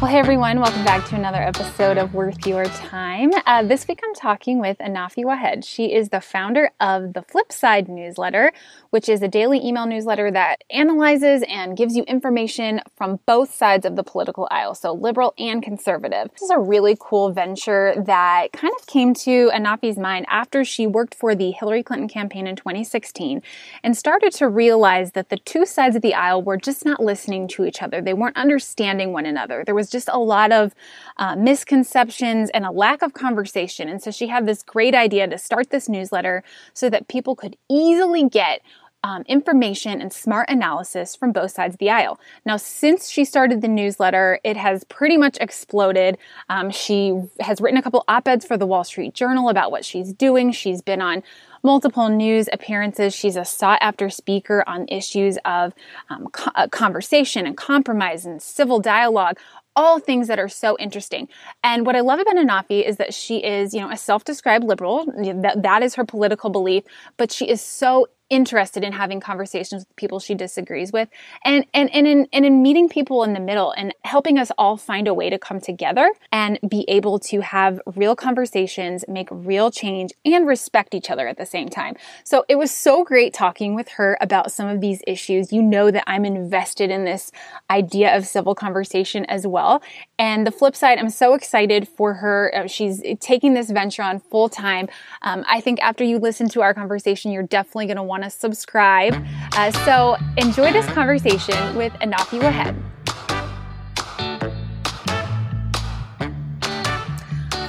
Well, 0.00 0.12
hey 0.12 0.20
everyone, 0.20 0.60
welcome 0.60 0.84
back 0.84 1.04
to 1.06 1.16
another 1.16 1.42
episode 1.42 1.98
of 1.98 2.14
Worth 2.14 2.46
Your 2.46 2.66
Time. 2.66 3.32
Uh, 3.46 3.64
this 3.64 3.88
week 3.88 3.98
I'm 4.04 4.14
talking 4.14 4.60
with 4.60 4.78
Anafi 4.78 5.24
Wahed. 5.24 5.64
She 5.64 5.92
is 5.92 6.10
the 6.10 6.20
founder 6.20 6.70
of 6.78 7.14
the 7.14 7.22
Flipside 7.22 7.88
newsletter, 7.88 8.52
which 8.90 9.08
is 9.08 9.22
a 9.22 9.28
daily 9.28 9.58
email 9.58 9.86
newsletter 9.86 10.30
that 10.30 10.62
analyzes 10.70 11.42
and 11.48 11.76
gives 11.76 11.96
you 11.96 12.04
information 12.04 12.80
from 12.96 13.18
both 13.26 13.52
sides 13.52 13.84
of 13.84 13.96
the 13.96 14.04
political 14.04 14.46
aisle, 14.52 14.76
so 14.76 14.92
liberal 14.92 15.34
and 15.36 15.64
conservative. 15.64 16.30
This 16.30 16.42
is 16.42 16.50
a 16.50 16.60
really 16.60 16.96
cool 17.00 17.32
venture 17.32 18.00
that 18.06 18.52
kind 18.52 18.72
of 18.78 18.86
came 18.86 19.14
to 19.14 19.50
Anafi's 19.52 19.98
mind 19.98 20.26
after 20.28 20.64
she 20.64 20.86
worked 20.86 21.16
for 21.16 21.34
the 21.34 21.50
Hillary 21.50 21.82
Clinton 21.82 22.06
campaign 22.08 22.46
in 22.46 22.54
2016 22.54 23.42
and 23.82 23.96
started 23.96 24.32
to 24.34 24.46
realize 24.46 25.10
that 25.12 25.28
the 25.28 25.38
two 25.38 25.66
sides 25.66 25.96
of 25.96 26.02
the 26.02 26.14
aisle 26.14 26.40
were 26.40 26.56
just 26.56 26.84
not 26.84 27.02
listening 27.02 27.48
to 27.48 27.64
each 27.64 27.82
other. 27.82 28.00
They 28.00 28.14
weren't 28.14 28.36
understanding 28.36 29.12
one 29.12 29.26
another. 29.26 29.64
There 29.66 29.74
was 29.74 29.87
just 29.88 30.08
a 30.12 30.18
lot 30.18 30.52
of 30.52 30.74
uh, 31.16 31.36
misconceptions 31.36 32.50
and 32.50 32.64
a 32.64 32.70
lack 32.70 33.02
of 33.02 33.12
conversation. 33.14 33.88
And 33.88 34.02
so 34.02 34.10
she 34.10 34.28
had 34.28 34.46
this 34.46 34.62
great 34.62 34.94
idea 34.94 35.26
to 35.28 35.38
start 35.38 35.70
this 35.70 35.88
newsletter 35.88 36.42
so 36.74 36.90
that 36.90 37.08
people 37.08 37.34
could 37.34 37.56
easily 37.68 38.28
get 38.28 38.62
um, 39.04 39.22
information 39.28 40.00
and 40.00 40.12
smart 40.12 40.48
analysis 40.50 41.14
from 41.14 41.32
both 41.32 41.52
sides 41.52 41.74
of 41.74 41.78
the 41.78 41.90
aisle. 41.90 42.18
Now, 42.44 42.56
since 42.56 43.08
she 43.08 43.24
started 43.24 43.60
the 43.60 43.68
newsletter, 43.68 44.40
it 44.42 44.56
has 44.56 44.84
pretty 44.84 45.16
much 45.16 45.38
exploded. 45.40 46.18
Um, 46.48 46.70
she 46.70 47.20
has 47.40 47.60
written 47.60 47.78
a 47.78 47.82
couple 47.82 48.04
op 48.08 48.26
eds 48.26 48.44
for 48.44 48.56
the 48.56 48.66
Wall 48.66 48.84
Street 48.84 49.14
Journal 49.14 49.48
about 49.48 49.70
what 49.70 49.84
she's 49.84 50.12
doing. 50.12 50.50
She's 50.52 50.82
been 50.82 51.00
on 51.00 51.22
multiple 51.62 52.08
news 52.08 52.48
appearances. 52.52 53.14
She's 53.14 53.36
a 53.36 53.44
sought 53.44 53.78
after 53.80 54.10
speaker 54.10 54.64
on 54.66 54.86
issues 54.88 55.38
of 55.44 55.74
um, 56.10 56.28
co- 56.32 56.52
uh, 56.54 56.68
conversation 56.68 57.46
and 57.46 57.56
compromise 57.56 58.24
and 58.24 58.40
civil 58.40 58.80
dialogue, 58.80 59.38
all 59.76 60.00
things 60.00 60.28
that 60.28 60.38
are 60.38 60.48
so 60.48 60.76
interesting. 60.78 61.28
And 61.62 61.86
what 61.86 61.94
I 61.94 62.00
love 62.00 62.18
about 62.20 62.34
Anafi 62.34 62.84
is 62.84 62.96
that 62.96 63.14
she 63.14 63.44
is, 63.44 63.74
you 63.74 63.80
know, 63.80 63.90
a 63.90 63.96
self-described 63.96 64.64
liberal. 64.64 65.06
That, 65.06 65.62
that 65.62 65.82
is 65.82 65.94
her 65.94 66.04
political 66.04 66.50
belief, 66.50 66.84
but 67.16 67.30
she 67.30 67.48
is 67.48 67.60
so 67.60 68.08
interested 68.30 68.84
in 68.84 68.92
having 68.92 69.20
conversations 69.20 69.86
with 69.86 69.96
people 69.96 70.20
she 70.20 70.34
disagrees 70.34 70.92
with 70.92 71.08
and 71.44 71.64
and, 71.72 71.88
and 71.94 72.06
in 72.06 72.28
and 72.32 72.44
in 72.44 72.62
meeting 72.62 72.86
people 72.86 73.24
in 73.24 73.32
the 73.32 73.40
middle 73.40 73.70
and 73.72 73.94
helping 74.04 74.38
us 74.38 74.52
all 74.58 74.76
find 74.76 75.08
a 75.08 75.14
way 75.14 75.30
to 75.30 75.38
come 75.38 75.60
together 75.60 76.12
and 76.30 76.58
be 76.68 76.84
able 76.88 77.18
to 77.18 77.40
have 77.40 77.80
real 77.96 78.14
conversations 78.14 79.02
make 79.08 79.28
real 79.30 79.70
change 79.70 80.12
and 80.26 80.46
respect 80.46 80.94
each 80.94 81.10
other 81.10 81.26
at 81.26 81.38
the 81.38 81.46
same 81.48 81.68
time. 81.68 81.96
So 82.24 82.44
it 82.48 82.56
was 82.56 82.70
so 82.70 83.04
great 83.04 83.34
talking 83.34 83.74
with 83.74 83.88
her 83.90 84.16
about 84.20 84.52
some 84.52 84.68
of 84.68 84.80
these 84.80 85.02
issues. 85.06 85.52
You 85.52 85.62
know 85.62 85.90
that 85.90 86.04
i'm 86.06 86.24
invested 86.24 86.90
in 86.90 87.04
this 87.04 87.32
idea 87.70 88.16
of 88.16 88.26
civil 88.26 88.54
conversation 88.54 89.24
as 89.26 89.46
well. 89.46 89.82
And 90.18 90.46
the 90.46 90.50
flip 90.50 90.76
side 90.76 90.98
i'm 90.98 91.10
so 91.10 91.34
excited 91.34 91.88
for 91.88 92.14
her. 92.14 92.52
Uh, 92.54 92.66
she's 92.66 93.02
taking 93.20 93.54
this 93.54 93.70
venture 93.70 94.02
on 94.02 94.20
full 94.20 94.48
time. 94.48 94.88
Um, 95.22 95.44
i 95.48 95.60
think 95.60 95.80
after 95.80 96.04
you 96.04 96.18
listen 96.18 96.48
to 96.50 96.62
our 96.62 96.74
conversation 96.74 97.32
you're 97.32 97.42
definitely 97.42 97.86
going 97.86 97.96
to 97.96 98.02
want 98.02 98.22
to 98.24 98.30
subscribe. 98.30 99.14
Uh, 99.56 99.70
so 99.84 100.16
enjoy 100.36 100.72
this 100.72 100.86
conversation 100.86 101.76
with 101.76 101.92
Anafi 101.94 102.40
Wahed. 102.42 102.76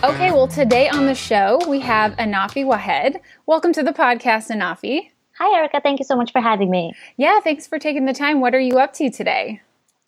Okay, 0.01 0.31
well, 0.31 0.47
today 0.47 0.87
on 0.87 1.07
the 1.07 1.13
show, 1.13 1.59
we 1.67 1.81
have 1.81 2.13
Anafi 2.13 2.65
Wahed. 2.65 3.19
Welcome 3.45 3.73
to 3.73 3.83
the 3.83 3.91
podcast, 3.91 4.49
Anafi. 4.49 5.09
Hi, 5.37 5.57
Erica. 5.57 5.81
Thank 5.83 5.99
you 5.99 6.05
so 6.05 6.15
much 6.15 6.31
for 6.31 6.39
having 6.39 6.71
me. 6.71 6.93
Yeah, 7.17 7.41
thanks 7.41 7.67
for 7.67 7.77
taking 7.79 8.05
the 8.05 8.13
time. 8.13 8.39
What 8.39 8.55
are 8.55 8.61
you 8.61 8.79
up 8.79 8.93
to 8.93 9.09
today? 9.09 9.59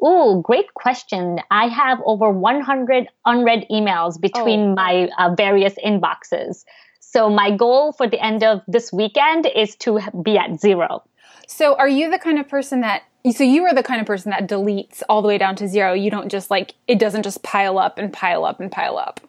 Oh, 0.02 0.40
great 0.44 0.74
question. 0.76 1.42
I 1.52 1.68
have 1.68 2.00
over 2.06 2.30
100 2.30 3.10
unread 3.26 3.66
emails 3.70 4.20
between 4.20 4.62
oh. 4.62 4.76
my 4.76 5.10
uh, 5.18 5.36
various 5.36 5.74
inboxes. 5.86 6.64
So 7.02 7.30
my 7.30 7.54
goal 7.54 7.92
for 7.92 8.08
the 8.08 8.24
end 8.24 8.46
of 8.46 8.62
this 8.70 8.94
weekend 8.94 9.46
is 9.46 9.76
to 9.78 10.00
be 10.24 10.38
at 10.38 10.58
zero. 10.62 11.04
So 11.48 11.76
are 11.76 11.90
you 11.90 12.10
the 12.10 12.20
kind 12.20 12.40
of 12.40 12.48
person 12.48 12.80
that 12.80 13.04
so 13.34 13.44
you 13.44 13.66
are 13.66 13.74
the 13.76 13.84
kind 13.84 14.00
of 14.00 14.08
person 14.08 14.30
that 14.30 14.48
deletes 14.48 15.04
all 15.10 15.22
the 15.22 15.28
way 15.28 15.38
down 15.38 15.58
to 15.58 15.68
zero. 15.68 15.94
You 15.94 16.10
don't 16.10 16.30
just 16.30 16.50
like 16.50 16.76
it 16.88 16.98
doesn't 16.98 17.24
just 17.24 17.44
pile 17.44 17.78
up 17.78 17.98
and 17.98 18.12
pile 18.12 18.46
up 18.46 18.62
and 18.62 18.72
pile 18.72 18.98
up. 18.98 19.20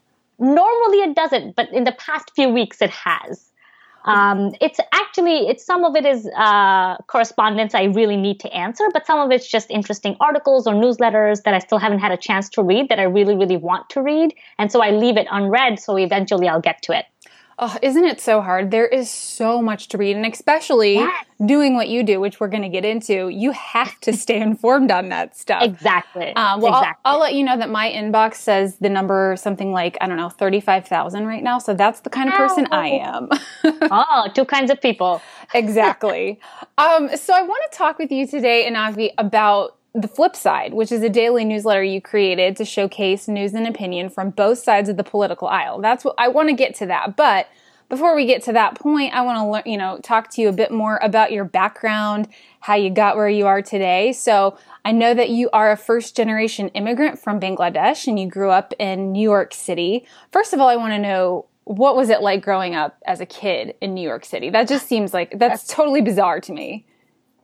Normally 0.42 0.98
it 0.98 1.14
doesn't, 1.14 1.54
but 1.54 1.72
in 1.72 1.84
the 1.84 1.92
past 1.92 2.32
few 2.34 2.48
weeks 2.48 2.82
it 2.82 2.90
has. 2.90 3.48
Um, 4.04 4.52
it's 4.60 4.80
actually 4.92 5.46
it's 5.46 5.64
some 5.64 5.84
of 5.84 5.94
it 5.94 6.04
is 6.04 6.28
uh, 6.36 6.96
correspondence 7.06 7.72
I 7.72 7.84
really 7.84 8.16
need 8.16 8.40
to 8.40 8.52
answer, 8.52 8.84
but 8.92 9.06
some 9.06 9.20
of 9.20 9.30
it's 9.30 9.46
just 9.46 9.70
interesting 9.70 10.16
articles 10.18 10.66
or 10.66 10.74
newsletters 10.74 11.44
that 11.44 11.54
I 11.54 11.60
still 11.60 11.78
haven't 11.78 12.00
had 12.00 12.10
a 12.10 12.16
chance 12.16 12.48
to 12.50 12.64
read 12.64 12.88
that 12.88 12.98
I 12.98 13.04
really 13.04 13.36
really 13.36 13.56
want 13.56 13.88
to 13.90 14.02
read, 14.02 14.34
and 14.58 14.72
so 14.72 14.82
I 14.82 14.90
leave 14.90 15.16
it 15.16 15.28
unread. 15.30 15.78
So 15.78 15.96
eventually 15.96 16.48
I'll 16.48 16.60
get 16.60 16.82
to 16.82 16.98
it. 16.98 17.06
Oh, 17.64 17.76
isn't 17.80 18.04
it 18.04 18.20
so 18.20 18.40
hard? 18.40 18.72
There 18.72 18.88
is 18.88 19.08
so 19.08 19.62
much 19.62 19.86
to 19.90 19.96
read, 19.96 20.16
and 20.16 20.26
especially 20.26 20.94
yes. 20.94 21.26
doing 21.46 21.76
what 21.76 21.88
you 21.88 22.02
do, 22.02 22.18
which 22.18 22.40
we're 22.40 22.48
going 22.48 22.64
to 22.64 22.68
get 22.68 22.84
into, 22.84 23.28
you 23.28 23.52
have 23.52 24.00
to 24.00 24.12
stay 24.12 24.40
informed 24.40 24.90
on 24.90 25.10
that 25.10 25.36
stuff. 25.36 25.62
Exactly. 25.62 26.34
Um, 26.34 26.60
well, 26.60 26.80
exactly. 26.80 27.02
I'll, 27.04 27.14
I'll, 27.14 27.20
let 27.20 27.34
you 27.34 27.44
know 27.44 27.56
that 27.56 27.70
my 27.70 27.88
inbox 27.88 28.34
says 28.34 28.78
the 28.78 28.88
number 28.88 29.36
something 29.36 29.70
like 29.70 29.96
I 30.00 30.08
don't 30.08 30.16
know 30.16 30.28
thirty 30.28 30.58
five 30.58 30.88
thousand 30.88 31.26
right 31.26 31.44
now. 31.44 31.60
So 31.60 31.72
that's 31.72 32.00
the 32.00 32.10
kind 32.10 32.28
of 32.28 32.34
person 32.34 32.66
I 32.72 32.88
am. 32.88 33.28
oh, 33.64 34.28
two 34.34 34.44
kinds 34.44 34.72
of 34.72 34.80
people. 34.80 35.22
exactly. 35.54 36.40
Um, 36.78 37.14
so 37.16 37.32
I 37.34 37.42
want 37.42 37.62
to 37.70 37.78
talk 37.78 37.98
with 37.98 38.10
you 38.10 38.26
today, 38.26 38.68
Anafi, 38.68 39.10
about 39.18 39.76
the 39.94 40.08
flip 40.08 40.34
side, 40.34 40.72
which 40.72 40.90
is 40.90 41.02
a 41.02 41.08
daily 41.08 41.44
newsletter 41.44 41.82
you 41.82 42.00
created 42.00 42.56
to 42.56 42.64
showcase 42.64 43.28
news 43.28 43.52
and 43.52 43.66
opinion 43.66 44.08
from 44.08 44.30
both 44.30 44.58
sides 44.58 44.88
of 44.88 44.96
the 44.96 45.04
political 45.04 45.48
aisle. 45.48 45.80
That's 45.80 46.04
what 46.04 46.14
I 46.16 46.28
want 46.28 46.48
to 46.48 46.54
get 46.54 46.74
to 46.76 46.86
that. 46.86 47.16
But 47.16 47.48
before 47.90 48.16
we 48.16 48.24
get 48.24 48.42
to 48.44 48.54
that 48.54 48.74
point, 48.74 49.12
I 49.12 49.20
want 49.20 49.36
to 49.36 49.44
learn, 49.44 49.62
you 49.66 49.76
know, 49.76 49.98
talk 49.98 50.30
to 50.30 50.40
you 50.40 50.48
a 50.48 50.52
bit 50.52 50.70
more 50.70 50.98
about 51.02 51.30
your 51.30 51.44
background, 51.44 52.26
how 52.60 52.74
you 52.74 52.88
got 52.88 53.16
where 53.16 53.28
you 53.28 53.46
are 53.46 53.60
today. 53.60 54.14
So 54.14 54.56
I 54.82 54.92
know 54.92 55.12
that 55.12 55.28
you 55.28 55.50
are 55.52 55.70
a 55.70 55.76
first 55.76 56.16
generation 56.16 56.68
immigrant 56.70 57.18
from 57.18 57.38
Bangladesh 57.38 58.06
and 58.06 58.18
you 58.18 58.26
grew 58.28 58.48
up 58.48 58.72
in 58.78 59.12
New 59.12 59.22
York 59.22 59.52
City. 59.52 60.06
First 60.30 60.54
of 60.54 60.60
all, 60.60 60.68
I 60.68 60.76
want 60.76 60.94
to 60.94 60.98
know 60.98 61.44
what 61.64 61.94
was 61.94 62.08
it 62.08 62.22
like 62.22 62.42
growing 62.42 62.74
up 62.74 62.96
as 63.04 63.20
a 63.20 63.26
kid 63.26 63.74
in 63.82 63.92
New 63.92 64.08
York 64.08 64.24
City? 64.24 64.48
That 64.48 64.68
just 64.68 64.88
seems 64.88 65.12
like 65.12 65.38
that's 65.38 65.66
totally 65.66 66.00
bizarre 66.00 66.40
to 66.40 66.52
me. 66.52 66.86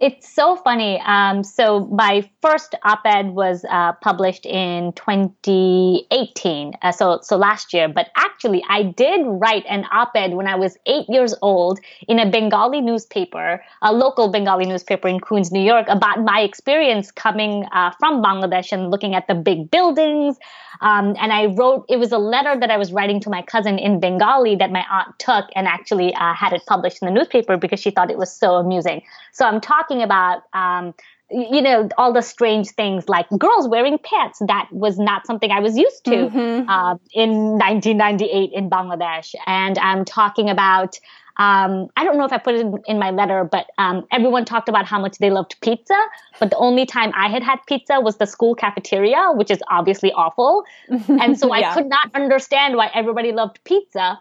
It's 0.01 0.33
so 0.33 0.55
funny. 0.55 1.01
Um, 1.05 1.43
so 1.43 1.87
my 1.87 2.29
first 2.41 2.77
op-ed 2.85 3.31
was 3.31 3.65
uh, 3.69 3.95
published 3.95 4.47
in 4.47 4.93
2018, 4.93 6.73
uh, 6.81 6.93
so 6.93 7.19
so 7.21 7.37
last 7.37 7.75
year. 7.75 7.89
But 7.89 8.07
actually, 8.15 8.63
I 8.69 8.85
did 8.85 9.27
write 9.27 9.65
an 9.69 9.87
op-ed 9.91 10.35
when 10.35 10.47
I 10.47 10.55
was 10.55 10.79
eight 10.87 11.07
years 11.09 11.35
old 11.43 11.81
in 12.07 12.21
a 12.21 12.31
Bengali 12.31 12.81
newspaper, 12.81 13.65
a 13.83 13.93
local 13.93 14.29
Bengali 14.29 14.67
newspaper 14.67 15.09
in 15.09 15.19
Queens, 15.19 15.51
New 15.51 15.65
York, 15.65 15.87
about 15.89 16.23
my 16.23 16.43
experience 16.43 17.11
coming 17.11 17.67
uh, 17.73 17.91
from 17.99 18.23
Bangladesh 18.23 18.71
and 18.71 18.93
looking 18.93 19.17
at 19.17 19.27
the 19.27 19.35
big 19.35 19.69
buildings. 19.69 20.37
Um, 20.81 21.17
and 21.19 21.33
I 21.33 21.47
wrote. 21.47 21.87
It 21.89 21.97
was 21.97 22.12
a 22.12 22.19
letter 22.19 22.55
that 22.61 22.71
I 22.71 22.77
was 22.77 22.93
writing 22.93 23.19
to 23.23 23.31
my 23.31 23.43
cousin 23.43 23.81
in 23.81 23.99
Bengali 23.99 24.55
that 24.56 24.71
my 24.71 24.85
aunt 24.89 25.19
took 25.19 25.47
and 25.56 25.67
actually 25.67 26.15
uh, 26.15 26.35
had 26.35 26.53
it 26.53 26.62
published 26.67 27.03
in 27.03 27.06
the 27.06 27.12
newspaper 27.12 27.56
because 27.56 27.81
she 27.81 27.91
thought 27.91 28.12
it 28.12 28.19
was 28.19 28.33
so 28.33 28.55
amusing. 28.55 29.03
So 29.33 29.44
I'm 29.44 29.61
talking 29.61 29.88
talking 29.88 30.02
about 30.02 30.43
um, 30.52 30.94
you 31.31 31.61
know 31.61 31.88
all 31.99 32.12
the 32.12 32.23
strange 32.23 32.69
things 32.69 33.08
like 33.08 33.26
girls 33.38 33.69
wearing 33.69 33.99
pants 33.99 34.40
that 34.46 34.69
was 34.73 34.99
not 34.99 35.26
something 35.26 35.50
i 35.50 35.61
was 35.61 35.76
used 35.76 36.05
to 36.05 36.11
mm-hmm. 36.11 36.69
uh, 36.69 36.94
in 37.12 37.58
1998 37.58 38.50
in 38.52 38.70
bangladesh 38.70 39.35
and 39.46 39.79
i'm 39.79 40.05
talking 40.05 40.49
about 40.50 40.99
um, 41.40 41.87
I 41.96 42.02
don't 42.02 42.19
know 42.19 42.25
if 42.25 42.32
I 42.32 42.38
put 42.38 42.56
it 42.56 42.62
in, 42.62 42.82
in 42.88 42.99
my 42.99 43.12
letter, 43.12 43.44
but 43.44 43.70
um, 43.79 44.05
everyone 44.11 44.44
talked 44.44 44.69
about 44.69 44.87
how 44.87 45.00
much 45.00 45.19
they 45.19 45.31
loved 45.31 45.55
pizza. 45.61 45.94
But 46.41 46.50
the 46.50 46.56
only 46.56 46.84
time 46.84 47.12
I 47.14 47.29
had 47.29 47.44
had 47.44 47.61
pizza 47.69 48.00
was 48.00 48.17
the 48.17 48.26
school 48.26 48.56
cafeteria, 48.56 49.31
which 49.34 49.49
is 49.49 49.61
obviously 49.70 50.11
awful. 50.11 50.64
And 50.88 51.38
so 51.38 51.55
yeah. 51.55 51.70
I 51.70 51.75
could 51.75 51.87
not 51.87 52.11
understand 52.12 52.75
why 52.75 52.91
everybody 52.93 53.31
loved 53.31 53.62
pizza 53.62 54.19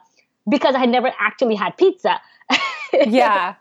because 0.48 0.76
I 0.76 0.78
had 0.78 0.90
never 0.90 1.12
actually 1.20 1.56
had 1.56 1.76
pizza. 1.76 2.22
yeah. 2.94 3.56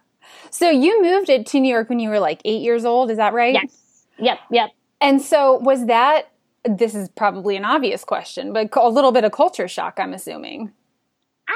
So 0.57 0.71
you 0.71 1.03
moved 1.03 1.29
it 1.29 1.45
to 1.49 1.61
New 1.61 1.69
York 1.69 1.91
when 1.91 2.01
you 2.01 2.09
were 2.09 2.19
like 2.19 2.41
eight 2.47 2.63
years 2.63 2.87
old, 2.87 3.11
is 3.11 3.19
that 3.19 3.35
right? 3.35 3.53
Yes. 3.53 4.07
Yep. 4.19 4.39
Yep. 4.51 4.71
And 5.03 5.21
so 5.21 5.59
was 5.59 5.85
that 5.85 6.31
this 6.65 6.95
is 6.95 7.11
probably 7.11 7.57
an 7.57 7.67
obvious 7.67 8.05
question, 8.05 8.55
but 8.55 8.75
a 8.75 8.89
little 8.89 9.13
bit 9.13 9.23
of 9.23 9.33
culture 9.33 9.69
shock, 9.69 9.99
I'm 9.99 10.15
assuming. 10.15 10.73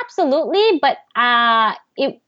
Absolutely, 0.05 0.81
but 0.83 0.99
uh, 1.17 1.73
it 1.97 2.21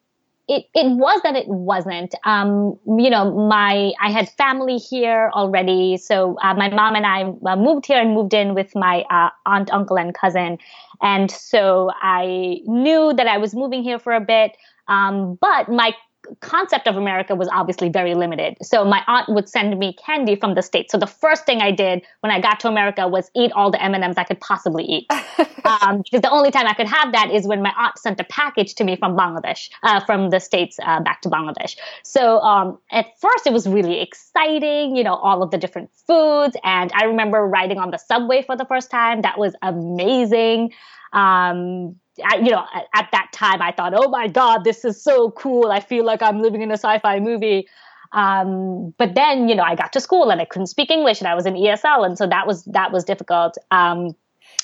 it 0.49 0.65
it 0.75 0.97
was 0.97 1.21
that 1.25 1.37
it 1.37 1.47
wasn't. 1.47 2.15
Um, 2.25 2.79
you 2.87 3.11
know, 3.11 3.47
my 3.47 3.93
I 4.01 4.11
had 4.11 4.31
family 4.31 4.79
here 4.79 5.31
already, 5.35 5.99
so 5.99 6.39
uh, 6.43 6.55
my 6.55 6.71
mom 6.71 6.95
and 6.95 7.05
I 7.05 7.35
uh, 7.51 7.55
moved 7.55 7.85
here 7.85 8.01
and 8.01 8.15
moved 8.15 8.33
in 8.33 8.55
with 8.55 8.75
my 8.75 9.05
uh, 9.11 9.29
aunt, 9.45 9.71
uncle, 9.75 9.99
and 9.99 10.15
cousin, 10.15 10.57
and 11.03 11.31
so 11.31 11.91
I 12.01 12.63
knew 12.65 13.13
that 13.13 13.27
I 13.27 13.37
was 13.37 13.55
moving 13.55 13.83
here 13.83 13.99
for 13.99 14.15
a 14.15 14.21
bit. 14.23 14.57
Um, 14.89 15.39
but 15.39 15.69
my 15.69 15.93
concept 16.41 16.87
of 16.87 16.97
America 16.97 17.35
was 17.35 17.49
obviously 17.53 17.89
very 17.89 18.15
limited. 18.15 18.57
So 18.63 18.85
my 18.85 19.03
aunt 19.07 19.29
would 19.29 19.49
send 19.49 19.79
me 19.79 19.95
candy 19.95 20.37
from 20.37 20.55
the 20.55 20.63
states. 20.63 20.93
So 20.93 20.99
the 20.99 21.07
first 21.07 21.47
thing 21.47 21.61
I 21.61 21.71
did 21.71 22.03
when 22.21 22.31
I 22.31 22.41
got 22.41 22.61
to 22.61 22.69
America 22.69 23.09
was 23.09 23.31
eat 23.35 23.53
all 23.53 23.71
the 23.71 23.83
M 23.83 23.95
and 23.95 24.05
M's 24.05 24.17
I 24.17 24.25
could 24.25 24.41
possibly 24.41 24.85
eat, 24.85 25.07
um, 25.65 25.99
because 25.99 26.21
the 26.21 26.31
only 26.31 26.51
time 26.51 26.67
I 26.67 26.75
could 26.75 26.89
have 26.89 27.13
that 27.13 27.31
is 27.31 27.47
when 27.47 27.63
my 27.63 27.73
aunt 27.77 27.99
sent 27.99 28.21
a 28.21 28.25
package 28.25 28.75
to 28.77 28.85
me 28.85 28.97
from 28.97 29.17
Bangladesh, 29.17 29.71
uh, 29.83 30.01
from 30.05 30.31
the 30.31 30.41
states 30.41 30.79
uh, 30.83 31.01
back 31.01 31.23
to 31.23 31.29
Bangladesh. 31.29 31.77
So 32.03 32.41
um, 32.41 32.79
at 32.91 33.07
first 33.21 33.47
it 33.47 33.53
was 33.53 33.67
really 33.69 34.01
exciting, 34.01 34.97
you 34.97 35.05
know, 35.05 35.15
all 35.15 35.43
of 35.43 35.51
the 35.51 35.59
different 35.59 35.91
foods, 36.07 36.57
and 36.65 36.91
I 36.95 37.05
remember 37.05 37.47
riding 37.47 37.79
on 37.79 37.91
the 37.91 37.99
subway 37.99 38.43
for 38.43 38.57
the 38.57 38.65
first 38.65 38.91
time. 38.91 39.23
That 39.23 39.39
was 39.39 39.55
amazing. 39.63 40.73
Um, 41.13 41.97
I, 42.25 42.37
you 42.37 42.51
know, 42.51 42.65
at, 42.75 42.87
at, 42.95 43.09
that 43.13 43.31
time, 43.33 43.63
I 43.63 43.73
thought, 43.73 43.93
oh 43.95 44.09
my 44.09 44.29
God, 44.29 44.65
this 44.65 44.85
is 44.85 45.03
so 45.03 45.31
cool. 45.31 45.71
I 45.71 45.81
feel 45.81 46.05
like 46.05 46.23
I'm 46.23 46.41
living 46.41 46.63
in 46.63 46.71
a 46.71 46.75
sci 46.75 46.99
fi 46.99 47.21
movie. 47.21 47.67
Um, 48.13 48.93
but 48.99 49.15
then, 49.15 49.49
you 49.49 49.55
know, 49.55 49.63
I 49.63 49.75
got 49.75 49.93
to 49.95 50.01
school 50.01 50.31
and 50.31 50.41
I 50.41 50.45
couldn't 50.45 50.67
speak 50.67 50.91
English 50.91 51.21
and 51.21 51.29
I 51.29 51.35
was 51.35 51.47
in 51.47 51.55
ESL. 51.55 52.05
And 52.05 52.19
so 52.19 52.27
that 52.27 52.47
was, 52.47 52.65
that 52.65 52.93
was 52.93 53.05
difficult. 53.05 53.57
Um, 53.71 54.15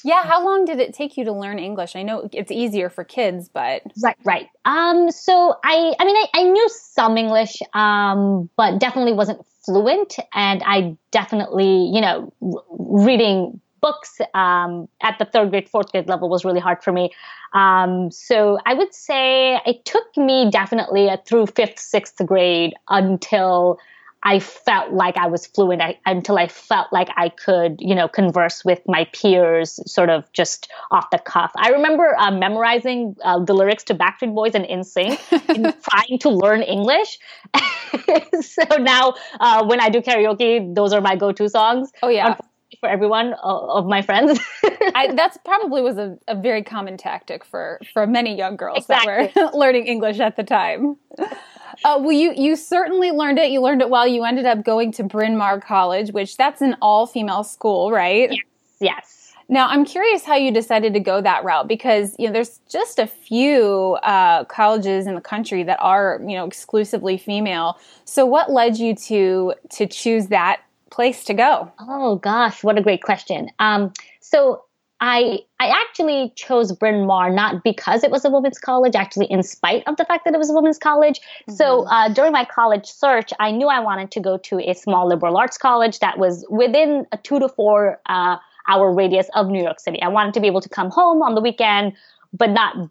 yeah. 0.04 0.22
How 0.24 0.44
long 0.44 0.64
did 0.64 0.80
it 0.80 0.94
take 0.94 1.16
you 1.16 1.24
to 1.24 1.32
learn 1.32 1.58
English? 1.58 1.96
I 1.96 2.02
know 2.02 2.28
it's 2.32 2.52
easier 2.52 2.90
for 2.90 3.04
kids, 3.04 3.48
but. 3.48 3.82
Right, 4.02 4.16
right. 4.24 4.48
Um, 4.64 5.10
so 5.10 5.56
I, 5.64 5.94
I 5.98 6.04
mean, 6.04 6.16
I, 6.16 6.26
I 6.34 6.42
knew 6.42 6.68
some 6.68 7.16
English, 7.16 7.62
um, 7.72 8.50
but 8.56 8.78
definitely 8.78 9.14
wasn't 9.14 9.44
fluent. 9.64 10.16
And 10.34 10.62
I 10.64 10.96
definitely, 11.10 11.90
you 11.92 12.00
know, 12.00 12.32
reading 12.70 13.60
books 13.80 14.20
um, 14.34 14.88
at 15.02 15.18
the 15.18 15.24
third 15.24 15.50
grade, 15.50 15.68
fourth 15.68 15.92
grade 15.92 16.08
level 16.08 16.28
was 16.28 16.44
really 16.44 16.60
hard 16.60 16.82
for 16.82 16.92
me. 16.92 17.10
Um, 17.52 18.10
so 18.10 18.58
I 18.66 18.74
would 18.74 18.94
say 18.94 19.60
it 19.66 19.84
took 19.84 20.16
me 20.16 20.50
definitely 20.50 21.10
through 21.26 21.46
fifth, 21.46 21.78
sixth 21.78 22.24
grade 22.26 22.74
until 22.88 23.78
I 24.22 24.40
felt 24.40 24.92
like 24.92 25.16
I 25.16 25.28
was 25.28 25.46
fluent 25.46 25.80
I, 25.80 25.98
until 26.04 26.38
I 26.38 26.48
felt 26.48 26.92
like 26.92 27.08
I 27.16 27.28
could, 27.28 27.76
you 27.78 27.94
know, 27.94 28.08
converse 28.08 28.64
with 28.64 28.80
my 28.86 29.04
peers 29.12 29.78
sort 29.90 30.10
of 30.10 30.30
just 30.32 30.70
off 30.90 31.10
the 31.10 31.18
cuff. 31.18 31.52
I 31.56 31.70
remember 31.70 32.16
uh, 32.18 32.32
memorizing 32.32 33.14
uh, 33.22 33.38
the 33.44 33.54
lyrics 33.54 33.84
to 33.84 33.94
Backstreet 33.94 34.34
Boys 34.34 34.54
and 34.54 34.64
NSYNC 34.64 35.54
and 35.54 35.74
trying 35.82 36.18
to 36.18 36.30
learn 36.30 36.62
English. 36.62 37.18
so 38.40 38.76
now 38.78 39.14
uh, 39.38 39.64
when 39.66 39.80
I 39.80 39.88
do 39.88 40.00
karaoke, 40.00 40.74
those 40.74 40.92
are 40.92 41.00
my 41.00 41.14
go-to 41.14 41.48
songs. 41.48 41.92
Oh 42.02 42.08
yeah 42.08 42.36
for 42.80 42.88
everyone 42.88 43.34
of 43.42 43.86
my 43.86 44.02
friends. 44.02 44.38
I, 44.94 45.12
that's 45.14 45.38
probably 45.44 45.82
was 45.82 45.96
a, 45.96 46.18
a, 46.28 46.34
very 46.34 46.62
common 46.62 46.96
tactic 46.96 47.44
for 47.44 47.80
for 47.92 48.06
many 48.06 48.36
young 48.36 48.56
girls 48.56 48.78
exactly. 48.78 49.32
that 49.34 49.54
were 49.54 49.58
learning 49.58 49.86
English 49.86 50.20
at 50.20 50.36
the 50.36 50.44
time. 50.44 50.96
Uh, 51.18 51.98
well, 52.00 52.12
you 52.12 52.32
you 52.36 52.56
certainly 52.56 53.10
learned 53.10 53.38
it. 53.38 53.50
You 53.50 53.60
learned 53.60 53.80
it 53.80 53.90
while 53.90 54.06
you 54.06 54.24
ended 54.24 54.46
up 54.46 54.64
going 54.64 54.92
to 54.92 55.02
Bryn 55.02 55.36
Mawr 55.36 55.60
College, 55.60 56.12
which 56.12 56.36
that's 56.36 56.60
an 56.60 56.76
all 56.82 57.06
female 57.06 57.44
school, 57.44 57.90
right? 57.90 58.30
Yes. 58.30 58.42
Yes. 58.80 59.18
Now, 59.50 59.68
I'm 59.68 59.86
curious 59.86 60.24
how 60.24 60.36
you 60.36 60.52
decided 60.52 60.92
to 60.92 61.00
go 61.00 61.22
that 61.22 61.42
route 61.42 61.68
because 61.68 62.14
you 62.18 62.26
know 62.26 62.32
there's 62.32 62.60
just 62.70 62.98
a 62.98 63.06
few 63.06 63.96
uh, 64.02 64.44
colleges 64.44 65.06
in 65.06 65.14
the 65.14 65.22
country 65.22 65.62
that 65.62 65.78
are 65.80 66.20
you 66.26 66.36
know 66.36 66.44
exclusively 66.44 67.16
female. 67.16 67.78
So, 68.04 68.26
what 68.26 68.50
led 68.50 68.76
you 68.76 68.94
to 68.94 69.54
to 69.70 69.86
choose 69.86 70.26
that 70.26 70.60
place 70.90 71.24
to 71.24 71.34
go? 71.34 71.70
Oh 71.80 72.16
gosh, 72.16 72.62
what 72.64 72.78
a 72.78 72.82
great 72.82 73.02
question. 73.02 73.50
Um, 73.58 73.92
so 74.20 74.64
I 75.00 75.40
I 75.60 75.68
actually 75.68 76.32
chose 76.34 76.72
Bryn 76.72 77.06
Mawr 77.06 77.30
not 77.30 77.62
because 77.62 78.02
it 78.02 78.10
was 78.10 78.24
a 78.24 78.30
women's 78.30 78.58
college, 78.58 78.94
actually 78.96 79.26
in 79.26 79.42
spite 79.42 79.82
of 79.86 79.96
the 79.96 80.04
fact 80.04 80.24
that 80.24 80.34
it 80.34 80.38
was 80.38 80.50
a 80.50 80.54
women's 80.54 80.78
college. 80.78 81.20
Mm-hmm. 81.20 81.54
So 81.54 81.86
uh, 81.88 82.08
during 82.08 82.32
my 82.32 82.44
college 82.44 82.86
search, 82.86 83.32
I 83.38 83.50
knew 83.50 83.68
I 83.68 83.80
wanted 83.80 84.10
to 84.12 84.20
go 84.20 84.38
to 84.38 84.58
a 84.58 84.74
small 84.74 85.06
liberal 85.06 85.36
arts 85.36 85.58
college 85.58 86.00
that 86.00 86.18
was 86.18 86.44
within 86.50 87.06
a 87.12 87.16
two 87.18 87.38
to 87.38 87.48
four 87.48 88.00
uh, 88.06 88.38
hour 88.66 88.92
radius 88.92 89.28
of 89.34 89.48
New 89.48 89.62
York 89.62 89.80
City. 89.80 90.02
I 90.02 90.08
wanted 90.08 90.34
to 90.34 90.40
be 90.40 90.46
able 90.46 90.60
to 90.60 90.68
come 90.68 90.90
home 90.90 91.22
on 91.22 91.34
the 91.34 91.40
weekend, 91.40 91.94
but 92.32 92.50
not 92.50 92.90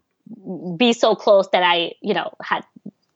be 0.76 0.92
so 0.92 1.14
close 1.14 1.48
that 1.52 1.62
I, 1.62 1.92
you 2.00 2.14
know, 2.14 2.32
had 2.42 2.64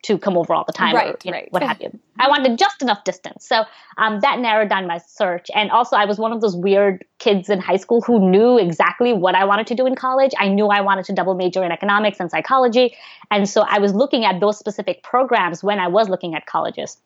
to 0.03 0.19
come 0.19 0.37
over 0.37 0.53
all 0.53 0.65
the 0.65 0.73
time 0.73 0.95
right, 0.95 1.15
or 1.15 1.31
right. 1.31 1.45
know, 1.45 1.49
what 1.51 1.63
have 1.63 1.81
you. 1.81 1.97
I 2.19 2.29
wanted 2.29 2.59
just 2.59 2.83
enough 2.83 3.05
distance. 3.05 3.47
So 3.47 3.65
um, 3.99 4.21
that 4.21 4.41
narrowed 4.41 4.69
down 4.69 4.87
my 4.87 4.99
search. 4.99 5.49
And 5.55 5.71
also, 5.71 5.97
I 5.97 6.05
was 6.07 6.19
one 6.19 6.33
of 6.33 6.41
those 6.41 6.57
weird 6.57 7.05
kids 7.19 7.49
in 7.49 7.61
high 7.61 7.77
school 7.77 8.01
who 8.01 8.31
knew 8.31 8.59
exactly 8.59 9.13
what 9.13 9.35
I 9.35 9.45
wanted 9.45 9.69
to 9.69 9.75
do 9.75 9.87
in 9.87 9.95
college. 9.95 10.33
I 10.39 10.49
knew 10.49 10.67
I 10.67 10.81
wanted 10.81 11.05
to 11.07 11.13
double 11.13 11.35
major 11.35 11.65
in 11.65 11.71
economics 11.71 12.19
and 12.19 12.31
psychology. 12.31 12.97
And 13.31 13.49
so 13.49 13.63
I 13.63 13.79
was 13.79 13.95
looking 13.95 14.25
at 14.25 14.41
those 14.41 14.59
specific 14.59 15.03
programs 15.03 15.63
when 15.63 15.79
I 15.79 15.89
was 15.89 16.09
looking 16.09 16.35
at 16.35 16.47
colleges. 16.47 16.99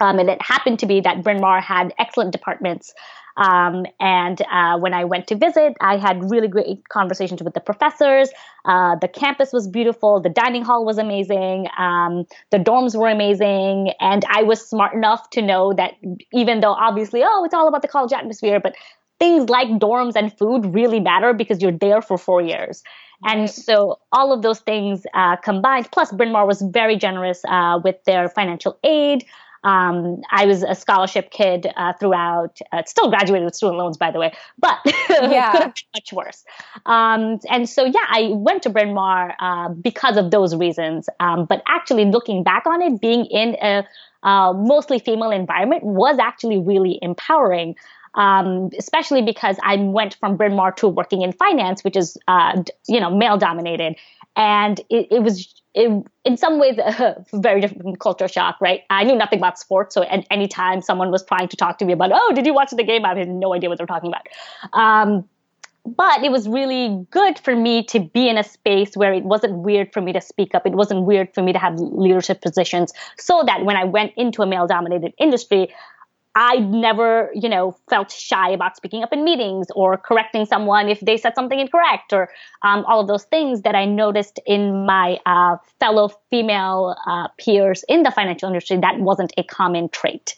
Um, 0.00 0.18
and 0.18 0.30
it 0.30 0.40
happened 0.40 0.78
to 0.78 0.86
be 0.86 1.00
that 1.02 1.22
Bryn 1.22 1.40
Mawr 1.40 1.60
had 1.60 1.92
excellent 1.98 2.32
departments 2.32 2.94
um, 3.36 3.86
and 4.00 4.40
uh, 4.50 4.78
when 4.78 4.94
I 4.94 5.04
went 5.04 5.26
to 5.28 5.36
visit, 5.36 5.74
I 5.80 5.96
had 5.96 6.30
really 6.30 6.48
great 6.48 6.88
conversations 6.88 7.42
with 7.42 7.54
the 7.54 7.60
professors. 7.60 8.30
Uh, 8.64 8.96
the 9.00 9.08
campus 9.08 9.52
was 9.52 9.68
beautiful. 9.68 10.20
The 10.20 10.28
dining 10.28 10.64
hall 10.64 10.84
was 10.84 10.98
amazing. 10.98 11.68
Um, 11.78 12.26
the 12.50 12.58
dorms 12.58 12.98
were 12.98 13.08
amazing. 13.08 13.92
And 14.00 14.24
I 14.28 14.42
was 14.42 14.66
smart 14.66 14.94
enough 14.94 15.30
to 15.30 15.42
know 15.42 15.72
that 15.74 15.94
even 16.32 16.60
though 16.60 16.72
obviously, 16.72 17.22
oh, 17.24 17.44
it's 17.44 17.54
all 17.54 17.68
about 17.68 17.82
the 17.82 17.88
college 17.88 18.12
atmosphere, 18.12 18.60
but 18.60 18.74
things 19.18 19.48
like 19.48 19.68
dorms 19.68 20.16
and 20.16 20.36
food 20.36 20.74
really 20.74 20.98
matter 20.98 21.32
because 21.32 21.60
you're 21.62 21.72
there 21.72 22.02
for 22.02 22.18
four 22.18 22.40
years. 22.40 22.82
And 23.22 23.50
so 23.50 23.98
all 24.12 24.32
of 24.32 24.40
those 24.40 24.60
things 24.60 25.04
uh, 25.12 25.36
combined, 25.36 25.90
plus 25.92 26.10
Bryn 26.10 26.32
Mawr 26.32 26.46
was 26.46 26.62
very 26.62 26.96
generous 26.96 27.42
uh, 27.46 27.78
with 27.84 28.02
their 28.04 28.30
financial 28.30 28.78
aid. 28.82 29.26
Um, 29.62 30.22
I 30.30 30.46
was 30.46 30.62
a 30.62 30.74
scholarship 30.74 31.30
kid 31.30 31.66
uh, 31.76 31.92
throughout. 31.94 32.58
Uh, 32.72 32.82
still 32.86 33.10
graduated 33.10 33.44
with 33.44 33.54
student 33.54 33.78
loans, 33.78 33.96
by 33.96 34.10
the 34.10 34.18
way, 34.18 34.32
but 34.58 34.78
yeah. 35.10 35.52
could 35.52 35.62
have 35.62 35.74
been 35.74 35.84
much 35.94 36.12
worse. 36.12 36.44
Um, 36.86 37.38
and 37.48 37.68
so, 37.68 37.84
yeah, 37.84 38.06
I 38.08 38.30
went 38.32 38.62
to 38.62 38.70
Bryn 38.70 38.94
Mawr 38.94 39.34
uh, 39.38 39.68
because 39.70 40.16
of 40.16 40.30
those 40.30 40.54
reasons. 40.56 41.08
Um, 41.20 41.44
but 41.44 41.62
actually, 41.66 42.06
looking 42.06 42.42
back 42.42 42.66
on 42.66 42.80
it, 42.80 43.00
being 43.00 43.26
in 43.26 43.56
a 43.62 43.86
uh, 44.22 44.52
mostly 44.52 44.98
female 44.98 45.30
environment 45.30 45.82
was 45.82 46.18
actually 46.18 46.58
really 46.58 46.98
empowering. 47.02 47.76
Um, 48.14 48.70
especially 48.76 49.22
because 49.22 49.56
I 49.62 49.76
went 49.76 50.16
from 50.16 50.36
Bryn 50.36 50.56
Mawr 50.56 50.72
to 50.72 50.88
working 50.88 51.22
in 51.22 51.30
finance, 51.32 51.84
which 51.84 51.96
is, 51.96 52.18
uh, 52.26 52.60
you 52.88 52.98
know, 52.98 53.08
male 53.08 53.38
dominated. 53.38 53.94
And 54.34 54.80
it, 54.90 55.06
it 55.12 55.22
was 55.22 55.59
in 55.74 56.36
some 56.36 56.58
ways 56.58 56.78
a 56.78 57.24
very 57.32 57.60
different 57.60 58.00
culture 58.00 58.28
shock, 58.28 58.56
right? 58.60 58.82
I 58.90 59.04
knew 59.04 59.16
nothing 59.16 59.38
about 59.38 59.58
sports, 59.58 59.94
so 59.94 60.02
at 60.02 60.26
any 60.30 60.48
time 60.48 60.82
someone 60.82 61.10
was 61.10 61.24
trying 61.24 61.48
to 61.48 61.56
talk 61.56 61.78
to 61.78 61.84
me 61.84 61.92
about, 61.92 62.10
oh, 62.12 62.32
did 62.34 62.46
you 62.46 62.54
watch 62.54 62.70
the 62.70 62.82
game? 62.82 63.04
I 63.04 63.16
had 63.16 63.28
no 63.28 63.54
idea 63.54 63.68
what 63.68 63.78
they're 63.78 63.86
talking 63.86 64.10
about. 64.10 64.26
Um, 64.72 65.28
but 65.86 66.22
it 66.22 66.30
was 66.30 66.46
really 66.46 67.06
good 67.10 67.38
for 67.38 67.56
me 67.56 67.82
to 67.84 68.00
be 68.00 68.28
in 68.28 68.36
a 68.36 68.44
space 68.44 68.96
where 68.96 69.14
it 69.14 69.24
wasn't 69.24 69.54
weird 69.58 69.92
for 69.92 70.00
me 70.02 70.12
to 70.12 70.20
speak 70.20 70.54
up. 70.54 70.66
It 70.66 70.72
wasn't 70.72 71.04
weird 71.04 71.32
for 71.32 71.42
me 71.42 71.52
to 71.52 71.58
have 71.58 71.78
leadership 71.78 72.42
positions, 72.42 72.92
so 73.16 73.42
that 73.46 73.64
when 73.64 73.76
I 73.76 73.84
went 73.84 74.12
into 74.16 74.42
a 74.42 74.46
male-dominated 74.46 75.14
industry, 75.18 75.72
I 76.34 76.58
never, 76.58 77.30
you 77.34 77.48
know, 77.48 77.76
felt 77.88 78.10
shy 78.12 78.50
about 78.50 78.76
speaking 78.76 79.02
up 79.02 79.12
in 79.12 79.24
meetings 79.24 79.66
or 79.74 79.96
correcting 79.96 80.46
someone 80.46 80.88
if 80.88 81.00
they 81.00 81.16
said 81.16 81.34
something 81.34 81.58
incorrect 81.58 82.12
or 82.12 82.30
um, 82.62 82.84
all 82.86 83.00
of 83.00 83.08
those 83.08 83.24
things 83.24 83.62
that 83.62 83.74
I 83.74 83.84
noticed 83.84 84.38
in 84.46 84.86
my 84.86 85.18
uh, 85.26 85.56
fellow 85.80 86.10
female 86.30 86.94
uh, 87.06 87.28
peers 87.38 87.84
in 87.88 88.04
the 88.04 88.12
financial 88.12 88.48
industry. 88.48 88.76
That 88.76 89.00
wasn't 89.00 89.32
a 89.36 89.42
common 89.42 89.88
trait. 89.88 90.36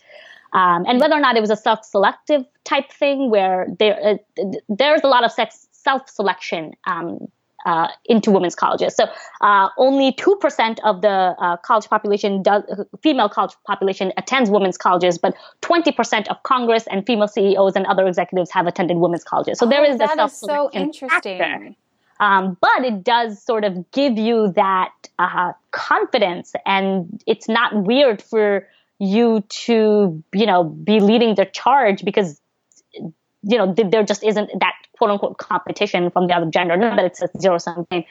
Um, 0.54 0.84
and 0.86 0.98
whether 1.00 1.14
or 1.14 1.20
not 1.20 1.36
it 1.36 1.40
was 1.40 1.50
a 1.50 1.56
self-selective 1.56 2.44
type 2.64 2.90
thing 2.90 3.30
where 3.30 3.66
there 3.78 4.18
uh, 4.38 4.44
there's 4.68 5.00
a 5.02 5.08
lot 5.08 5.24
of 5.24 5.32
sex 5.32 5.66
self-selection 5.72 6.72
um, 6.86 7.28
uh, 7.66 7.88
into 8.06 8.30
women's 8.30 8.54
colleges. 8.54 8.94
So 8.94 9.04
uh, 9.40 9.68
only 9.76 10.12
2% 10.12 10.78
of 10.84 11.02
the 11.02 11.08
uh, 11.08 11.56
college 11.58 11.88
population, 11.88 12.42
does, 12.42 12.62
female 13.02 13.28
college 13.28 13.54
population 13.66 14.12
attends 14.16 14.50
women's 14.50 14.76
colleges, 14.76 15.18
but 15.18 15.34
20% 15.62 16.28
of 16.28 16.42
Congress 16.42 16.86
and 16.90 17.06
female 17.06 17.28
CEOs 17.28 17.76
and 17.76 17.86
other 17.86 18.06
executives 18.06 18.50
have 18.50 18.66
attended 18.66 18.96
women's 18.96 19.24
colleges. 19.24 19.58
So 19.58 19.66
oh, 19.66 19.70
there 19.70 19.84
is 19.84 19.98
that 19.98 20.18
is 20.18 20.36
so 20.36 20.70
interesting. 20.72 21.76
Um, 22.20 22.56
but 22.60 22.84
it 22.84 23.02
does 23.02 23.42
sort 23.42 23.64
of 23.64 23.90
give 23.90 24.16
you 24.16 24.52
that 24.52 24.92
uh, 25.18 25.52
confidence, 25.72 26.52
and 26.64 27.20
it's 27.26 27.48
not 27.48 27.74
weird 27.74 28.22
for 28.22 28.68
you 29.00 29.40
to, 29.48 30.22
you 30.32 30.46
know, 30.46 30.62
be 30.62 31.00
leading 31.00 31.34
the 31.34 31.46
charge 31.46 32.04
because 32.04 32.40
you 33.42 33.58
know, 33.58 33.72
there 33.72 34.02
just 34.02 34.22
isn't 34.22 34.50
that 34.60 34.74
quote 34.96 35.10
unquote 35.10 35.38
competition 35.38 36.10
from 36.10 36.26
the 36.26 36.34
other 36.34 36.50
gender. 36.50 36.76
Not 36.76 36.96
that 36.96 37.04
it's 37.04 37.22
a 37.22 37.28
zero 37.40 37.58
sum 37.58 37.86
game, 37.90 38.04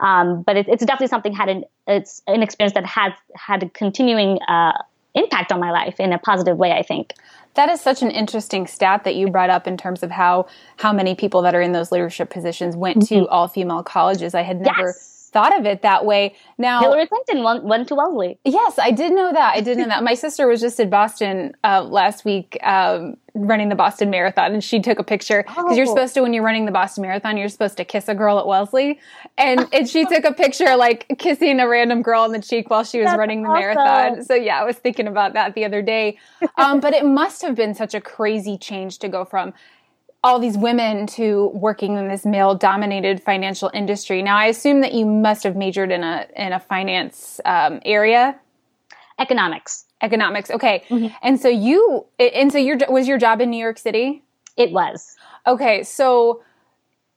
um, 0.00 0.42
but 0.42 0.56
it, 0.56 0.68
it's 0.68 0.84
definitely 0.84 1.08
something 1.08 1.32
had 1.32 1.48
an 1.48 1.64
it's 1.86 2.22
an 2.26 2.42
experience 2.42 2.74
that 2.74 2.86
has 2.86 3.12
had 3.34 3.62
a 3.62 3.68
continuing 3.70 4.40
uh, 4.42 4.72
impact 5.14 5.52
on 5.52 5.60
my 5.60 5.70
life 5.70 6.00
in 6.00 6.12
a 6.12 6.18
positive 6.18 6.56
way. 6.56 6.72
I 6.72 6.82
think. 6.82 7.14
That 7.54 7.68
is 7.68 7.80
such 7.80 8.02
an 8.02 8.10
interesting 8.12 8.68
stat 8.68 9.02
that 9.04 9.16
you 9.16 9.30
brought 9.30 9.50
up 9.50 9.66
in 9.66 9.76
terms 9.76 10.02
of 10.02 10.10
how 10.10 10.46
how 10.76 10.92
many 10.92 11.14
people 11.14 11.42
that 11.42 11.54
are 11.54 11.62
in 11.62 11.72
those 11.72 11.92
leadership 11.92 12.30
positions 12.30 12.76
went 12.76 12.98
mm-hmm. 12.98 13.22
to 13.24 13.28
all 13.28 13.48
female 13.48 13.82
colleges. 13.82 14.34
I 14.34 14.42
had 14.42 14.60
never. 14.60 14.88
Yes 14.88 15.17
thought 15.28 15.58
of 15.58 15.66
it 15.66 15.82
that 15.82 16.04
way. 16.04 16.34
Now, 16.56 16.80
Hillary 16.80 17.06
Clinton 17.06 17.42
went, 17.42 17.64
went 17.64 17.88
to 17.88 17.94
Wellesley. 17.94 18.38
Yes, 18.44 18.78
I 18.78 18.90
did 18.90 19.12
know 19.12 19.32
that. 19.32 19.54
I 19.54 19.60
did 19.60 19.78
know 19.78 19.86
that. 19.86 20.02
My 20.02 20.14
sister 20.24 20.46
was 20.46 20.60
just 20.60 20.80
in 20.80 20.90
Boston 20.90 21.54
uh, 21.64 21.82
last 21.82 22.24
week 22.24 22.58
um, 22.62 23.16
running 23.34 23.68
the 23.68 23.74
Boston 23.74 24.10
Marathon, 24.10 24.52
and 24.52 24.64
she 24.64 24.80
took 24.80 24.98
a 24.98 25.04
picture 25.04 25.44
because 25.46 25.66
oh. 25.68 25.74
you're 25.74 25.86
supposed 25.86 26.14
to 26.14 26.22
when 26.22 26.32
you're 26.32 26.44
running 26.44 26.66
the 26.66 26.72
Boston 26.72 27.02
Marathon, 27.02 27.36
you're 27.36 27.48
supposed 27.48 27.76
to 27.76 27.84
kiss 27.84 28.08
a 28.08 28.14
girl 28.14 28.38
at 28.38 28.46
Wellesley, 28.46 28.98
and 29.36 29.66
and 29.72 29.88
she 29.88 30.04
took 30.04 30.24
a 30.24 30.32
picture 30.32 30.76
like 30.76 31.06
kissing 31.18 31.60
a 31.60 31.68
random 31.68 32.02
girl 32.02 32.22
on 32.22 32.32
the 32.32 32.42
cheek 32.42 32.70
while 32.70 32.84
she 32.84 32.98
was 32.98 33.06
That's 33.06 33.18
running 33.18 33.42
the 33.42 33.50
awesome. 33.50 33.60
marathon. 33.60 34.24
So 34.24 34.34
yeah, 34.34 34.60
I 34.60 34.64
was 34.64 34.76
thinking 34.76 35.06
about 35.06 35.34
that 35.34 35.54
the 35.54 35.64
other 35.64 35.82
day. 35.82 36.18
Um, 36.56 36.80
but 36.80 36.92
it 36.94 37.04
must 37.04 37.42
have 37.42 37.54
been 37.54 37.74
such 37.74 37.94
a 37.94 38.00
crazy 38.00 38.58
change 38.58 38.98
to 38.98 39.08
go 39.08 39.24
from 39.24 39.54
all 40.24 40.38
these 40.38 40.58
women 40.58 41.06
to 41.06 41.48
working 41.54 41.96
in 41.96 42.08
this 42.08 42.24
male 42.24 42.54
dominated 42.54 43.22
financial 43.22 43.70
industry. 43.72 44.22
Now, 44.22 44.36
I 44.36 44.46
assume 44.46 44.80
that 44.80 44.92
you 44.92 45.06
must 45.06 45.44
have 45.44 45.56
majored 45.56 45.92
in 45.92 46.02
a 46.02 46.26
in 46.36 46.52
a 46.52 46.60
finance 46.60 47.40
um, 47.44 47.80
area, 47.84 48.38
economics. 49.18 49.84
Economics. 50.00 50.50
Okay, 50.50 50.84
mm-hmm. 50.88 51.14
and 51.22 51.40
so 51.40 51.48
you 51.48 52.06
and 52.18 52.52
so 52.52 52.58
your 52.58 52.78
was 52.88 53.08
your 53.08 53.18
job 53.18 53.40
in 53.40 53.50
New 53.50 53.58
York 53.58 53.78
City. 53.78 54.22
It 54.56 54.72
was. 54.72 55.16
Okay, 55.46 55.82
so 55.82 56.42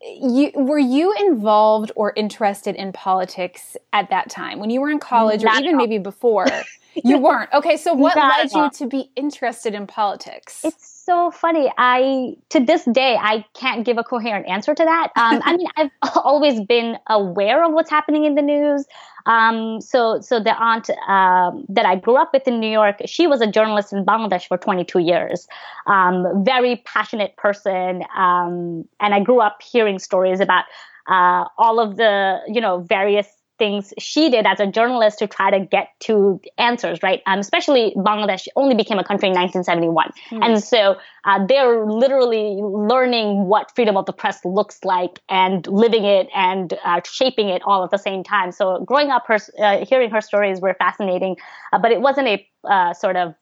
you 0.03 0.51
were 0.55 0.79
you 0.79 1.13
involved 1.19 1.91
or 1.95 2.13
interested 2.15 2.75
in 2.75 2.91
politics 2.91 3.77
at 3.93 4.09
that 4.09 4.29
time 4.29 4.59
when 4.59 4.69
you 4.69 4.81
were 4.81 4.89
in 4.89 4.99
college 4.99 5.43
Not 5.43 5.61
or 5.61 5.65
even 5.65 5.77
maybe 5.77 5.97
before? 5.97 6.47
you 7.03 7.17
weren't. 7.17 7.51
Okay, 7.53 7.77
so 7.77 7.93
what 7.93 8.15
Not 8.15 8.37
led 8.37 8.51
you 8.51 8.69
to 8.71 8.87
be 8.87 9.11
interested 9.15 9.73
in 9.73 9.87
politics? 9.87 10.61
It's 10.63 10.90
so 11.05 11.31
funny. 11.31 11.71
I 11.77 12.35
to 12.49 12.59
this 12.59 12.85
day 12.85 13.17
I 13.19 13.45
can't 13.53 13.85
give 13.85 13.97
a 13.97 14.03
coherent 14.03 14.47
answer 14.47 14.73
to 14.73 14.83
that. 14.83 15.11
Um, 15.15 15.41
I 15.43 15.57
mean, 15.57 15.67
I've 15.77 15.91
always 16.15 16.61
been 16.61 16.97
aware 17.07 17.63
of 17.63 17.73
what's 17.73 17.89
happening 17.89 18.25
in 18.25 18.35
the 18.35 18.41
news. 18.41 18.85
Um, 19.25 19.81
so 19.81 20.19
so 20.21 20.39
the 20.39 20.55
aunt 20.57 20.89
um, 21.07 21.65
that 21.69 21.85
I 21.85 21.95
grew 21.95 22.15
up 22.15 22.31
with 22.33 22.47
in 22.47 22.59
New 22.59 22.71
York, 22.71 22.97
she 23.05 23.27
was 23.27 23.41
a 23.41 23.47
journalist 23.47 23.93
in 23.93 24.05
Bangladesh 24.05 24.47
for 24.47 24.57
22 24.57 24.99
years. 24.99 25.47
Um, 25.87 26.43
very 26.43 26.81
passionate 26.85 27.35
person, 27.37 28.03
um, 28.15 28.85
and 28.99 29.13
I 29.13 29.21
grew 29.21 29.39
up 29.39 29.61
hearing 29.61 29.99
stories 29.99 30.39
about 30.39 30.65
uh, 31.07 31.45
all 31.57 31.79
of 31.79 31.97
the 31.97 32.39
you 32.47 32.61
know 32.61 32.79
various 32.79 33.27
things 33.61 33.93
she 33.99 34.31
did 34.31 34.47
as 34.47 34.59
a 34.59 34.65
journalist 34.65 35.19
to 35.19 35.27
try 35.27 35.51
to 35.51 35.63
get 35.63 35.89
to 35.99 36.41
answers, 36.57 37.03
right? 37.03 37.21
Um, 37.27 37.37
especially 37.37 37.93
Bangladesh 37.95 38.47
only 38.55 38.73
became 38.73 38.97
a 38.97 39.03
country 39.03 39.27
in 39.27 39.35
1971. 39.35 40.09
Mm. 40.31 40.43
And 40.43 40.63
so 40.63 40.97
uh, 41.25 41.45
they're 41.45 41.85
literally 41.85 42.57
learning 42.59 43.45
what 43.45 43.71
freedom 43.75 43.97
of 43.97 44.07
the 44.07 44.13
press 44.13 44.43
looks 44.43 44.83
like 44.83 45.19
and 45.29 45.67
living 45.67 46.05
it 46.05 46.27
and 46.33 46.73
uh, 46.83 47.01
shaping 47.05 47.49
it 47.49 47.61
all 47.63 47.83
at 47.83 47.91
the 47.91 47.99
same 47.99 48.23
time. 48.23 48.51
So 48.51 48.83
growing 48.83 49.11
up, 49.11 49.27
her, 49.27 49.37
uh, 49.59 49.85
hearing 49.85 50.09
her 50.09 50.21
stories 50.21 50.59
were 50.59 50.73
fascinating, 50.79 51.35
uh, 51.71 51.77
but 51.77 51.91
it 51.91 52.01
wasn't 52.01 52.29
a 52.29 52.47
uh, 52.63 52.95
sort 52.95 53.15
of 53.15 53.35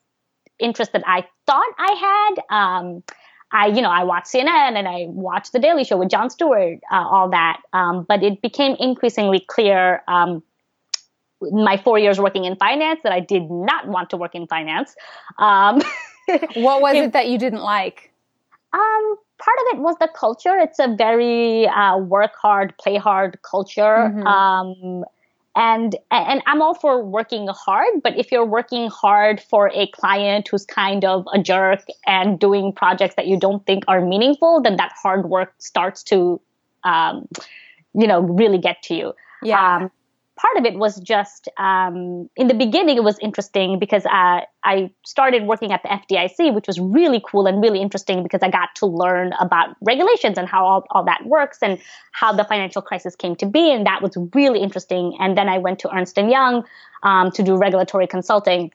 interest 0.60 0.92
that 0.92 1.04
I 1.08 1.26
thought 1.48 1.74
I 1.78 2.34
had. 2.50 2.58
Um, 2.58 3.04
I, 3.52 3.68
you 3.68 3.82
know, 3.82 3.90
I 3.90 4.04
watched 4.04 4.28
CNN 4.28 4.78
and 4.78 4.88
I 4.88 5.06
watched 5.08 5.54
The 5.54 5.60
Daily 5.60 5.84
Show 5.84 5.98
with 5.98 6.10
Jon 6.10 6.30
Stewart, 6.30 6.80
uh, 6.92 6.96
all 6.96 7.30
that. 7.30 7.62
Um, 7.74 8.06
but 8.08 8.24
it 8.24 8.42
became 8.42 8.76
increasingly 8.80 9.40
clear 9.40 10.04
um, 10.08 10.44
my 11.42 11.78
four 11.78 11.98
years 11.98 12.20
working 12.20 12.46
in 12.46 12.56
finance 12.58 13.00
that 13.04 13.12
I 13.12 13.20
did 13.20 13.50
not 13.50 13.88
want 13.88 14.10
to 14.12 14.18
work 14.18 14.36
in 14.36 14.46
finance. 14.46 14.96
Um, 15.38 15.82
what 16.56 16.82
was 16.82 16.96
it, 16.96 17.06
it, 17.06 17.14
that 17.14 17.28
you 17.28 17.40
didn't 17.40 17.62
like? 17.62 18.12
Um, 18.74 19.16
part 19.40 19.58
of 19.60 19.78
it 19.78 19.80
was 19.80 19.96
the 20.00 20.10
culture. 20.16 20.58
It's 20.58 20.80
a 20.80 20.94
very 20.96 21.68
uh, 21.68 21.98
work 21.98 22.36
hard, 22.40 22.78
play 22.78 22.98
hard 22.98 23.40
culture. 23.42 24.12
Mm-hmm. 24.14 25.04
And 25.56 25.96
and 26.12 26.42
I'm 26.46 26.62
all 26.62 26.76
for 26.76 27.04
working 27.04 27.48
hard, 27.48 27.88
but 28.04 28.18
if 28.18 28.32
you're 28.32 28.46
working 28.46 28.90
hard 28.90 29.42
for 29.42 29.72
a 29.74 29.88
client 29.88 30.48
who's 30.48 30.66
kind 30.66 31.04
of 31.04 31.28
a 31.34 31.42
jerk 31.42 31.84
and 32.06 32.40
doing 32.40 32.72
projects 32.72 33.16
that 33.16 33.28
you 33.28 33.38
don't 33.38 33.66
think 33.66 33.84
are 33.88 34.00
meaningful, 34.00 34.62
then 34.62 34.78
that 34.78 34.94
hard 35.02 35.28
work 35.28 35.54
starts 35.58 36.04
to, 36.04 36.40
um, 36.84 37.28
you 37.94 38.08
know, 38.08 38.22
really 38.22 38.60
get 38.60 38.84
to 38.84 38.94
you. 38.94 39.14
Yeah. 39.42 39.78
Um, 39.78 39.92
part 40.42 40.58
of 40.58 40.66
it 40.66 40.76
was 40.80 41.00
just 41.00 41.50
um, 41.58 42.30
in 42.36 42.48
the 42.48 42.54
beginning 42.54 42.98
it 42.98 43.04
was 43.04 43.18
interesting 43.20 43.80
because 43.80 44.06
uh, 44.06 44.42
i 44.64 44.90
started 45.06 45.44
working 45.44 45.72
at 45.72 45.82
the 45.84 45.90
fdic 45.90 46.54
which 46.54 46.68
was 46.68 46.80
really 46.80 47.22
cool 47.30 47.46
and 47.48 47.62
really 47.62 47.82
interesting 47.82 48.24
because 48.24 48.42
i 48.44 48.50
got 48.50 48.70
to 48.76 48.86
learn 48.86 49.34
about 49.40 49.76
regulations 49.82 50.38
and 50.38 50.48
how 50.48 50.66
all, 50.66 50.86
all 50.92 51.04
that 51.04 51.26
works 51.26 51.60
and 51.62 51.80
how 52.12 52.32
the 52.32 52.44
financial 52.46 52.82
crisis 52.82 53.16
came 53.16 53.36
to 53.36 53.46
be 53.46 53.72
and 53.72 53.86
that 53.86 54.02
was 54.02 54.18
really 54.34 54.60
interesting. 54.62 55.16
And 55.20 55.38
then 55.38 55.50
i 55.50 55.58
went 55.58 55.80
to 55.80 55.94
ernst 55.94 56.18
& 56.18 56.18
young 56.18 56.64
um, 57.04 57.32
to 57.32 57.44
do 57.44 57.56
regulatory 57.56 58.08
consulting. 58.08 58.72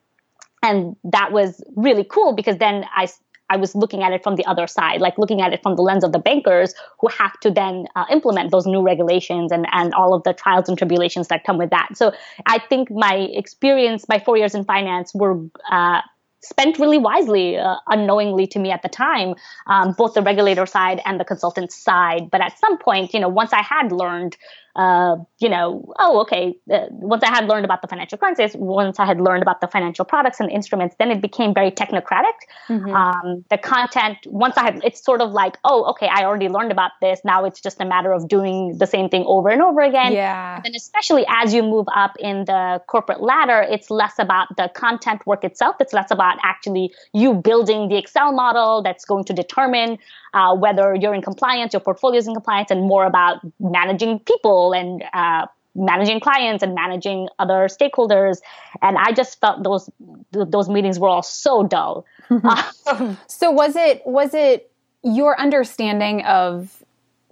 And 0.63 0.97
that 1.05 1.31
was 1.31 1.63
really 1.77 2.05
cool 2.05 2.35
because 2.35 2.57
then 2.57 2.87
I 2.97 3.07
I 3.51 3.57
was 3.57 3.75
looking 3.75 4.03
at 4.03 4.13
it 4.13 4.23
from 4.23 4.37
the 4.37 4.45
other 4.47 4.67
side, 4.67 5.01
like 5.01 5.19
looking 5.19 5.41
at 5.41 5.53
it 5.53 5.63
from 5.63 5.77
the 5.77 5.83
lens 5.83 6.05
of 6.05 6.13
the 6.13 6.19
bankers 6.19 6.75
who 7.01 7.09
have 7.09 7.39
to 7.41 7.51
then 7.51 7.87
uh, 7.95 8.05
implement 8.11 8.51
those 8.51 8.67
new 8.67 8.83
regulations 8.83 9.53
and, 9.53 9.67
and 9.73 9.93
all 9.95 10.15
of 10.15 10.23
the 10.23 10.33
trials 10.33 10.69
and 10.69 10.79
tribulations 10.79 11.29
that 11.29 11.45
come 11.45 11.59
with 11.59 11.71
that. 11.71 11.91
So 11.95 12.13
I 12.47 12.59
think 12.59 12.91
my 12.91 13.15
experience, 13.15 14.07
my 14.09 14.19
four 14.19 14.37
years 14.37 14.55
in 14.55 14.65
finance 14.65 15.15
were 15.15 15.41
uh, 15.71 16.01
spent 16.43 16.79
really 16.79 16.99
wisely, 16.99 17.57
uh, 17.57 17.77
unknowingly 17.87 18.47
to 18.49 18.59
me 18.59 18.71
at 18.71 18.83
the 18.83 18.89
time, 18.89 19.35
um, 19.67 19.93
both 19.97 20.15
the 20.15 20.23
regulator 20.23 20.67
side 20.67 21.01
and 21.05 21.19
the 21.19 21.25
consultant 21.25 21.73
side. 21.73 22.31
But 22.31 22.41
at 22.41 22.59
some 22.59 22.79
point, 22.79 23.15
you 23.15 23.21
know, 23.21 23.29
once 23.29 23.53
I 23.53 23.63
had 23.63 23.93
learned 23.93 24.37
uh, 24.77 25.17
you 25.39 25.49
know, 25.49 25.93
oh, 25.99 26.21
okay, 26.23 26.57
uh, 26.73 26.87
once 26.91 27.23
I 27.23 27.29
had 27.29 27.47
learned 27.47 27.65
about 27.65 27.81
the 27.81 27.89
financial 27.89 28.19
crisis, 28.19 28.55
once 28.55 28.99
I 28.99 29.07
had 29.07 29.21
learned 29.21 29.43
about 29.43 29.61
the 29.61 29.69
financial 29.69 30.05
products 30.05 30.41
and 30.41 30.51
instruments, 30.51 30.97
then 30.99 31.11
it 31.11 31.21
became 31.21 31.55
very 31.55 31.71
technocratic. 31.71 32.35
Mm-hmm. 32.69 32.91
Um, 32.91 33.45
the 33.51 33.59
content, 33.59 34.19
once 34.27 34.57
I 34.57 34.65
had, 34.65 34.85
it's 34.85 35.05
sort 35.05 35.21
of 35.21 35.31
like, 35.31 35.59
oh, 35.65 35.85
okay, 35.91 36.09
I 36.09 36.25
already 36.25 36.49
learned 36.49 36.73
about 36.73 36.91
this. 37.01 37.21
Now 37.25 37.45
it's 37.45 37.61
just 37.61 37.81
a 37.81 37.85
matter 37.85 38.13
of 38.13 38.27
doing 38.29 38.77
the 38.79 38.87
same 38.87 39.09
thing 39.09 39.25
over 39.27 39.49
and 39.49 39.63
over 39.63 39.81
again. 39.81 40.13
Yeah. 40.13 40.61
And 40.65 40.75
especially 40.75 41.25
as 41.29 41.55
you 41.55 41.63
move 41.63 41.87
up 41.95 42.17
in 42.19 42.45
the 42.47 42.83
corporate 42.89 43.23
ladder, 43.23 43.65
it's 43.71 43.91
less 43.91 44.19
about 44.19 44.57
the 44.57 44.71
content 44.75 45.25
work 45.27 45.45
itself. 45.45 45.77
It's 45.79 45.93
less 45.93 46.11
about 46.11 46.39
actually 46.43 46.93
you 47.13 47.35
building 47.35 47.89
the 47.89 47.97
Excel 47.97 48.33
model 48.33 48.83
that's 48.83 49.05
going 49.05 49.25
to 49.25 49.33
determine 49.33 49.99
uh, 50.35 50.55
whether 50.55 50.95
you're 50.95 51.15
in 51.15 51.23
compliance, 51.23 51.73
your 51.73 51.81
portfolio 51.81 52.19
is 52.19 52.27
in 52.27 52.35
compliance, 52.35 52.71
and 52.71 52.83
more 52.83 53.07
about 53.07 53.39
managing 53.61 54.19
people 54.19 54.73
and 54.73 55.03
uh, 55.15 55.47
managing 55.75 56.21
clients 56.21 56.63
and 56.63 56.75
managing 56.75 57.29
other 57.39 57.69
stakeholders. 57.69 58.39
And 58.83 58.99
I 58.99 59.13
just 59.13 59.41
felt 59.41 59.63
those 59.63 59.89
those 60.33 60.69
meetings 60.69 60.99
were 60.99 61.09
all 61.09 61.23
so 61.23 61.63
dull. 61.63 62.05
so 63.29 63.51
was 63.51 63.77
it 63.77 64.03
was 64.05 64.35
it 64.35 64.71
your 65.03 65.39
understanding 65.41 66.25
of 66.25 66.83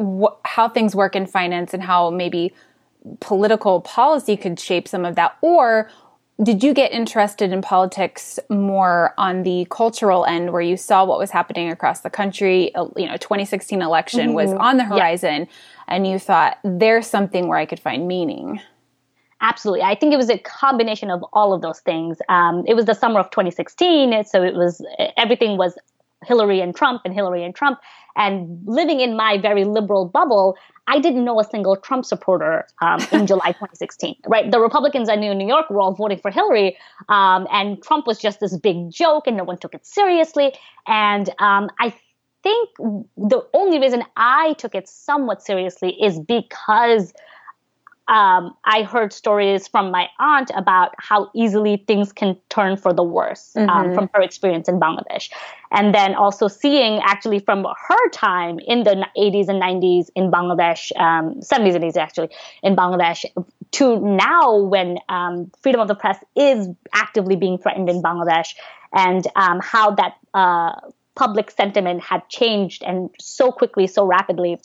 wh- 0.01 0.37
how 0.45 0.69
things 0.69 0.95
work 0.95 1.17
in 1.17 1.27
finance 1.27 1.75
and 1.75 1.83
how 1.83 2.11
maybe 2.11 2.53
political 3.21 3.81
policy 3.81 4.37
could 4.37 4.61
shape 4.61 4.87
some 4.87 5.05
of 5.05 5.17
that, 5.17 5.37
or 5.41 5.91
did 6.43 6.63
you 6.63 6.75
get 6.75 6.93
interested 6.93 7.53
in 7.53 7.63
politics 7.63 8.39
more 8.49 9.15
on 9.19 9.43
the 9.43 9.67
cultural 9.71 10.25
end 10.25 10.53
where 10.53 10.63
you 10.63 10.77
saw 10.77 11.05
what 11.05 11.19
was 11.19 11.31
happening 11.31 11.71
across 11.71 12.01
the 12.01 12.11
country? 12.11 12.75
Uh, 12.75 12.87
you 12.97 13.07
know 13.07 13.17
2016 13.17 13.83
election 13.83 14.29
mm-hmm. 14.29 14.35
was 14.35 14.53
on 14.53 14.77
the 14.77 14.85
horizon 14.85 15.43
yeah. 15.43 15.47
and 15.89 16.07
you 16.07 16.19
thought 16.19 16.59
there's 16.65 17.07
something 17.07 17.49
where 17.49 17.59
i 17.59 17.67
could 17.67 17.81
find 17.81 18.09
meaning. 18.09 18.61
Absolutely. 19.41 19.83
I 19.83 19.97
think 19.97 20.15
it 20.15 20.19
was 20.19 20.31
a 20.31 20.39
combination 20.39 21.11
of 21.11 21.25
all 21.33 21.53
of 21.53 21.63
those 21.63 21.81
things. 21.81 22.19
Um, 22.29 22.63
it 22.65 22.75
was 22.75 22.85
the 22.85 22.95
summer 22.95 23.19
of 23.19 23.31
2016 23.31 24.25
so 24.25 24.43
it 24.43 24.55
was 24.55 24.85
everything 25.17 25.57
was 25.57 25.77
hillary 26.25 26.61
and 26.61 26.75
trump 26.75 27.03
and 27.05 27.13
hillary 27.13 27.45
and 27.45 27.55
trump 27.55 27.81
and 28.17 28.61
living 28.67 29.01
in 29.01 29.17
my 29.17 29.39
very 29.39 29.65
liberal 29.65 30.07
bubble, 30.07 30.57
I 30.87 30.99
didn't 30.99 31.25
know 31.25 31.41
a 31.41 31.45
single 31.45 31.77
Trump 31.77 32.05
supporter 32.05 32.67
um, 32.81 33.01
in 33.13 33.27
July 33.33 33.53
2016. 33.53 34.17
Right, 34.27 34.51
the 34.51 34.61
Republicans 34.61 35.09
I 35.09 35.17
knew 35.17 35.31
in 35.31 35.39
New 35.39 35.47
York 35.47 35.71
were 35.71 35.81
all 35.81 35.95
voting 35.95 36.19
for 36.19 36.31
Hillary, 36.31 36.77
um, 37.09 37.47
and 37.51 37.83
Trump 37.83 38.07
was 38.07 38.19
just 38.19 38.41
this 38.41 38.57
big 38.57 38.91
joke, 38.91 39.27
and 39.27 39.37
no 39.37 39.45
one 39.45 39.59
took 39.59 39.75
it 39.75 39.87
seriously. 39.87 40.53
And 40.87 41.29
um, 41.39 41.71
I 41.79 41.95
think 42.43 42.71
the 42.79 43.47
only 43.55 43.79
reason 43.79 44.03
I 44.17 44.55
took 44.55 44.75
it 44.75 44.89
somewhat 44.89 45.43
seriously 45.43 45.91
is 46.03 46.19
because 46.19 47.13
um, 48.09 48.55
I 48.65 48.83
heard 48.83 49.13
stories 49.13 49.69
from 49.69 49.91
my 49.91 50.09
aunt 50.19 50.51
about 50.57 50.95
how 50.99 51.31
easily 51.35 51.85
things 51.87 52.13
can 52.13 52.37
turn 52.49 52.77
for 52.77 52.93
the 52.93 53.03
worse 53.03 53.53
um, 53.55 53.67
mm-hmm. 53.67 53.89
um, 53.91 53.95
from 53.95 54.11
her 54.13 54.21
experience 54.21 54.69
in 54.69 54.81
Bangladesh. 54.81 55.31
And 55.71 55.95
then 55.95 56.15
also 56.15 56.49
seeing 56.49 57.01
actually 57.05 57.39
from 57.39 57.65
her 57.65 58.09
time 58.11 58.59
in 58.59 58.83
the 58.83 59.07
80s 59.17 59.49
and 59.49 59.63
90s 59.63 60.09
in 60.17 60.31
Bangladesh, 60.31 60.91
um, 60.99 61.41
70s 61.41 61.77
and 61.77 61.85
80s 61.85 61.97
actually, 61.97 62.31
in 62.63 62.75
Bangladesh, 62.75 63.25
to 63.73 63.99
now 64.01 64.59
when 64.59 64.99
um, 65.09 65.51
freedom 65.63 65.81
of 65.81 65.89
the 65.89 65.95
press 65.95 66.19
is 66.37 66.69
actively 66.93 67.37
being 67.37 67.57
threatened 67.57 67.89
in 67.89 68.03
Bangladesh, 68.03 68.55
and 68.93 69.27
um, 69.37 69.61
how 69.63 69.93
that 69.93 70.17
uh, 70.35 70.73
public 71.15 71.51
sentiment 71.51 72.03
had 72.03 72.29
changed 72.29 72.83
and 72.83 73.11
so 73.21 73.53
quickly, 73.53 73.87
so 73.87 74.05
rapidly 74.05 74.59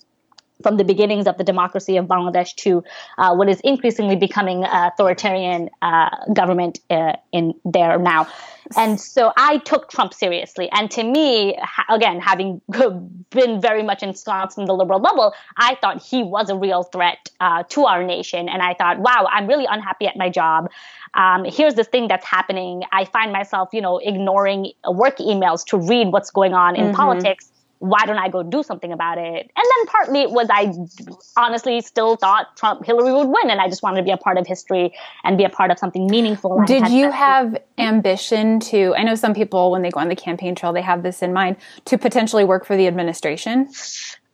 from 0.63 0.77
the 0.77 0.83
beginnings 0.83 1.27
of 1.27 1.37
the 1.37 1.43
democracy 1.43 1.97
of 1.97 2.05
Bangladesh 2.05 2.55
to 2.55 2.83
uh, 3.17 3.33
what 3.35 3.49
is 3.49 3.59
increasingly 3.61 4.15
becoming 4.15 4.63
authoritarian 4.63 5.69
uh, 5.81 6.09
government 6.33 6.79
uh, 6.89 7.13
in 7.31 7.53
there 7.65 7.97
now. 7.97 8.27
And 8.75 8.99
so 8.99 9.31
I 9.37 9.59
took 9.59 9.89
Trump 9.89 10.13
seriously. 10.13 10.69
And 10.71 10.91
to 10.91 11.03
me, 11.03 11.57
again, 11.89 12.19
having 12.19 12.61
been 13.29 13.61
very 13.61 13.83
much 13.83 14.03
ensconced 14.03 14.57
in 14.57 14.65
the 14.65 14.73
liberal 14.73 14.99
bubble, 14.99 15.33
I 15.55 15.75
thought 15.75 16.01
he 16.01 16.23
was 16.23 16.49
a 16.49 16.55
real 16.55 16.83
threat 16.83 17.29
uh, 17.39 17.63
to 17.69 17.85
our 17.85 18.03
nation. 18.03 18.49
And 18.49 18.61
I 18.61 18.73
thought, 18.73 18.99
wow, 18.99 19.27
I'm 19.31 19.47
really 19.47 19.65
unhappy 19.69 20.07
at 20.07 20.17
my 20.17 20.29
job. 20.29 20.69
Um, 21.13 21.45
here's 21.45 21.75
this 21.75 21.87
thing 21.87 22.07
that's 22.07 22.25
happening. 22.25 22.83
I 22.91 23.05
find 23.05 23.31
myself, 23.31 23.69
you 23.71 23.81
know, 23.81 23.99
ignoring 23.99 24.73
work 24.87 25.17
emails 25.17 25.65
to 25.67 25.77
read 25.77 26.11
what's 26.11 26.31
going 26.31 26.53
on 26.53 26.75
in 26.75 26.85
mm-hmm. 26.85 26.95
politics 26.95 27.51
why 27.79 28.05
don't 28.05 28.17
I 28.17 28.29
go 28.29 28.43
do 28.43 28.63
something 28.63 28.91
about 28.91 29.17
it? 29.17 29.51
And 29.55 29.55
then 29.55 29.85
partly 29.87 30.21
it 30.21 30.31
was 30.31 30.47
I 30.51 30.73
honestly 31.39 31.81
still 31.81 32.15
thought 32.15 32.55
Trump 32.57 32.85
Hillary 32.85 33.13
would 33.13 33.27
win, 33.27 33.49
and 33.49 33.61
I 33.61 33.67
just 33.67 33.83
wanted 33.83 33.97
to 33.97 34.03
be 34.03 34.11
a 34.11 34.17
part 34.17 34.37
of 34.37 34.47
history 34.47 34.93
and 35.23 35.37
be 35.37 35.43
a 35.43 35.49
part 35.49 35.71
of 35.71 35.79
something 35.79 36.07
meaningful. 36.07 36.63
Did 36.65 36.89
you 36.89 37.11
have 37.11 37.57
ambition 37.77 38.59
to? 38.61 38.93
I 38.95 39.03
know 39.03 39.15
some 39.15 39.33
people 39.33 39.71
when 39.71 39.81
they 39.81 39.91
go 39.91 39.99
on 39.99 40.09
the 40.09 40.15
campaign 40.15 40.55
trail 40.55 40.73
they 40.73 40.81
have 40.81 41.03
this 41.03 41.21
in 41.21 41.33
mind 41.33 41.57
to 41.85 41.97
potentially 41.97 42.43
work 42.43 42.65
for 42.65 42.75
the 42.75 42.87
administration. 42.87 43.69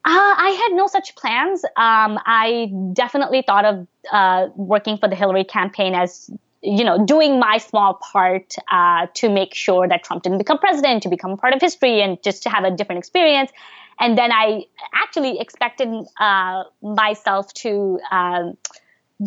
Uh, 0.05 0.09
I 0.09 0.50
had 0.50 0.75
no 0.75 0.88
such 0.88 1.15
plans. 1.15 1.63
Um, 1.77 2.19
I 2.25 2.71
definitely 2.91 3.41
thought 3.41 3.63
of 3.63 3.88
uh, 4.12 4.47
working 4.55 4.97
for 4.97 5.07
the 5.07 5.15
Hillary 5.15 5.45
campaign 5.45 5.95
as 5.95 6.29
you 6.63 6.84
know, 6.84 7.05
doing 7.05 7.39
my 7.39 7.58
small 7.58 7.96
part 7.96 8.55
uh, 8.72 9.08
to 9.15 9.29
make 9.29 9.53
sure 9.53 9.88
that 9.88 10.03
Trump 10.03 10.24
didn't 10.24 10.38
become 10.38 10.58
president, 10.58 11.03
to 11.03 11.10
become 11.10 11.38
part 11.38 11.53
of 11.53 11.62
history, 11.62 12.01
and 12.01 12.22
just 12.24 12.41
to 12.43 12.50
have 12.50 12.63
a 12.63 12.72
different 12.72 13.00
experience. 13.00 13.51
And 14.00 14.17
then 14.17 14.32
I 14.32 14.63
actually 14.93 15.39
expected 15.39 15.89
uh, 16.20 16.63
myself 16.82 17.53
to 17.55 18.00
um, 18.12 18.58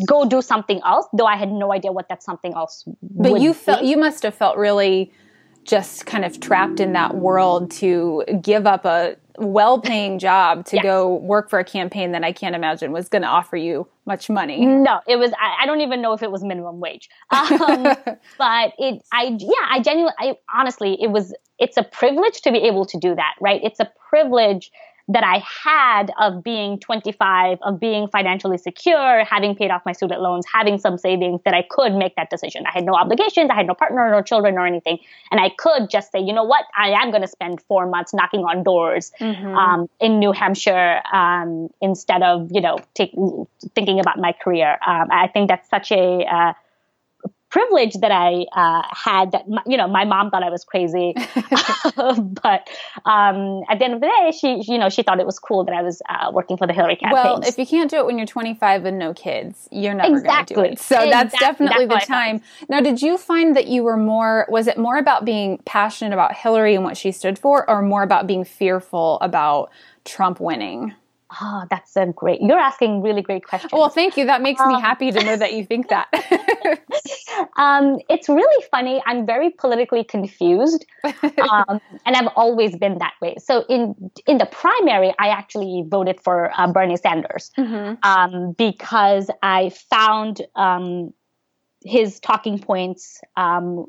go 0.07 0.25
do 0.25 0.41
something 0.43 0.81
else, 0.85 1.07
though 1.13 1.27
I 1.27 1.37
had 1.37 1.53
no 1.53 1.73
idea 1.73 1.93
what 1.93 2.09
that 2.09 2.23
something 2.23 2.55
else. 2.55 2.85
But 3.03 3.41
you 3.41 3.53
felt 3.53 3.85
you 3.85 3.97
must 3.97 4.23
have 4.23 4.35
felt 4.35 4.57
really 4.57 5.13
just 5.65 6.07
kind 6.07 6.25
of 6.25 6.41
trapped 6.41 6.81
in 6.81 6.93
that 6.93 7.17
world 7.17 7.71
to 7.73 8.25
give 8.41 8.67
up 8.67 8.85
a 8.85 9.17
well-paying 9.39 10.19
job 10.19 10.65
to 10.67 10.77
yes. 10.77 10.83
go 10.83 11.17
work 11.17 11.51
for 11.51 11.59
a 11.59 11.65
campaign 11.65 12.13
that 12.13 12.25
I 12.25 12.33
can't 12.33 12.55
imagine 12.55 12.93
was 12.93 13.09
going 13.09 13.23
to 13.23 13.29
offer 13.29 13.57
you 13.57 13.87
much 14.07 14.31
money. 14.31 14.65
No, 14.65 15.01
it 15.07 15.17
was. 15.17 15.33
I, 15.33 15.63
I 15.63 15.67
don't 15.67 15.81
even 15.81 16.03
know 16.03 16.13
if 16.13 16.23
it 16.23 16.31
was 16.31 16.45
minimum 16.45 16.81
wage. 16.81 17.09
Um, 17.31 17.83
but 18.39 18.73
it, 18.79 19.03
I 19.13 19.37
yeah, 19.39 19.67
I 19.71 19.81
genuinely, 19.83 20.15
I 20.19 20.37
honestly, 20.55 20.97
it 21.01 21.11
was. 21.11 21.35
It's 21.59 21.77
a 21.77 21.83
privilege 21.83 22.43
to 22.43 22.53
be 22.53 22.59
able 22.59 22.85
to 22.87 22.99
do 22.99 23.15
that, 23.15 23.35
right? 23.41 23.61
It's 23.65 23.81
a 23.81 23.91
privilege 24.11 24.71
that 25.09 25.23
I 25.23 25.43
had 25.65 26.11
of 26.21 26.43
being 26.43 26.81
25, 26.81 27.59
of 27.63 27.79
being 27.79 28.09
financially 28.09 28.59
secure, 28.59 29.25
having 29.25 29.55
paid 29.55 29.71
off 29.71 29.83
my 29.87 29.93
student 29.93 30.21
loans, 30.21 30.45
having 30.53 30.79
some 30.79 30.99
savings 30.99 31.41
that 31.45 31.55
I 31.55 31.63
could 31.63 31.95
make 31.95 32.17
that 32.17 32.29
decision. 32.29 32.65
I 32.67 32.73
had 32.73 32.85
no 32.85 32.95
obligations, 32.95 33.51
I 33.51 33.55
had 33.55 33.67
no 33.67 33.75
partner, 33.75 34.11
no 34.11 34.21
children, 34.23 34.57
or 34.59 34.67
anything. 34.67 34.99
And 35.31 35.41
I 35.41 35.51
could 35.51 35.91
just 35.91 36.11
say, 36.11 36.19
you 36.19 36.33
know 36.33 36.43
what, 36.43 36.65
I 36.77 36.91
am 36.91 37.11
going 37.11 37.23
to 37.23 37.29
spend 37.29 37.61
four 37.63 37.87
months 37.87 38.13
knocking 38.13 38.41
on 38.41 38.65
doors 38.65 39.13
mm-hmm. 39.21 39.55
um, 39.55 39.89
in 40.01 40.19
New 40.19 40.33
Hampshire 40.33 41.01
um, 41.13 41.69
instead 41.81 42.23
of, 42.23 42.51
you 42.53 42.61
know, 42.61 42.79
take, 42.95 43.13
thinking 43.77 44.01
about 44.01 44.19
my 44.19 44.33
career. 44.33 44.77
Um, 44.85 45.09
I 45.11 45.29
think 45.29 45.49
that's 45.49 45.69
such 45.71 45.93
a, 45.93 46.25
uh, 46.25 46.53
privilege 47.51 47.95
that 47.95 48.11
I 48.11 48.45
uh, 48.53 48.83
had 48.91 49.33
that, 49.33 49.45
you 49.67 49.77
know, 49.77 49.87
my 49.87 50.05
mom 50.05 50.31
thought 50.31 50.43
I 50.43 50.51
was 50.51 50.65
crazy. 50.65 51.15
but 51.97 52.69
um, 53.05 53.63
at 53.69 53.79
the 53.79 53.85
end 53.85 53.95
of 53.95 54.01
the 54.01 54.07
day, 54.07 54.33
she, 54.37 54.63
you 54.71 54.79
know, 54.79 54.89
she 54.89 55.03
thought 55.03 55.21
it 55.21 55.27
was 55.27 55.39
cool 55.39 55.65
that 55.65 55.75
I 55.75 55.83
was 55.83 56.03
uh, 56.09 56.31
working 56.33 56.57
for 56.57 56.67
the 56.67 56.73
Hillary 56.73 56.97
campaign. 56.97 57.23
Well, 57.23 57.41
if 57.45 57.59
you 57.59 57.67
can't 57.67 57.91
do 57.91 57.99
it 57.99 58.07
when 58.07 58.19
you're 58.19 58.27
25 58.27 58.85
and 58.85 58.99
no 58.99 59.15
kids, 59.15 59.69
you're 59.71 59.95
never 59.95 60.17
exactly. 60.17 60.55
going 60.57 60.71
to 60.71 60.71
do 60.71 60.73
it. 60.75 60.79
So 60.81 60.97
exactly. 60.97 61.11
that's 61.11 61.39
definitely 61.39 61.87
that's 61.87 62.07
the 62.07 62.13
time. 62.13 62.41
Now, 62.69 62.81
did 62.81 63.01
you 63.01 63.17
find 63.17 63.57
that 63.57 63.69
you 63.69 63.85
were 63.85 63.97
more, 63.97 64.47
was 64.49 64.67
it 64.67 64.77
more 64.77 64.99
about 64.99 65.25
being 65.25 65.59
passionate 65.65 66.13
about 66.13 66.35
Hillary 66.35 66.75
and 66.75 66.85
what 66.85 66.97
she 66.97 67.13
stood 67.13 67.39
for, 67.39 67.69
or 67.71 67.83
more 67.83 68.03
about 68.03 68.27
being 68.27 68.45
fearful 68.45 69.19
about 69.21 69.71
Trump 70.05 70.41
winning? 70.41 70.95
Oh, 71.41 71.65
that's 71.71 71.97
a 71.97 72.07
great. 72.07 72.41
You're 72.41 72.59
asking 72.59 73.03
really 73.03 73.21
great 73.21 73.45
questions. 73.45 73.73
Well, 73.73 73.89
thank 73.89 74.17
you. 74.17 74.27
That 74.27 74.43
makes 74.43 74.61
um, 74.61 74.69
me 74.69 74.81
happy 74.81 75.11
to 75.11 75.25
know 75.25 75.37
that 75.37 75.55
you 75.55 75.65
think 75.65 75.89
that. 75.89 76.07
um, 77.57 77.99
it's 78.09 78.29
really 78.29 78.65
funny. 78.71 79.03
I'm 79.07 79.27
very 79.27 79.51
politically 79.51 80.05
confused, 80.05 80.85
um, 81.05 81.81
and 82.07 82.17
I've 82.17 82.29
always 82.37 82.77
been 82.77 82.99
that 82.99 83.15
way. 83.21 83.35
So 83.39 83.65
in 83.69 84.11
in 84.27 84.39
the 84.39 84.47
primary, 84.47 85.13
I 85.19 85.29
actually 85.29 85.85
voted 85.87 86.21
for 86.21 86.53
uh, 86.59 86.71
Bernie 86.73 86.97
Sanders 86.97 87.51
mm-hmm. 87.59 87.95
Um, 88.03 88.53
because 88.53 89.29
I 89.43 89.71
found 89.91 90.43
um, 90.55 91.13
his 91.85 92.21
talking 92.21 92.59
points. 92.61 93.21
Um, 93.37 93.87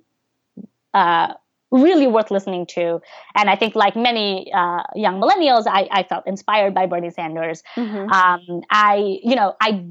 uh, 0.93 1.34
really 1.71 2.08
worth 2.08 2.32
listening 2.32 2.65
to. 2.67 3.01
And 3.36 3.49
I 3.49 3.56
think, 3.56 3.75
like 3.75 3.95
many 3.95 4.51
uh, 4.53 4.84
young 4.95 5.21
millennials, 5.21 5.65
I, 5.67 5.88
I, 5.91 6.03
felt 6.03 6.25
inspired 6.27 6.73
by 6.73 6.86
Bernie 6.86 7.12
Sanders. 7.12 7.63
Mm-hmm. 7.75 8.12
Um, 8.12 8.62
I, 8.69 9.19
you 9.23 9.36
know, 9.36 9.56
I. 9.62 9.86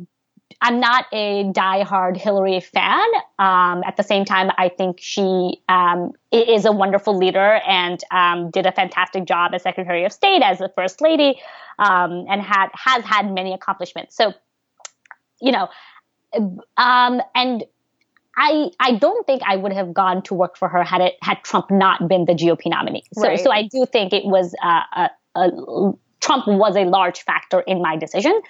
I'm 0.63 0.81
not 0.81 1.05
a 1.13 1.45
diehard 1.53 2.17
Hillary 2.17 2.61
fan. 2.61 3.07
Um, 3.39 3.83
at 3.85 3.99
the 3.99 4.03
same 4.03 4.25
time, 4.25 4.51
I 4.57 4.71
think 4.71 4.99
she 5.03 5.61
um, 5.69 6.13
is 6.33 6.65
a 6.65 6.73
wonderful 6.73 7.19
leader 7.19 7.61
and 7.67 8.03
um, 8.11 8.51
did 8.53 8.65
a 8.65 8.73
fantastic 8.73 9.27
job 9.27 9.53
as 9.53 9.65
Secretary 9.65 10.07
of 10.07 10.13
State, 10.13 10.41
as 10.43 10.59
the 10.59 10.71
First 10.75 11.03
Lady, 11.03 11.39
um, 11.79 12.25
and 12.31 12.41
had 12.41 12.69
has 12.73 13.05
had 13.05 13.31
many 13.35 13.53
accomplishments. 13.53 14.17
So, 14.17 14.33
you 15.43 15.53
know, 15.53 15.69
um, 16.79 17.21
and 17.35 17.65
I 18.37 18.71
I 18.79 18.93
don't 18.93 19.27
think 19.27 19.43
I 19.47 19.57
would 19.57 19.73
have 19.73 19.95
gone 19.95 20.23
to 20.23 20.35
work 20.35 20.57
for 20.57 20.69
her 20.69 20.83
had 20.83 21.01
it 21.01 21.15
had 21.23 21.43
Trump 21.43 21.71
not 21.71 22.07
been 22.09 22.25
the 22.25 22.35
GOP 22.35 22.67
nominee. 22.67 23.05
So 23.15 23.23
right. 23.23 23.41
so 23.41 23.51
I 23.51 23.63
do 23.63 23.87
think 23.87 24.13
it 24.13 24.25
was 24.25 24.55
uh, 24.63 24.83
a, 24.95 25.11
a, 25.35 25.93
Trump 26.21 26.47
was 26.47 26.77
a 26.77 26.85
large 26.85 27.23
factor 27.23 27.61
in 27.61 27.81
my 27.81 27.97
decision. 27.97 28.41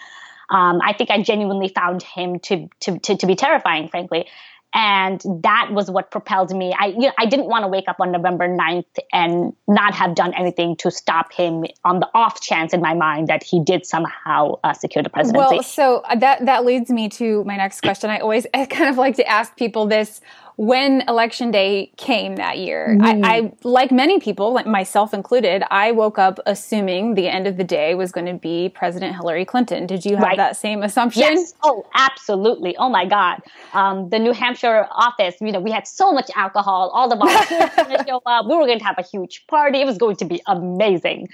Um, 0.48 0.80
I 0.82 0.92
think 0.92 1.10
I 1.10 1.22
genuinely 1.22 1.68
found 1.68 2.02
him 2.02 2.38
to, 2.40 2.68
to 2.80 2.98
to 2.98 3.16
to 3.16 3.26
be 3.26 3.36
terrifying, 3.36 3.88
frankly 3.88 4.26
and 4.74 5.22
that 5.42 5.70
was 5.72 5.90
what 5.90 6.10
propelled 6.10 6.54
me. 6.54 6.74
I 6.78 6.86
you 6.86 7.00
know, 7.00 7.12
i 7.18 7.26
didn't 7.26 7.46
want 7.46 7.62
to 7.64 7.68
wake 7.68 7.86
up 7.88 7.96
on 8.00 8.12
november 8.12 8.48
9th 8.48 8.84
and 9.12 9.52
not 9.66 9.94
have 9.94 10.14
done 10.14 10.34
anything 10.34 10.76
to 10.76 10.90
stop 10.90 11.32
him 11.32 11.64
on 11.84 12.00
the 12.00 12.08
off 12.14 12.40
chance 12.40 12.72
in 12.72 12.80
my 12.80 12.94
mind 12.94 13.28
that 13.28 13.42
he 13.42 13.62
did 13.62 13.86
somehow 13.86 14.54
uh, 14.64 14.72
secure 14.72 15.02
the 15.02 15.10
presidency. 15.10 15.54
Well 15.54 15.62
so 15.62 15.98
uh, 15.98 16.16
that 16.16 16.46
that 16.46 16.64
leads 16.64 16.90
me 16.90 17.08
to 17.10 17.44
my 17.44 17.56
next 17.56 17.80
question. 17.80 18.10
I 18.10 18.18
always 18.18 18.46
I 18.54 18.66
kind 18.66 18.90
of 18.90 18.96
like 18.96 19.16
to 19.16 19.26
ask 19.26 19.56
people 19.56 19.86
this 19.86 20.20
when 20.56 21.02
election 21.02 21.50
day 21.50 21.92
came 21.98 22.36
that 22.36 22.56
year, 22.56 22.96
mm. 22.98 23.04
I, 23.04 23.36
I, 23.36 23.52
like 23.62 23.92
many 23.92 24.18
people, 24.18 24.54
like 24.54 24.66
myself 24.66 25.12
included, 25.12 25.62
I 25.70 25.92
woke 25.92 26.18
up 26.18 26.40
assuming 26.46 27.14
the 27.14 27.28
end 27.28 27.46
of 27.46 27.58
the 27.58 27.64
day 27.64 27.94
was 27.94 28.10
going 28.10 28.24
to 28.26 28.34
be 28.34 28.70
President 28.70 29.14
Hillary 29.14 29.44
Clinton. 29.44 29.86
Did 29.86 30.06
you 30.06 30.16
have 30.16 30.24
right. 30.24 30.36
that 30.38 30.56
same 30.56 30.82
assumption? 30.82 31.22
Yes. 31.22 31.52
Oh, 31.62 31.86
absolutely. 31.94 32.74
Oh 32.78 32.88
my 32.88 33.04
God. 33.04 33.42
Um, 33.74 34.08
the 34.08 34.18
New 34.18 34.32
Hampshire 34.32 34.88
office, 34.92 35.34
you 35.42 35.52
know, 35.52 35.60
we 35.60 35.70
had 35.70 35.86
so 35.86 36.10
much 36.10 36.30
alcohol. 36.34 36.90
All 36.94 37.10
the 37.10 37.16
volunteers 37.16 37.70
were 37.76 37.84
going 37.84 37.98
to 38.04 38.04
show 38.06 38.22
up. 38.24 38.46
We 38.46 38.56
were 38.56 38.66
going 38.66 38.78
to 38.78 38.84
have 38.84 38.98
a 38.98 39.04
huge 39.04 39.46
party. 39.48 39.82
It 39.82 39.86
was 39.86 39.98
going 39.98 40.16
to 40.16 40.24
be 40.24 40.40
amazing. 40.46 41.28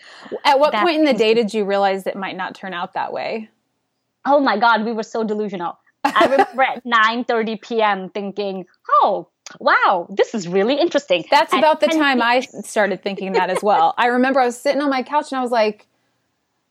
At 0.45 0.59
what 0.59 0.75
point 0.75 0.99
in 0.99 1.05
the 1.05 1.15
day 1.15 1.33
did 1.33 1.55
you 1.55 1.65
realize 1.65 2.09
it 2.09 2.17
might 2.17 2.37
not 2.37 2.57
turn 2.57 2.75
out 2.75 2.95
that 2.95 3.13
way? 3.13 3.51
Oh 4.25 4.41
my 4.41 4.59
God, 4.59 4.85
we 4.85 4.93
were 4.93 5.03
so 5.05 5.23
delusional. 5.23 5.79
I 6.05 6.25
remember 6.25 6.63
at 6.77 6.85
9:30 6.85 7.61
p.m. 7.61 8.11
thinking, 8.11 8.67
"Oh, 9.03 9.29
wow, 9.61 10.07
this 10.11 10.35
is 10.35 10.49
really 10.49 10.75
interesting." 10.75 11.25
That's 11.31 11.53
about 11.53 11.81
the 11.81 11.89
time 11.89 12.23
I 12.23 12.41
started 12.41 13.03
thinking 13.03 13.33
that 13.33 13.51
as 13.51 13.63
well. 13.63 13.95
I 13.97 14.07
remember 14.07 14.41
I 14.41 14.47
was 14.47 14.59
sitting 14.59 14.83
on 14.83 14.91
my 14.91 15.03
couch 15.03 15.33
and 15.33 15.39
I 15.39 15.43
was 15.43 15.51
like, 15.51 15.87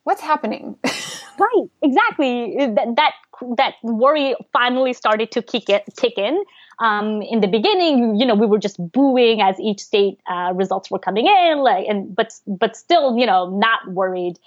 "What's 0.03 0.21
happening?" 0.21 0.75
right, 0.83 1.69
exactly. 1.81 2.55
That 2.57 2.95
that 2.95 3.13
that 3.57 3.75
worry 3.83 4.35
finally 4.53 4.93
started 4.93 5.31
to 5.31 5.41
kick 5.41 5.69
it 5.69 5.83
kick 5.97 6.17
in. 6.17 6.43
Um, 6.79 7.21
in 7.21 7.41
the 7.41 7.47
beginning, 7.47 8.15
you 8.15 8.25
know, 8.25 8.33
we 8.33 8.47
were 8.47 8.57
just 8.57 8.77
booing 8.91 9.39
as 9.39 9.59
each 9.59 9.81
state 9.81 10.19
uh, 10.27 10.51
results 10.55 10.89
were 10.89 10.97
coming 10.97 11.27
in, 11.27 11.59
like, 11.59 11.85
and 11.87 12.15
but 12.15 12.33
but 12.47 12.75
still, 12.75 13.17
you 13.17 13.27
know, 13.27 13.49
not 13.49 13.87
worried. 13.87 14.39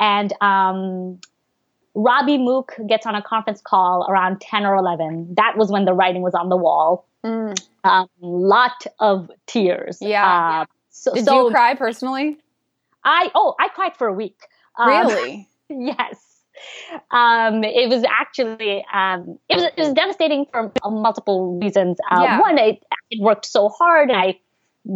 And 0.00 0.32
um, 0.40 1.20
Robbie 1.94 2.38
Mook 2.38 2.74
gets 2.88 3.06
on 3.06 3.14
a 3.14 3.22
conference 3.22 3.60
call 3.60 4.06
around 4.08 4.40
10 4.40 4.64
or 4.64 4.76
11. 4.76 5.34
That 5.36 5.56
was 5.56 5.70
when 5.70 5.84
the 5.84 5.92
writing 5.92 6.22
was 6.22 6.34
on 6.34 6.48
the 6.48 6.56
wall. 6.56 7.06
Mm. 7.24 7.60
Um, 7.84 8.08
lot 8.20 8.86
of 8.98 9.30
tears. 9.46 9.98
Yeah. 10.00 10.24
Uh, 10.24 10.50
yeah. 10.50 10.64
So, 10.90 11.14
Did 11.14 11.24
so 11.24 11.46
you 11.46 11.50
cry 11.52 11.74
personally? 11.74 12.38
I 13.04 13.30
oh 13.34 13.54
I 13.58 13.68
cried 13.68 13.96
for 13.96 14.06
a 14.06 14.12
week. 14.12 14.38
Um, 14.78 14.88
really? 14.88 15.48
yes. 15.68 16.20
Um, 17.10 17.64
it 17.64 17.88
was 17.88 18.04
actually 18.04 18.84
um, 18.92 19.38
it 19.48 19.56
was 19.56 19.64
it 19.64 19.78
was 19.78 19.92
devastating 19.94 20.46
for 20.52 20.70
multiple 20.84 21.58
reasons. 21.58 21.98
Uh, 22.10 22.20
yeah. 22.22 22.40
One, 22.40 22.58
it, 22.58 22.84
it 23.10 23.20
worked 23.20 23.46
so 23.46 23.68
hard, 23.68 24.10
and 24.10 24.18
I 24.18 24.38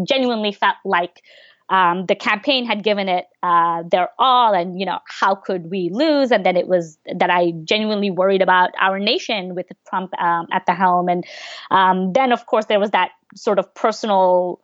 genuinely 0.06 0.52
felt 0.52 0.76
like 0.84 1.22
um, 1.68 2.06
the 2.06 2.14
campaign 2.14 2.64
had 2.64 2.84
given 2.84 3.08
it 3.08 3.26
uh, 3.42 3.82
their 3.90 4.08
all, 4.18 4.54
and 4.54 4.78
you 4.78 4.86
know 4.86 4.98
how 5.08 5.34
could 5.34 5.70
we 5.70 5.90
lose? 5.92 6.30
And 6.30 6.46
then 6.46 6.56
it 6.56 6.68
was 6.68 6.98
that 7.12 7.30
I 7.30 7.52
genuinely 7.64 8.10
worried 8.10 8.42
about 8.42 8.70
our 8.80 8.98
nation 8.98 9.54
with 9.54 9.66
Trump 9.88 10.12
um, 10.20 10.46
at 10.52 10.64
the 10.66 10.74
helm, 10.74 11.08
and 11.08 11.24
um, 11.70 12.12
then 12.12 12.32
of 12.32 12.46
course 12.46 12.66
there 12.66 12.78
was 12.78 12.90
that 12.92 13.10
sort 13.34 13.58
of 13.58 13.74
personal 13.74 14.60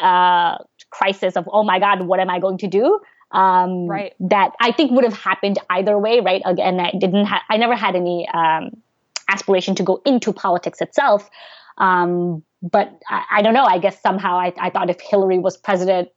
uh, 0.00 0.56
crisis 0.90 1.36
of 1.36 1.48
oh 1.52 1.64
my 1.64 1.78
god, 1.78 2.02
what 2.06 2.18
am 2.18 2.30
I 2.30 2.38
going 2.38 2.58
to 2.58 2.66
do? 2.66 3.00
Um, 3.30 3.86
right. 3.86 4.14
That 4.20 4.52
I 4.60 4.72
think 4.72 4.92
would 4.92 5.04
have 5.04 5.16
happened 5.18 5.58
either 5.68 5.98
way, 5.98 6.20
right? 6.20 6.42
Again, 6.44 6.80
I 6.80 6.92
didn't. 6.92 7.26
Ha- 7.26 7.44
I 7.50 7.58
never 7.58 7.76
had 7.76 7.94
any 7.94 8.28
um, 8.28 8.82
aspiration 9.28 9.74
to 9.76 9.82
go 9.82 10.00
into 10.06 10.32
politics 10.32 10.80
itself. 10.80 11.28
Um, 11.78 12.42
but 12.62 13.00
I, 13.08 13.24
I, 13.30 13.42
don't 13.42 13.54
know. 13.54 13.64
I 13.64 13.78
guess 13.78 14.00
somehow 14.00 14.36
I, 14.38 14.52
I, 14.60 14.70
thought 14.70 14.90
if 14.90 15.00
Hillary 15.00 15.38
was 15.38 15.56
president, 15.56 16.10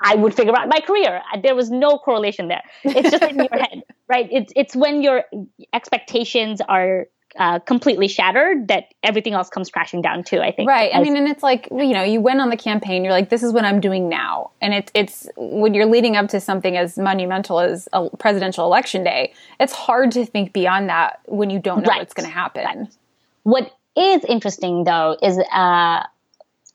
I 0.00 0.16
would 0.16 0.34
figure 0.34 0.56
out 0.56 0.68
my 0.68 0.80
career. 0.80 1.22
There 1.42 1.54
was 1.54 1.70
no 1.70 1.98
correlation 1.98 2.48
there. 2.48 2.62
It's 2.82 3.10
just 3.10 3.22
in 3.22 3.36
your 3.36 3.48
head, 3.52 3.82
right? 4.08 4.28
It's 4.30 4.52
it's 4.56 4.74
when 4.74 5.02
your 5.02 5.24
expectations 5.72 6.60
are 6.60 7.06
uh, 7.36 7.58
completely 7.60 8.08
shattered 8.08 8.68
that 8.68 8.94
everything 9.02 9.32
else 9.32 9.48
comes 9.48 9.70
crashing 9.70 10.02
down 10.02 10.24
too. 10.24 10.40
I 10.40 10.50
think. 10.50 10.68
Right. 10.68 10.90
As, 10.90 10.98
I 10.98 11.02
mean, 11.02 11.16
and 11.16 11.28
it's 11.28 11.42
like 11.42 11.68
you 11.70 11.92
know, 11.92 12.02
you 12.02 12.20
went 12.20 12.40
on 12.40 12.50
the 12.50 12.56
campaign. 12.56 13.04
You're 13.04 13.12
like, 13.12 13.30
this 13.30 13.44
is 13.44 13.52
what 13.52 13.64
I'm 13.64 13.80
doing 13.80 14.08
now, 14.08 14.50
and 14.60 14.74
it's 14.74 14.90
it's 14.94 15.28
when 15.36 15.72
you're 15.72 15.86
leading 15.86 16.16
up 16.16 16.28
to 16.30 16.40
something 16.40 16.76
as 16.76 16.98
monumental 16.98 17.60
as 17.60 17.88
a 17.92 18.08
presidential 18.16 18.64
election 18.64 19.04
day. 19.04 19.34
It's 19.60 19.72
hard 19.72 20.10
to 20.12 20.26
think 20.26 20.52
beyond 20.52 20.88
that 20.88 21.20
when 21.26 21.50
you 21.50 21.60
don't 21.60 21.82
know 21.82 21.90
right. 21.90 22.00
what's 22.00 22.14
going 22.14 22.28
to 22.28 22.34
happen. 22.34 22.64
Right. 22.64 22.96
What 23.44 23.76
is 23.96 24.24
interesting 24.24 24.82
though 24.82 25.16
is 25.22 25.38
uh, 25.38 26.02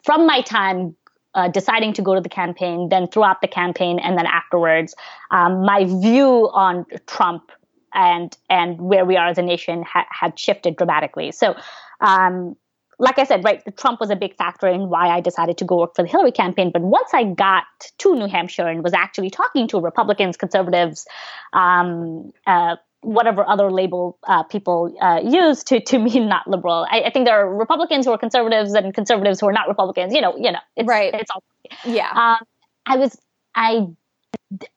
from 0.03 0.25
my 0.25 0.41
time 0.41 0.95
uh, 1.35 1.47
deciding 1.47 1.93
to 1.93 2.01
go 2.01 2.15
to 2.15 2.21
the 2.21 2.29
campaign, 2.29 2.89
then 2.89 3.07
throughout 3.07 3.41
the 3.41 3.47
campaign, 3.47 3.99
and 3.99 4.17
then 4.17 4.25
afterwards, 4.25 4.95
um, 5.31 5.63
my 5.63 5.85
view 5.85 6.49
on 6.53 6.85
Trump 7.07 7.51
and 7.93 8.37
and 8.49 8.79
where 8.79 9.05
we 9.05 9.17
are 9.17 9.27
as 9.27 9.37
a 9.37 9.41
nation 9.41 9.83
ha- 9.83 10.07
had 10.09 10.37
shifted 10.37 10.75
dramatically. 10.75 11.31
So, 11.31 11.55
um, 12.01 12.55
like 12.99 13.17
I 13.17 13.23
said, 13.23 13.43
right, 13.43 13.61
Trump 13.77 13.99
was 13.99 14.09
a 14.09 14.15
big 14.15 14.35
factor 14.35 14.67
in 14.67 14.89
why 14.89 15.07
I 15.07 15.21
decided 15.21 15.57
to 15.59 15.65
go 15.65 15.77
work 15.77 15.95
for 15.95 16.03
the 16.03 16.09
Hillary 16.09 16.33
campaign. 16.33 16.69
But 16.71 16.81
once 16.81 17.09
I 17.13 17.23
got 17.23 17.63
to 17.99 18.15
New 18.15 18.27
Hampshire 18.27 18.67
and 18.67 18.83
was 18.83 18.93
actually 18.93 19.29
talking 19.29 19.67
to 19.69 19.79
Republicans, 19.79 20.35
conservatives, 20.35 21.07
um, 21.53 22.31
uh, 22.45 22.75
whatever 23.01 23.47
other 23.47 23.71
label 23.71 24.17
uh, 24.27 24.43
people 24.43 24.93
uh, 25.01 25.21
use 25.23 25.63
to 25.63 25.79
to 25.79 25.99
mean 26.07 26.27
not 26.27 26.47
liberal. 26.47 26.85
I, 26.89 27.01
I, 27.03 27.11
think 27.11 27.25
there 27.25 27.39
are 27.39 27.55
Republicans 27.55 28.05
who 28.05 28.11
are 28.11 28.17
conservatives 28.17 28.73
and 28.73 28.93
conservatives 28.93 29.39
who 29.39 29.47
are 29.47 29.53
not 29.53 29.67
Republicans. 29.67 30.13
You 30.13 30.21
know, 30.21 30.35
you 30.37 30.51
know, 30.51 30.59
it's, 30.75 30.87
right? 30.87 31.13
It's 31.13 31.31
all 31.31 31.43
yeah. 31.85 32.09
Um, 32.11 32.45
I 32.85 32.97
was 32.97 33.17
I. 33.55 33.87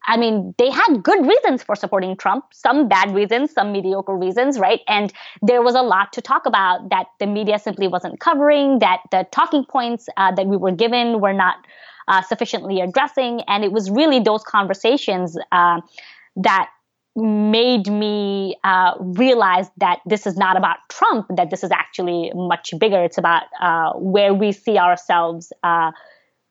I 0.07 0.19
mean, 0.19 0.55
they 0.59 0.71
had 0.71 1.03
good 1.03 1.27
reasons 1.27 1.63
for 1.63 1.75
supporting 1.75 2.15
Trump, 2.17 2.45
some 2.53 2.89
bad 2.89 3.15
reasons, 3.15 3.53
some 3.53 3.73
mediocre 3.73 4.15
reasons, 4.15 4.59
right? 4.59 4.81
And 4.87 5.11
there 5.41 5.63
was 5.63 5.75
a 5.75 5.81
lot 5.81 6.13
to 6.13 6.21
talk 6.21 6.45
about 6.45 6.91
that 6.91 7.07
the 7.21 7.27
media 7.27 7.59
simply 7.59 7.89
wasn't 7.89 8.21
covering, 8.21 8.81
that 8.81 8.99
the 9.11 9.27
talking 9.31 9.65
points 9.65 10.11
uh, 10.19 10.35
that 10.35 10.47
we 10.47 10.59
were 10.59 10.73
given 10.73 11.21
were 11.21 11.33
not 11.33 11.57
uh, 12.07 12.21
sufficiently 12.21 12.81
addressing. 12.81 13.41
And 13.49 13.65
it 13.65 13.73
was 13.73 13.91
really 13.91 14.21
those 14.21 14.43
conversations 14.43 15.39
uh, 15.53 15.81
that 16.37 16.69
made 17.15 17.89
me 17.89 18.57
uh, 18.65 18.95
realize 18.99 19.69
that 19.77 20.01
this 20.07 20.27
is 20.27 20.37
not 20.37 20.57
about 20.57 20.79
Trump, 20.89 21.27
that 21.37 21.51
this 21.51 21.63
is 21.63 21.71
actually 21.71 22.33
much 22.35 22.73
bigger. 22.79 23.03
It's 23.03 23.19
about 23.19 23.43
uh, 23.61 23.93
where 23.95 24.33
we 24.33 24.53
see 24.53 24.79
ourselves 24.79 25.53
uh, 25.63 25.93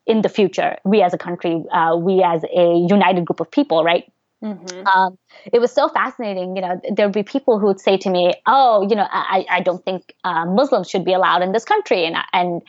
in 0.06 0.22
the 0.22 0.28
future, 0.28 0.76
we 0.84 1.02
as 1.02 1.14
a 1.14 1.18
country, 1.18 1.64
uh, 1.72 1.96
we 1.96 2.22
as 2.22 2.42
a 2.44 2.86
united 2.88 3.24
group 3.24 3.40
of 3.40 3.50
people, 3.50 3.84
right? 3.84 4.04
Mm-hmm. 4.42 4.86
Um, 4.86 5.18
it 5.52 5.60
was 5.60 5.70
so 5.70 5.88
fascinating. 5.88 6.56
You 6.56 6.62
know, 6.62 6.80
there'd 6.96 7.12
be 7.12 7.22
people 7.22 7.60
who 7.60 7.66
would 7.66 7.78
say 7.78 7.96
to 7.98 8.10
me, 8.10 8.34
"Oh, 8.44 8.86
you 8.88 8.96
know, 8.96 9.06
I, 9.08 9.46
I 9.48 9.60
don't 9.60 9.84
think 9.84 10.14
uh, 10.24 10.44
Muslims 10.46 10.90
should 10.90 11.04
be 11.04 11.12
allowed 11.12 11.42
in 11.42 11.52
this 11.52 11.64
country," 11.64 12.04
and 12.04 12.16
and 12.32 12.62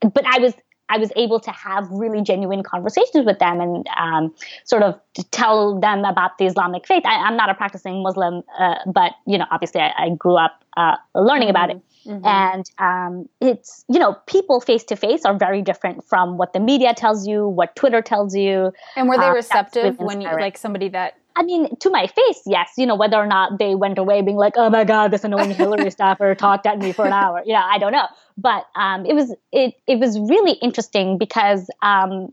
but 0.00 0.24
I 0.26 0.40
was 0.40 0.54
I 0.88 0.98
was 0.98 1.12
able 1.16 1.40
to 1.40 1.50
have 1.50 1.88
really 1.90 2.22
genuine 2.22 2.62
conversations 2.62 3.26
with 3.26 3.38
them 3.38 3.60
and 3.60 3.86
um, 3.98 4.34
sort 4.64 4.82
of 4.82 4.98
tell 5.30 5.78
them 5.78 6.04
about 6.04 6.38
the 6.38 6.46
Islamic 6.46 6.86
faith. 6.86 7.02
I, 7.04 7.26
am 7.26 7.36
not 7.36 7.50
a 7.50 7.54
practicing 7.54 8.02
Muslim, 8.02 8.42
uh, 8.58 8.76
but 8.86 9.12
you 9.26 9.38
know, 9.38 9.46
obviously, 9.50 9.80
I, 9.80 9.92
I 9.98 10.10
grew 10.10 10.36
up 10.36 10.64
uh, 10.76 10.96
learning 11.14 11.50
about 11.50 11.70
it. 11.70 11.80
Mm-hmm. 12.06 12.24
And 12.24 12.70
um, 12.78 13.28
it's 13.40 13.84
you 13.88 13.98
know, 13.98 14.14
people 14.26 14.60
face 14.60 14.84
to 14.84 14.96
face 14.96 15.24
are 15.24 15.36
very 15.36 15.60
different 15.60 16.04
from 16.04 16.36
what 16.36 16.52
the 16.52 16.60
media 16.60 16.94
tells 16.94 17.26
you, 17.26 17.48
what 17.48 17.74
Twitter 17.74 18.00
tells 18.00 18.36
you. 18.36 18.72
And 18.94 19.08
were 19.08 19.18
they 19.18 19.24
uh, 19.24 19.34
receptive 19.34 19.98
when 19.98 20.20
you 20.20 20.30
like 20.30 20.56
somebody 20.56 20.88
that 20.90 21.18
I 21.36 21.42
mean, 21.42 21.76
to 21.80 21.90
my 21.90 22.06
face, 22.06 22.42
yes. 22.46 22.72
You 22.78 22.86
know, 22.86 22.96
whether 22.96 23.16
or 23.16 23.26
not 23.26 23.58
they 23.58 23.74
went 23.74 23.98
away 23.98 24.22
being 24.22 24.36
like, 24.38 24.54
"Oh 24.56 24.70
my 24.70 24.84
God, 24.84 25.10
this 25.10 25.22
annoying 25.22 25.50
Hillary 25.62 25.90
staffer 25.90 26.34
talked 26.34 26.66
at 26.66 26.78
me 26.78 26.92
for 26.92 27.06
an 27.06 27.12
hour." 27.12 27.42
Yeah, 27.44 27.62
I 27.62 27.78
don't 27.78 27.92
know. 27.92 28.06
But 28.38 28.66
um, 28.74 29.04
it 29.04 29.14
was 29.14 29.34
it 29.52 29.74
it 29.86 29.98
was 29.98 30.18
really 30.18 30.52
interesting 30.52 31.18
because 31.18 31.68
um, 31.82 32.32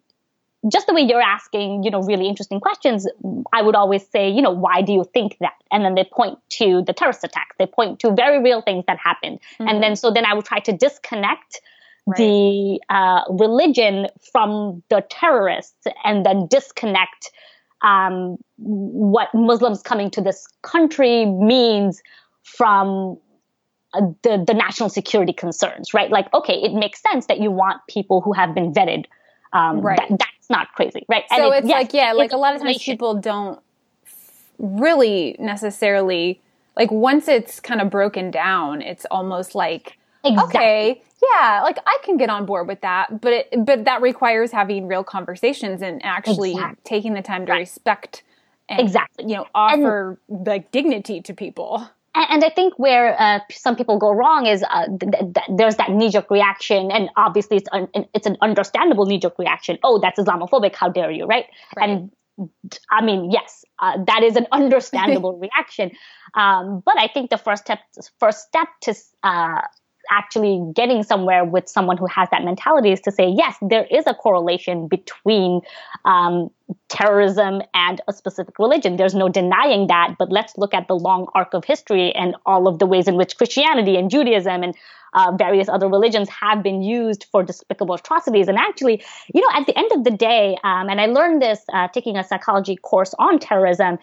just 0.72 0.88
the 0.88 0.94
way 0.94 1.02
you're 1.02 1.22
asking, 1.22 1.84
you 1.84 1.92
know, 1.92 2.02
really 2.02 2.28
interesting 2.28 2.60
questions, 2.60 3.06
I 3.52 3.62
would 3.62 3.76
always 3.76 4.08
say, 4.08 4.30
you 4.30 4.42
know, 4.42 4.52
why 4.52 4.82
do 4.82 4.94
you 4.94 5.04
think 5.14 5.38
that? 5.42 5.54
And 5.72 5.84
then 5.84 5.96
they 5.96 6.06
point 6.06 6.40
to 6.52 6.84
the 6.84 6.94
terrorist 6.94 7.24
attacks. 7.24 7.56
They 7.60 7.66
point 7.66 8.00
to 8.00 8.14
very 8.14 8.42
real 8.42 8.62
things 8.62 8.86
that 8.88 8.98
happened. 8.98 9.40
Mm-hmm. 9.60 9.68
And 9.68 9.84
then 9.84 9.96
so 9.96 10.12
then 10.12 10.26
I 10.26 10.34
would 10.34 10.46
try 10.46 10.60
to 10.60 10.72
disconnect 10.72 11.60
right. 12.06 12.18
the 12.18 12.80
uh, 12.90 13.24
religion 13.30 14.08
from 14.32 14.84
the 14.90 15.06
terrorists 15.10 15.86
and 16.06 16.26
then 16.26 16.48
disconnect 16.48 17.32
um, 17.84 18.38
what 18.58 19.28
Muslims 19.34 19.82
coming 19.82 20.10
to 20.12 20.22
this 20.22 20.48
country 20.62 21.26
means 21.26 22.02
from 22.44 23.18
uh, 23.94 24.02
the, 24.24 24.44
the 24.48 24.54
national 24.54 24.90
security 24.90 25.34
concerns, 25.34 25.94
right? 25.94 26.10
Like, 26.10 26.34
okay, 26.34 26.56
it 26.56 26.74
makes 26.74 27.02
sense 27.02 27.28
that 27.28 27.40
you 27.40 27.52
want 27.52 27.82
people 27.88 28.22
who 28.22 28.34
have 28.34 28.56
been 28.56 28.74
vetted. 28.74 29.06
Um, 29.52 29.82
right. 29.82 30.00
That, 30.00 30.18
that's 30.18 30.50
not 30.50 30.72
crazy, 30.74 31.06
right? 31.08 31.26
So 31.36 31.52
it, 31.52 31.60
it's 31.60 31.68
yes, 31.68 31.78
like, 31.78 31.94
yeah, 31.94 32.14
like 32.14 32.32
a 32.32 32.38
lot 32.38 32.56
of 32.56 32.62
times 32.62 32.82
people 32.82 33.16
don't 33.16 33.60
really 34.58 35.36
necessarily, 35.38 36.42
like, 36.76 36.90
once 36.90 37.28
it's 37.28 37.60
kind 37.60 37.82
of 37.82 37.90
broken 37.90 38.32
down, 38.32 38.82
it's 38.82 39.06
almost 39.12 39.54
like, 39.54 39.98
exactly. 40.24 40.60
okay, 40.60 41.02
yeah, 41.22 41.62
like 41.64 41.78
I 41.86 41.98
can 42.04 42.18
get 42.18 42.30
on 42.30 42.46
board 42.46 42.68
with 42.68 42.82
that, 42.82 43.22
but 43.22 43.34
it, 43.34 43.48
but 43.66 43.86
that 43.86 44.02
requires 44.02 44.52
having 44.52 44.88
real 44.88 45.04
conversations 45.04 45.82
and 45.82 46.02
actually 46.04 46.52
exactly. 46.52 46.82
taking 46.84 47.14
the 47.14 47.22
time 47.22 47.46
to 47.46 47.52
right. 47.52 47.60
respect 47.60 48.24
and 48.70 48.80
exactly 48.80 49.26
you 49.28 49.36
know 49.36 49.46
offer 49.54 50.20
and, 50.30 50.48
like 50.48 50.72
dignity 50.72 51.22
to 51.22 51.34
people. 51.34 51.88
And, 52.16 52.44
I 52.44 52.50
think 52.50 52.78
where 52.78 53.20
uh, 53.20 53.40
some 53.52 53.76
people 53.76 53.98
go 53.98 54.12
wrong 54.12 54.46
is 54.46 54.64
uh, 54.70 54.86
th- 54.86 55.14
th- 55.34 55.48
there's 55.50 55.78
that 55.78 55.90
knee 55.90 56.12
jerk 56.12 56.30
reaction, 56.30 56.92
and 56.92 57.10
obviously 57.18 57.58
it's 57.58 57.70
un- 57.72 57.90
it's 58.14 58.28
an 58.28 58.38
understandable 58.40 59.08
knee 59.08 59.18
jerk 59.18 59.40
reaction. 59.40 59.80
Oh, 59.84 60.00
that's 60.00 60.20
Islamophobic! 60.20 60.76
How 60.76 60.90
dare 60.90 61.10
you, 61.10 61.26
right? 61.26 61.46
right. 61.76 61.90
And 61.90 62.12
I 62.92 63.04
mean, 63.04 63.32
yes, 63.32 63.66
uh, 63.80 64.04
that 64.06 64.22
is 64.24 64.36
an 64.36 64.46
understandable 64.52 65.38
reaction. 65.40 65.92
Um, 66.36 66.84
but 66.86 67.00
I 67.00 67.08
think 67.08 67.32
the 67.32 67.38
first 67.38 67.64
step, 67.64 67.80
first 68.20 68.48
step 68.48 68.68
to 68.82 68.96
uh, 69.24 69.62
actually 70.14 70.62
getting 70.76 71.02
somewhere 71.04 71.44
with 71.44 71.68
someone 71.68 71.98
who 71.98 72.06
has 72.06 72.30
that 72.32 72.44
mentality 72.44 72.92
is 72.92 73.02
to 73.02 73.12
say, 73.12 73.28
yes, 73.28 73.56
there 73.62 73.86
is 73.90 74.04
a 74.06 74.14
correlation 74.14 74.88
between 74.88 75.62
um, 76.06 76.50
terrorism 76.90 77.62
and 77.74 78.02
a 78.08 78.14
specific 78.14 78.60
religion. 78.60 78.96
There's 78.98 79.16
no 79.16 79.28
denying 79.28 79.88
that, 79.88 80.16
but 80.20 80.32
let's 80.32 80.58
look 80.58 80.74
at 80.74 80.88
the 80.88 80.96
long 80.96 81.28
arc 81.34 81.54
of 81.54 81.66
history 81.66 82.14
and 82.14 82.36
all 82.46 82.68
of 82.68 82.80
the 82.80 82.86
ways 82.86 83.08
in 83.08 83.16
which 83.16 83.38
Christianity 83.38 83.98
and 83.98 84.10
Judaism 84.10 84.64
and 84.64 84.76
uh, 85.14 85.32
various 85.38 85.70
other 85.70 85.88
religions 85.88 86.30
have 86.30 86.64
been 86.64 86.82
used 86.82 87.26
for 87.32 87.44
despicable 87.44 87.96
atrocities. 87.96 88.48
And 88.48 88.58
actually, 88.58 89.04
you 89.34 89.42
know, 89.42 89.48
at 89.54 89.66
the 89.68 89.78
end 89.78 89.92
of 89.92 90.04
the 90.04 90.12
day, 90.12 90.58
um, 90.64 90.90
and 90.90 91.00
I 91.00 91.06
learned 91.06 91.42
this 91.42 91.62
uh, 91.72 91.88
taking 91.88 92.18
a 92.18 92.24
psychology 92.24 92.76
course 92.76 93.14
on 93.20 93.40
terrorism, 93.40 94.00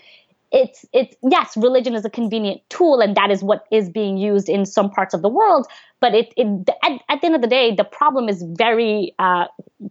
it's 0.52 0.84
it's 0.92 1.14
yes 1.22 1.56
religion 1.56 1.94
is 1.94 2.04
a 2.04 2.10
convenient 2.10 2.60
tool 2.68 3.00
and 3.00 3.16
that 3.16 3.30
is 3.30 3.42
what 3.42 3.64
is 3.70 3.88
being 3.88 4.16
used 4.16 4.48
in 4.48 4.66
some 4.66 4.90
parts 4.90 5.14
of 5.14 5.22
the 5.22 5.28
world 5.28 5.66
but 6.00 6.14
it, 6.14 6.32
it 6.36 6.68
at, 6.82 6.92
at 7.08 7.20
the 7.20 7.26
end 7.26 7.34
of 7.34 7.40
the 7.40 7.46
day 7.46 7.74
the 7.74 7.84
problem 7.84 8.28
is 8.28 8.42
very 8.42 9.14
uh, 9.18 9.44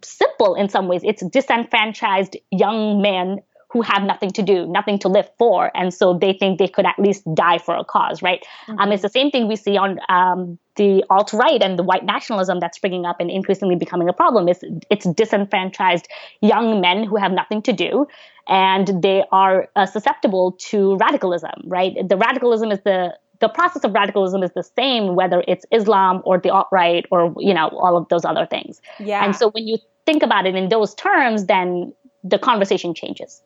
simple 0.04 0.56
in 0.56 0.70
some 0.70 0.88
ways. 0.88 1.02
It's 1.04 1.24
disenfranchised 1.26 2.38
young 2.52 3.02
men 3.02 3.40
who 3.70 3.82
have 3.82 4.04
nothing 4.04 4.32
to 4.32 4.42
do, 4.42 4.66
nothing 4.66 4.98
to 5.00 5.08
live 5.08 5.30
for, 5.38 5.72
and 5.76 5.94
so 5.94 6.18
they 6.18 6.34
think 6.34 6.58
they 6.58 6.68
could 6.68 6.86
at 6.86 6.98
least 6.98 7.24
die 7.36 7.60
for 7.60 7.76
a 7.76 7.84
cause, 7.84 8.22
right? 8.22 8.44
Mm-hmm. 8.68 8.80
Um, 8.80 8.92
it's 8.92 9.04
the 9.04 9.10
same 9.10 9.30
thing 9.30 9.48
we 9.48 9.56
see 9.56 9.78
on 9.78 10.00
um, 10.10 10.58
the 10.76 11.04
alt 11.10 11.34
right 11.34 11.62
and 11.62 11.78
the 11.78 11.84
white 11.84 12.04
nationalism 12.04 12.60
that's 12.60 12.78
springing 12.78 13.06
up 13.06 13.18
and 13.20 13.30
increasingly 13.30 13.76
becoming 13.76 14.10
a 14.10 14.14
problem. 14.14 14.50
It's 14.50 14.64
it's 14.90 15.06
disenfranchised 15.10 16.08
young 16.42 16.82
men 16.82 17.04
who 17.04 17.16
have 17.18 17.32
nothing 17.32 17.62
to 17.64 17.74
do, 17.74 18.08
and 18.48 19.04
they 19.04 19.24
are 19.32 19.70
uh, 19.76 19.86
susceptible 19.86 20.54
to 20.70 20.98
radicalism, 20.98 21.62
right? 21.66 21.96
The 22.08 22.18
radicalism 22.18 22.72
is 22.72 22.80
the 22.84 23.16
the 23.40 23.50
process 23.50 23.84
of 23.84 23.94
radicalism 23.94 24.44
is 24.44 24.52
the 24.54 24.64
same 24.64 25.16
whether 25.16 25.44
it's 25.48 25.66
Islam 25.72 26.22
or 26.26 26.40
the 26.40 26.50
alt 26.50 26.68
right 26.72 27.06
or 27.12 27.36
you 27.38 27.54
know 27.54 27.68
all 27.68 27.96
of 27.98 28.08
those 28.10 28.26
other 28.26 28.46
things. 28.46 28.82
Yeah. 29.00 29.24
And 29.24 29.36
so 29.36 29.52
when 29.52 29.68
you 29.68 29.78
think 30.06 30.24
about 30.24 30.48
it 30.48 30.56
in 30.56 30.70
those 30.70 30.96
terms, 30.96 31.46
then 31.46 31.94
the 32.24 32.40
conversation 32.40 32.94
changes. 32.94 33.42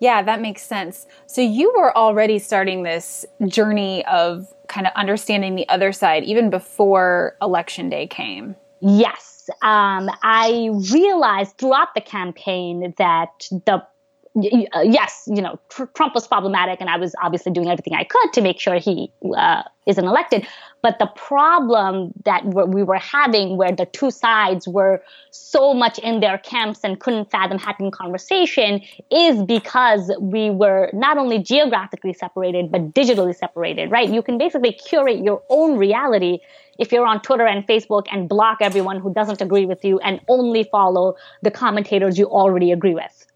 Yeah, 0.00 0.22
that 0.22 0.40
makes 0.40 0.62
sense. 0.62 1.06
So 1.26 1.40
you 1.40 1.72
were 1.76 1.96
already 1.96 2.38
starting 2.38 2.82
this 2.82 3.26
journey 3.46 4.04
of 4.06 4.52
kind 4.68 4.86
of 4.86 4.92
understanding 4.94 5.56
the 5.56 5.68
other 5.68 5.92
side 5.92 6.24
even 6.24 6.50
before 6.50 7.36
election 7.42 7.88
day 7.88 8.06
came. 8.06 8.54
Yes. 8.80 9.50
Um, 9.62 10.10
I 10.22 10.70
realized 10.92 11.56
throughout 11.56 11.94
the 11.94 12.00
campaign 12.00 12.94
that 12.98 13.48
the 13.50 13.82
uh, 14.72 14.80
yes, 14.80 15.24
you 15.26 15.42
know, 15.42 15.58
tr- 15.68 15.84
Trump 15.94 16.14
was 16.14 16.26
problematic, 16.26 16.80
and 16.80 16.90
I 16.90 16.96
was 16.96 17.14
obviously 17.22 17.52
doing 17.52 17.68
everything 17.68 17.94
I 17.94 18.04
could 18.04 18.32
to 18.34 18.40
make 18.40 18.60
sure 18.60 18.76
he 18.76 19.10
uh, 19.36 19.62
isn't 19.86 20.04
elected. 20.04 20.46
But 20.82 20.98
the 20.98 21.06
problem 21.06 22.12
that 22.24 22.44
we 22.44 22.82
were 22.82 22.98
having, 22.98 23.56
where 23.56 23.72
the 23.72 23.86
two 23.86 24.10
sides 24.10 24.68
were 24.68 25.02
so 25.30 25.74
much 25.74 25.98
in 25.98 26.20
their 26.20 26.38
camps 26.38 26.80
and 26.84 27.00
couldn't 27.00 27.30
fathom 27.30 27.58
having 27.58 27.90
conversation, 27.90 28.82
is 29.10 29.42
because 29.42 30.12
we 30.20 30.50
were 30.50 30.90
not 30.92 31.18
only 31.18 31.38
geographically 31.38 32.12
separated, 32.12 32.70
but 32.70 32.92
digitally 32.94 33.34
separated, 33.34 33.90
right? 33.90 34.08
You 34.08 34.22
can 34.22 34.38
basically 34.38 34.72
curate 34.72 35.18
your 35.24 35.42
own 35.48 35.78
reality 35.78 36.38
if 36.78 36.92
you're 36.92 37.06
on 37.06 37.20
Twitter 37.22 37.46
and 37.46 37.66
Facebook 37.66 38.06
and 38.12 38.28
block 38.28 38.58
everyone 38.60 39.00
who 39.00 39.12
doesn't 39.12 39.40
agree 39.40 39.66
with 39.66 39.84
you 39.84 39.98
and 39.98 40.20
only 40.28 40.64
follow 40.64 41.16
the 41.42 41.50
commentators 41.50 42.18
you 42.18 42.26
already 42.26 42.70
agree 42.72 42.94
with. 42.94 43.27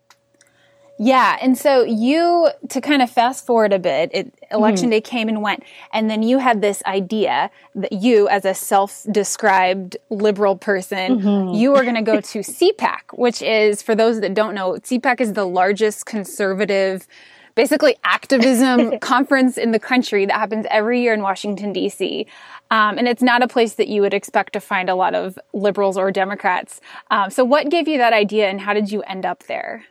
Yeah. 0.98 1.38
And 1.40 1.56
so 1.56 1.82
you, 1.82 2.50
to 2.68 2.80
kind 2.80 3.02
of 3.02 3.10
fast 3.10 3.46
forward 3.46 3.72
a 3.72 3.78
bit, 3.78 4.10
it, 4.12 4.34
election 4.50 4.84
mm-hmm. 4.84 4.90
day 4.90 5.00
came 5.00 5.28
and 5.28 5.42
went. 5.42 5.64
And 5.92 6.08
then 6.08 6.22
you 6.22 6.38
had 6.38 6.60
this 6.60 6.82
idea 6.84 7.50
that 7.74 7.92
you, 7.92 8.28
as 8.28 8.44
a 8.44 8.54
self 8.54 9.06
described 9.10 9.96
liberal 10.10 10.56
person, 10.56 11.20
mm-hmm. 11.20 11.54
you 11.54 11.72
were 11.72 11.82
going 11.82 11.96
to 11.96 12.02
go 12.02 12.20
to 12.20 12.38
CPAC, 12.40 13.00
which 13.14 13.42
is, 13.42 13.82
for 13.82 13.94
those 13.94 14.20
that 14.20 14.34
don't 14.34 14.54
know, 14.54 14.74
CPAC 14.74 15.20
is 15.20 15.32
the 15.32 15.46
largest 15.46 16.06
conservative, 16.06 17.06
basically 17.54 17.96
activism 18.04 18.98
conference 19.00 19.56
in 19.56 19.72
the 19.72 19.78
country 19.78 20.26
that 20.26 20.34
happens 20.34 20.66
every 20.70 21.00
year 21.00 21.14
in 21.14 21.22
Washington, 21.22 21.72
D.C. 21.72 22.26
Um, 22.70 22.98
and 22.98 23.08
it's 23.08 23.22
not 23.22 23.42
a 23.42 23.48
place 23.48 23.74
that 23.74 23.88
you 23.88 24.02
would 24.02 24.14
expect 24.14 24.52
to 24.52 24.60
find 24.60 24.88
a 24.88 24.94
lot 24.94 25.14
of 25.14 25.38
liberals 25.52 25.96
or 25.96 26.10
Democrats. 26.10 26.80
Um, 27.10 27.30
so, 27.30 27.44
what 27.44 27.70
gave 27.70 27.88
you 27.88 27.98
that 27.98 28.12
idea 28.12 28.48
and 28.48 28.60
how 28.60 28.74
did 28.74 28.92
you 28.92 29.02
end 29.02 29.26
up 29.26 29.44
there? 29.44 29.86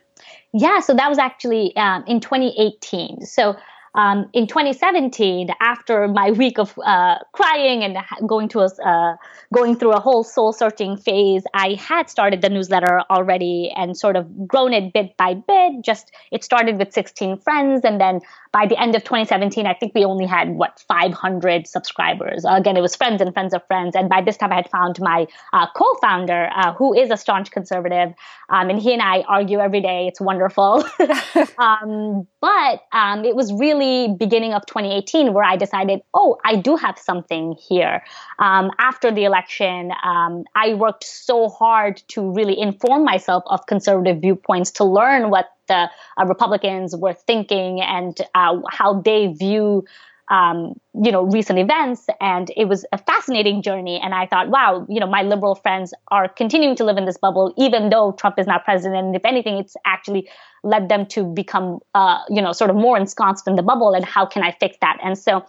Yeah, 0.52 0.80
so 0.80 0.94
that 0.94 1.08
was 1.08 1.18
actually 1.18 1.74
um, 1.76 2.04
in 2.06 2.20
2018. 2.20 3.24
So 3.24 3.56
um, 3.94 4.30
in 4.32 4.46
2017, 4.46 5.50
after 5.60 6.08
my 6.08 6.30
week 6.30 6.58
of 6.58 6.78
uh, 6.78 7.18
crying 7.32 7.82
and 7.84 7.98
going 8.26 8.48
to 8.48 8.60
a, 8.60 8.68
uh, 8.82 9.16
going 9.52 9.76
through 9.76 9.92
a 9.92 10.00
whole 10.00 10.24
soul 10.24 10.52
searching 10.52 10.96
phase, 10.96 11.44
I 11.52 11.74
had 11.74 12.08
started 12.08 12.40
the 12.40 12.48
newsletter 12.48 13.02
already 13.10 13.70
and 13.76 13.94
sort 13.96 14.16
of 14.16 14.48
grown 14.48 14.72
it 14.72 14.94
bit 14.94 15.14
by 15.18 15.34
bit. 15.34 15.82
Just 15.82 16.10
it 16.30 16.42
started 16.42 16.78
with 16.78 16.92
16 16.92 17.38
friends, 17.38 17.82
and 17.84 18.00
then 18.00 18.20
by 18.50 18.66
the 18.66 18.80
end 18.80 18.94
of 18.94 19.04
2017, 19.04 19.66
I 19.66 19.74
think 19.74 19.94
we 19.94 20.04
only 20.04 20.26
had 20.26 20.50
what 20.50 20.82
500 20.88 21.66
subscribers. 21.66 22.46
Again, 22.48 22.78
it 22.78 22.82
was 22.82 22.96
friends 22.96 23.20
and 23.20 23.32
friends 23.34 23.52
of 23.52 23.66
friends, 23.66 23.94
and 23.94 24.08
by 24.08 24.22
this 24.22 24.38
time, 24.38 24.52
I 24.52 24.56
had 24.56 24.70
found 24.70 25.00
my 25.00 25.26
uh, 25.52 25.66
co-founder, 25.76 26.48
uh, 26.54 26.72
who 26.72 26.94
is 26.94 27.10
a 27.10 27.18
staunch 27.18 27.50
conservative, 27.50 28.14
um, 28.48 28.70
and 28.70 28.78
he 28.80 28.94
and 28.94 29.02
I 29.02 29.20
argue 29.28 29.58
every 29.58 29.82
day. 29.82 30.06
It's 30.06 30.20
wonderful, 30.20 30.82
um, 31.58 32.26
but 32.40 32.80
um, 32.92 33.26
it 33.26 33.36
was 33.36 33.52
really 33.52 33.81
really 33.82 34.14
beginning 34.16 34.52
of 34.54 34.64
2018 34.66 35.32
where 35.32 35.44
I 35.44 35.56
decided, 35.56 36.00
oh, 36.14 36.38
I 36.44 36.56
do 36.56 36.76
have 36.76 36.98
something 36.98 37.56
here. 37.68 38.02
Um, 38.38 38.70
after 38.78 39.10
the 39.10 39.24
election, 39.24 39.92
um, 40.04 40.44
I 40.54 40.74
worked 40.74 41.04
so 41.04 41.48
hard 41.48 42.02
to 42.08 42.32
really 42.32 42.58
inform 42.58 43.04
myself 43.04 43.42
of 43.46 43.66
conservative 43.66 44.20
viewpoints 44.20 44.70
to 44.72 44.84
learn 44.84 45.30
what 45.30 45.46
the 45.68 45.88
uh, 46.18 46.26
Republicans 46.26 46.96
were 46.96 47.14
thinking 47.14 47.80
and 47.80 48.18
uh, 48.34 48.58
how 48.70 49.00
they 49.00 49.28
view 49.28 49.84
um, 50.30 50.74
you 51.02 51.10
know, 51.10 51.24
recent 51.24 51.58
events. 51.58 52.06
And 52.20 52.50
it 52.56 52.66
was 52.66 52.84
a 52.92 52.98
fascinating 52.98 53.62
journey. 53.62 54.00
And 54.02 54.14
I 54.14 54.26
thought, 54.26 54.48
wow, 54.48 54.86
you 54.88 55.00
know, 55.00 55.06
my 55.06 55.22
liberal 55.22 55.54
friends 55.54 55.92
are 56.08 56.28
continuing 56.28 56.76
to 56.76 56.84
live 56.84 56.96
in 56.96 57.04
this 57.04 57.18
bubble, 57.18 57.52
even 57.56 57.90
though 57.90 58.12
Trump 58.12 58.38
is 58.38 58.46
not 58.46 58.64
president. 58.64 59.06
And 59.06 59.16
if 59.16 59.24
anything, 59.24 59.56
it's 59.56 59.76
actually 59.84 60.28
led 60.62 60.88
them 60.88 61.06
to 61.06 61.24
become, 61.24 61.80
uh, 61.94 62.20
you 62.28 62.40
know, 62.40 62.52
sort 62.52 62.70
of 62.70 62.76
more 62.76 62.96
ensconced 62.96 63.48
in 63.48 63.56
the 63.56 63.62
bubble. 63.62 63.94
And 63.94 64.04
how 64.04 64.24
can 64.24 64.42
I 64.42 64.52
fix 64.52 64.76
that? 64.80 64.98
And 65.02 65.18
so, 65.18 65.44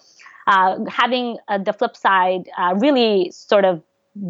uh, 0.46 0.80
having 0.90 1.38
uh, 1.48 1.58
the 1.58 1.72
flip 1.72 1.96
side 1.96 2.50
uh, 2.58 2.76
really 2.76 3.32
sort 3.32 3.64
of 3.64 3.82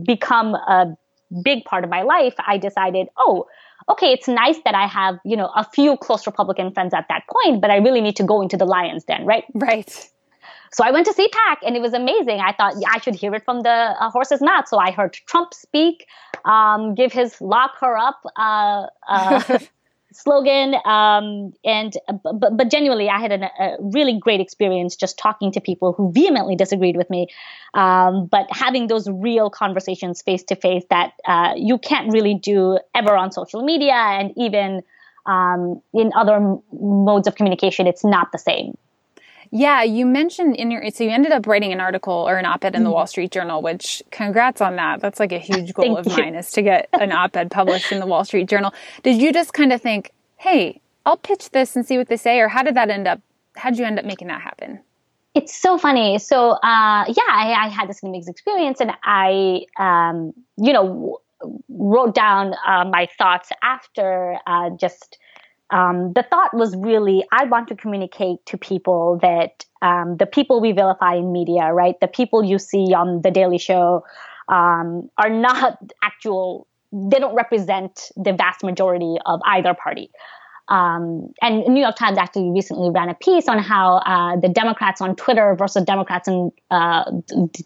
become 0.05 0.53
a 0.53 0.95
big 1.43 1.65
part 1.65 1.83
of 1.83 1.89
my 1.89 2.03
life, 2.03 2.35
I 2.45 2.59
decided, 2.59 3.07
oh, 3.17 3.47
okay, 3.89 4.11
it's 4.11 4.27
nice 4.27 4.57
that 4.65 4.75
I 4.75 4.85
have, 4.87 5.17
you 5.25 5.35
know, 5.35 5.49
a 5.55 5.63
few 5.63 5.97
close 5.97 6.25
Republican 6.27 6.71
friends 6.71 6.93
at 6.93 7.07
that 7.09 7.23
point, 7.27 7.61
but 7.61 7.71
I 7.71 7.77
really 7.77 8.01
need 8.01 8.15
to 8.17 8.23
go 8.23 8.41
into 8.41 8.57
the 8.57 8.65
lion's 8.65 9.03
den, 9.03 9.25
right? 9.25 9.43
Right. 9.53 10.09
So 10.73 10.83
I 10.83 10.91
went 10.91 11.05
to 11.05 11.13
CPAC 11.13 11.57
and 11.65 11.75
it 11.75 11.81
was 11.81 11.93
amazing. 11.93 12.39
I 12.39 12.51
thought 12.53 12.73
yeah, 12.79 12.89
I 12.91 12.99
should 12.99 13.15
hear 13.15 13.33
it 13.35 13.45
from 13.45 13.61
the 13.61 13.69
uh, 13.69 14.09
horse's 14.09 14.41
mouth. 14.41 14.67
So 14.67 14.77
I 14.77 14.91
heard 14.91 15.13
Trump 15.27 15.53
speak, 15.53 16.07
um, 16.45 16.95
give 16.95 17.13
his 17.13 17.39
lock 17.39 17.79
her 17.79 17.95
up 17.95 18.21
uh, 18.35 18.87
uh, 19.07 19.59
slogan. 20.13 20.75
Um, 20.85 21.53
and 21.63 21.93
but, 22.23 22.57
but 22.57 22.71
genuinely, 22.71 23.07
I 23.07 23.19
had 23.19 23.31
an, 23.31 23.43
a 23.43 23.75
really 23.79 24.17
great 24.19 24.39
experience 24.39 24.95
just 24.95 25.17
talking 25.17 25.51
to 25.51 25.61
people 25.61 25.93
who 25.93 26.11
vehemently 26.11 26.55
disagreed 26.55 26.97
with 26.97 27.09
me. 27.09 27.27
Um, 27.75 28.25
but 28.25 28.47
having 28.49 28.87
those 28.87 29.07
real 29.07 29.51
conversations 29.51 30.23
face 30.23 30.43
to 30.45 30.55
face 30.55 30.83
that 30.89 31.13
uh, 31.25 31.53
you 31.55 31.77
can't 31.77 32.11
really 32.11 32.33
do 32.33 32.79
ever 32.95 33.15
on 33.15 33.31
social 33.31 33.63
media 33.63 33.93
and 33.93 34.33
even 34.37 34.81
um, 35.25 35.81
in 35.93 36.11
other 36.15 36.35
m- 36.35 36.61
modes 36.71 37.27
of 37.27 37.35
communication, 37.35 37.87
it's 37.87 38.03
not 38.03 38.31
the 38.31 38.37
same. 38.37 38.75
Yeah, 39.55 39.83
you 39.83 40.07
mentioned 40.07 40.55
in 40.55 40.71
your 40.71 40.89
so 40.89 41.03
you 41.03 41.11
ended 41.11 41.31
up 41.31 41.45
writing 41.45 41.71
an 41.71 41.79
article 41.79 42.11
or 42.11 42.37
an 42.37 42.45
op-ed 42.45 42.73
in 42.73 42.83
the 42.83 42.89
mm. 42.89 42.93
Wall 42.93 43.05
Street 43.05 43.31
Journal, 43.31 43.61
which 43.61 44.01
congrats 44.09 44.61
on 44.61 44.77
that. 44.77 44.99
That's 44.99 45.19
like 45.19 45.31
a 45.31 45.37
huge 45.37 45.75
goal 45.75 45.95
of 45.95 46.07
you. 46.07 46.17
mine 46.17 46.33
is 46.33 46.49
to 46.53 46.63
get 46.63 46.89
an 46.93 47.11
op-ed 47.11 47.51
published 47.51 47.91
in 47.91 47.99
the 47.99 48.07
Wall 48.07 48.25
Street 48.25 48.49
Journal. 48.49 48.73
Did 49.03 49.21
you 49.21 49.31
just 49.31 49.53
kind 49.53 49.71
of 49.71 49.79
think, 49.79 50.11
"Hey, 50.37 50.81
I'll 51.05 51.17
pitch 51.17 51.51
this 51.51 51.75
and 51.75 51.85
see 51.85 51.99
what 51.99 52.07
they 52.07 52.17
say," 52.17 52.39
or 52.39 52.47
how 52.47 52.63
did 52.63 52.73
that 52.73 52.89
end 52.89 53.07
up? 53.07 53.21
How'd 53.55 53.77
you 53.77 53.85
end 53.85 53.99
up 53.99 54.05
making 54.05 54.29
that 54.29 54.41
happen? 54.41 54.79
It's 55.35 55.55
so 55.55 55.77
funny. 55.77 56.17
So 56.17 56.53
uh, 56.53 57.05
yeah, 57.07 57.29
I, 57.29 57.65
I, 57.65 57.67
had 57.67 57.87
this 57.87 58.01
mixed 58.01 58.29
experience, 58.29 58.81
and 58.81 58.91
I, 59.03 59.67
um, 59.77 60.33
you 60.57 60.73
know, 60.73 61.19
wrote 61.69 62.15
down 62.15 62.55
uh, 62.65 62.85
my 62.85 63.07
thoughts 63.19 63.49
after 63.61 64.39
uh, 64.47 64.71
just 64.71 65.19
um, 65.73 66.13
the 66.13 66.21
thought 66.21 66.53
was 66.53 66.75
really 66.75 67.23
I 67.31 67.45
want 67.45 67.67
to 67.69 67.75
communicate 67.75 68.45
to 68.45 68.57
people 68.57 69.17
that 69.23 69.65
um, 69.81 70.17
the 70.17 70.27
people 70.27 70.61
we 70.61 70.71
vilify 70.71 71.15
in 71.15 71.31
media, 71.31 71.73
right, 71.73 71.99
the 71.99 72.07
people 72.07 72.43
you 72.43 72.59
see 72.59 72.93
on 72.93 73.21
The 73.23 73.31
Daily 73.31 73.57
Show, 73.57 74.05
um, 74.47 75.09
are 75.17 75.29
not 75.29 75.79
actual, 76.03 76.67
they 76.91 77.17
don't 77.17 77.35
represent 77.35 78.11
the 78.15 78.33
vast 78.33 78.63
majority 78.63 79.17
of 79.25 79.41
either 79.45 79.73
party. 79.73 80.11
Um, 80.69 81.33
and 81.41 81.65
New 81.67 81.81
York 81.81 81.95
Times 81.97 82.17
actually 82.17 82.51
recently 82.51 82.89
ran 82.89 83.09
a 83.09 83.15
piece 83.15 83.49
on 83.49 83.59
how 83.59 83.97
uh, 83.97 84.39
the 84.39 84.47
Democrats 84.47 85.01
on 85.01 85.15
Twitter 85.15 85.55
versus 85.55 85.83
Democrats 85.83 86.27
in 86.27 86.51
uh, 86.71 87.03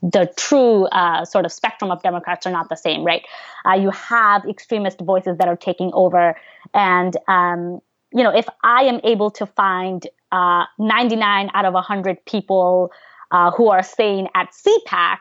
the 0.02 0.32
true 0.36 0.86
uh, 0.86 1.24
sort 1.24 1.46
of 1.46 1.52
spectrum 1.52 1.92
of 1.92 2.02
Democrats 2.02 2.48
are 2.48 2.52
not 2.52 2.70
the 2.70 2.76
same, 2.76 3.04
right? 3.04 3.24
Uh, 3.68 3.76
you 3.76 3.92
have 3.92 4.46
extremist 4.46 5.00
voices 5.02 5.38
that 5.38 5.48
are 5.48 5.56
taking 5.56 5.92
over, 5.94 6.36
and 6.74 7.16
um, 7.28 7.82
you 8.14 8.24
know, 8.24 8.36
if 8.36 8.48
I 8.64 8.84
am 8.84 9.00
able 9.04 9.32
to 9.32 9.46
find 9.46 10.06
uh, 10.32 10.66
99 10.80 11.50
out 11.54 11.66
of 11.66 11.74
100 11.74 12.26
people 12.26 12.92
uh, 13.32 13.52
who 13.52 13.70
are 13.70 13.84
staying 13.84 14.28
at 14.36 14.50
CPAC, 14.52 15.18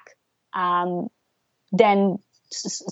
um, 0.54 1.08
then 1.72 2.18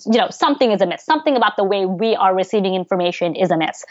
you 0.07 0.19
know 0.19 0.31
something 0.31 0.73
is 0.73 0.81
amiss. 0.81 1.05
Something 1.05 1.37
about 1.37 1.57
the 1.57 1.65
way 1.65 1.87
we 1.87 2.17
are 2.17 2.35
receiving 2.35 2.75
information 2.75 3.37
is 3.37 3.51
amiss 3.51 3.85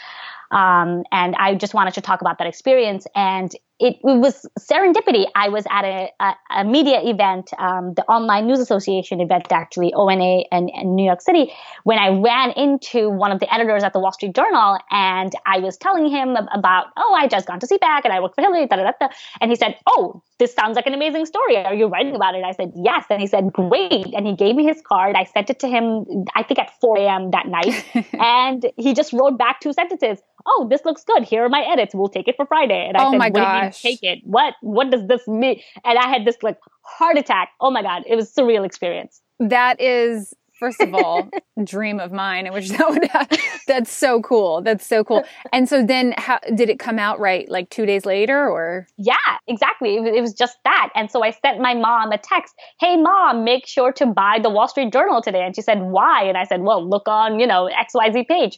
um, 0.50 1.04
and 1.10 1.34
I 1.36 1.54
just 1.54 1.74
wanted 1.74 1.94
to 1.94 2.00
talk 2.00 2.20
about 2.20 2.38
that 2.38 2.46
experience. 2.46 3.06
And 3.14 3.54
it, 3.80 3.96
it 3.96 4.00
was 4.02 4.46
serendipity. 4.58 5.26
I 5.34 5.48
was 5.48 5.64
at 5.68 5.84
a, 5.84 6.08
a, 6.20 6.34
a 6.58 6.64
media 6.64 7.00
event, 7.02 7.50
um, 7.58 7.94
the 7.94 8.04
Online 8.04 8.46
News 8.46 8.60
Association 8.60 9.20
event, 9.20 9.50
actually, 9.50 9.92
ONA 9.92 10.44
in, 10.52 10.68
in, 10.68 10.94
New 10.94 11.04
York 11.04 11.20
City, 11.20 11.52
when 11.82 11.98
I 11.98 12.10
ran 12.10 12.52
into 12.52 13.10
one 13.10 13.32
of 13.32 13.40
the 13.40 13.52
editors 13.52 13.82
at 13.82 13.92
the 13.92 13.98
Wall 13.98 14.12
Street 14.12 14.34
Journal 14.34 14.78
and 14.92 15.32
I 15.44 15.58
was 15.58 15.76
telling 15.76 16.08
him 16.08 16.36
about, 16.52 16.86
oh, 16.96 17.14
I 17.18 17.26
just 17.26 17.48
gone 17.48 17.58
to 17.60 17.66
CPAC 17.66 18.02
and 18.04 18.12
I 18.12 18.20
work 18.20 18.36
for 18.36 18.42
Hillary, 18.42 18.66
da, 18.66 18.76
da, 18.76 18.92
da, 19.00 19.08
and 19.40 19.50
he 19.50 19.56
said, 19.56 19.76
oh, 19.88 20.22
this 20.38 20.54
sounds 20.54 20.76
like 20.76 20.86
an 20.86 20.94
amazing 20.94 21.26
story. 21.26 21.56
Are 21.56 21.74
you 21.74 21.86
writing 21.86 22.14
about 22.14 22.36
it? 22.36 22.44
I 22.44 22.52
said, 22.52 22.72
yes. 22.76 23.04
And 23.10 23.20
he 23.20 23.26
said, 23.26 23.52
great. 23.52 24.14
And 24.14 24.26
he 24.26 24.36
gave 24.36 24.54
me 24.54 24.64
his 24.64 24.80
card. 24.86 25.16
I 25.16 25.24
sent 25.24 25.50
it 25.50 25.58
to 25.60 25.68
him, 25.68 26.04
I 26.36 26.44
think 26.44 26.60
at 26.60 26.70
4 26.80 26.98
a.m. 26.98 27.30
that 27.32 27.48
night. 27.48 27.84
and 28.12 28.64
he 28.76 28.94
just 28.94 29.12
wrote 29.12 29.36
back 29.36 29.60
two 29.60 29.72
sentences 29.72 30.20
oh, 30.46 30.66
this 30.70 30.84
looks 30.84 31.04
good. 31.04 31.24
Here 31.24 31.44
are 31.44 31.48
my 31.48 31.62
edits. 31.62 31.94
We'll 31.94 32.08
take 32.08 32.28
it 32.28 32.36
for 32.36 32.46
Friday. 32.46 32.86
And 32.86 32.96
I 32.96 33.04
oh 33.04 33.12
said, 33.12 33.18
my 33.18 33.28
what 33.28 33.34
gosh. 33.34 33.82
take 33.82 34.02
it? 34.02 34.20
What 34.24 34.54
what 34.60 34.90
does 34.90 35.06
this 35.06 35.26
mean? 35.26 35.60
And 35.84 35.98
I 35.98 36.08
had 36.08 36.24
this 36.24 36.36
like 36.42 36.58
heart 36.82 37.18
attack. 37.18 37.50
Oh 37.60 37.70
my 37.70 37.82
God. 37.82 38.02
It 38.06 38.16
was 38.16 38.36
a 38.36 38.40
surreal 38.40 38.64
experience. 38.64 39.20
That 39.40 39.80
is 39.80 40.34
first 40.58 40.80
of 40.80 40.94
all 40.94 41.28
dream 41.64 42.00
of 42.00 42.12
mine 42.12 42.46
i 42.46 42.50
wish 42.50 42.70
that 42.70 42.88
would 42.88 43.04
have, 43.10 43.28
that's 43.66 43.92
so 43.92 44.20
cool 44.22 44.62
that's 44.62 44.86
so 44.86 45.02
cool 45.04 45.24
and 45.52 45.68
so 45.68 45.84
then 45.84 46.14
how 46.16 46.38
did 46.54 46.70
it 46.70 46.78
come 46.78 46.98
out 46.98 47.18
right 47.18 47.48
like 47.50 47.68
two 47.70 47.84
days 47.84 48.06
later 48.06 48.48
or 48.48 48.86
yeah 48.96 49.16
exactly 49.46 49.96
it 49.96 50.20
was 50.20 50.32
just 50.32 50.56
that 50.64 50.90
and 50.94 51.10
so 51.10 51.22
i 51.22 51.30
sent 51.30 51.60
my 51.60 51.74
mom 51.74 52.12
a 52.12 52.18
text 52.18 52.54
hey 52.80 52.96
mom 52.96 53.44
make 53.44 53.66
sure 53.66 53.92
to 53.92 54.06
buy 54.06 54.38
the 54.42 54.50
wall 54.50 54.68
street 54.68 54.92
journal 54.92 55.20
today 55.20 55.44
and 55.44 55.56
she 55.56 55.62
said 55.62 55.82
why 55.82 56.22
and 56.22 56.38
i 56.38 56.44
said 56.44 56.62
well 56.62 56.88
look 56.88 57.08
on 57.08 57.40
you 57.40 57.46
know 57.46 57.68
xyz 57.94 58.26
page 58.28 58.56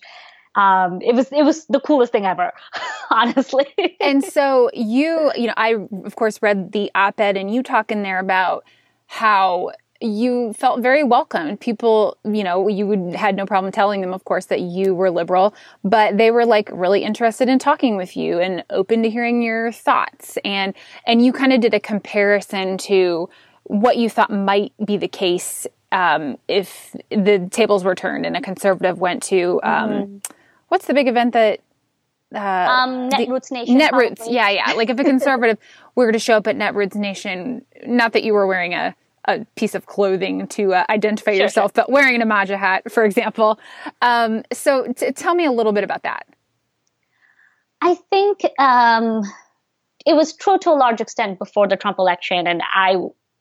um, 0.57 1.03
it 1.03 1.15
was 1.15 1.31
it 1.31 1.43
was 1.43 1.67
the 1.67 1.81
coolest 1.81 2.13
thing 2.13 2.25
ever, 2.25 2.53
honestly. 3.11 3.67
and 4.01 4.25
so 4.37 4.71
you, 4.75 5.31
you 5.37 5.47
know, 5.47 5.55
I 5.57 5.77
of 6.05 6.17
course 6.17 6.43
read 6.43 6.73
the 6.73 6.91
op-ed, 6.95 7.37
and 7.37 7.55
you 7.55 7.63
talk 7.63 7.93
in 7.93 8.03
there 8.03 8.19
about 8.19 8.65
how 9.07 9.71
you 10.01 10.53
felt 10.55 10.81
very 10.81 11.05
welcome. 11.05 11.57
People, 11.57 12.17
you 12.25 12.43
know, 12.43 12.69
you 12.69 12.87
would 12.87 13.15
had 13.15 13.37
no 13.37 13.47
problem 13.47 13.71
telling 13.71 14.01
them, 14.01 14.13
of 14.13 14.25
course, 14.25 14.47
that 14.47 14.61
you 14.61 14.95
were 14.95 15.11
liberal, 15.11 15.55
but 15.85 16.17
they 16.17 16.31
were 16.31 16.47
like 16.47 16.71
really 16.73 17.03
interested 17.03 17.49
in 17.49 17.59
talking 17.59 17.97
with 17.97 18.17
you 18.17 18.41
and 18.41 18.65
open 18.71 19.03
to 19.03 19.11
hearing 19.11 19.43
your 19.43 19.73
thoughts. 19.73 20.39
And 20.45 20.75
and 21.07 21.25
you 21.25 21.33
kind 21.33 21.53
of 21.53 21.61
did 21.61 21.75
a 21.75 21.81
comparison 21.81 22.79
to 22.79 23.29
what 23.65 23.97
you 23.97 24.09
thought 24.09 24.31
might 24.31 24.73
be 24.85 24.97
the 24.97 25.09
case 25.09 25.67
um, 25.93 26.39
if 26.49 26.95
the 27.11 27.49
tables 27.51 27.85
were 27.85 27.95
turned 27.95 28.25
and 28.25 28.37
a 28.37 28.41
conservative 28.41 28.99
went 28.99 29.23
to 29.25 29.61
um, 29.63 29.91
mm-hmm 29.91 30.17
what's 30.69 30.87
the 30.87 30.95
big 30.95 31.09
event 31.09 31.33
that 31.35 31.61
uh, 32.35 32.39
um, 32.39 33.09
Netroots 33.11 33.53
Nation. 33.53 33.79
Netroots, 33.79 34.27
yeah, 34.29 34.51
yeah. 34.51 34.73
Like 34.73 34.91
if 34.91 34.99
a 34.99 35.05
conservative 35.05 35.59
were 35.95 36.11
to 36.13 36.19
show 36.19 36.37
up 36.37 36.47
at 36.47 36.57
Netroots 36.57 36.97
Nation, 36.97 37.65
not 37.87 38.13
that 38.13 38.25
you 38.25 38.35
were 38.35 38.47
wearing 38.47 38.75
a, 38.75 38.95
a 39.27 39.45
piece 39.55 39.75
of 39.75 39.87
clothing 39.87 40.47
to 40.49 40.75
uh, 40.75 40.85
identify 40.91 41.33
sure, 41.33 41.43
yourself, 41.43 41.73
sure. 41.75 41.85
but 41.85 41.91
wearing 41.91 42.21
an 42.21 42.27
MAGA 42.27 42.59
hat, 42.59 42.91
for 42.91 43.05
example. 43.05 43.61
Um, 44.03 44.43
so 44.53 44.93
t- 44.93 45.13
tell 45.13 45.35
me 45.35 45.45
a 45.45 45.53
little 45.53 45.73
bit 45.73 45.85
about 45.85 46.03
that. 46.03 46.27
I 47.81 47.95
think 48.11 48.41
um, 48.59 49.23
it 50.05 50.15
was 50.15 50.35
true 50.35 50.59
to 50.59 50.71
a 50.71 50.73
large 50.73 51.01
extent 51.01 51.39
before 51.39 51.69
the 51.69 51.77
Trump 51.77 51.99
election, 51.99 52.47
and 52.47 52.63
I 52.75 52.97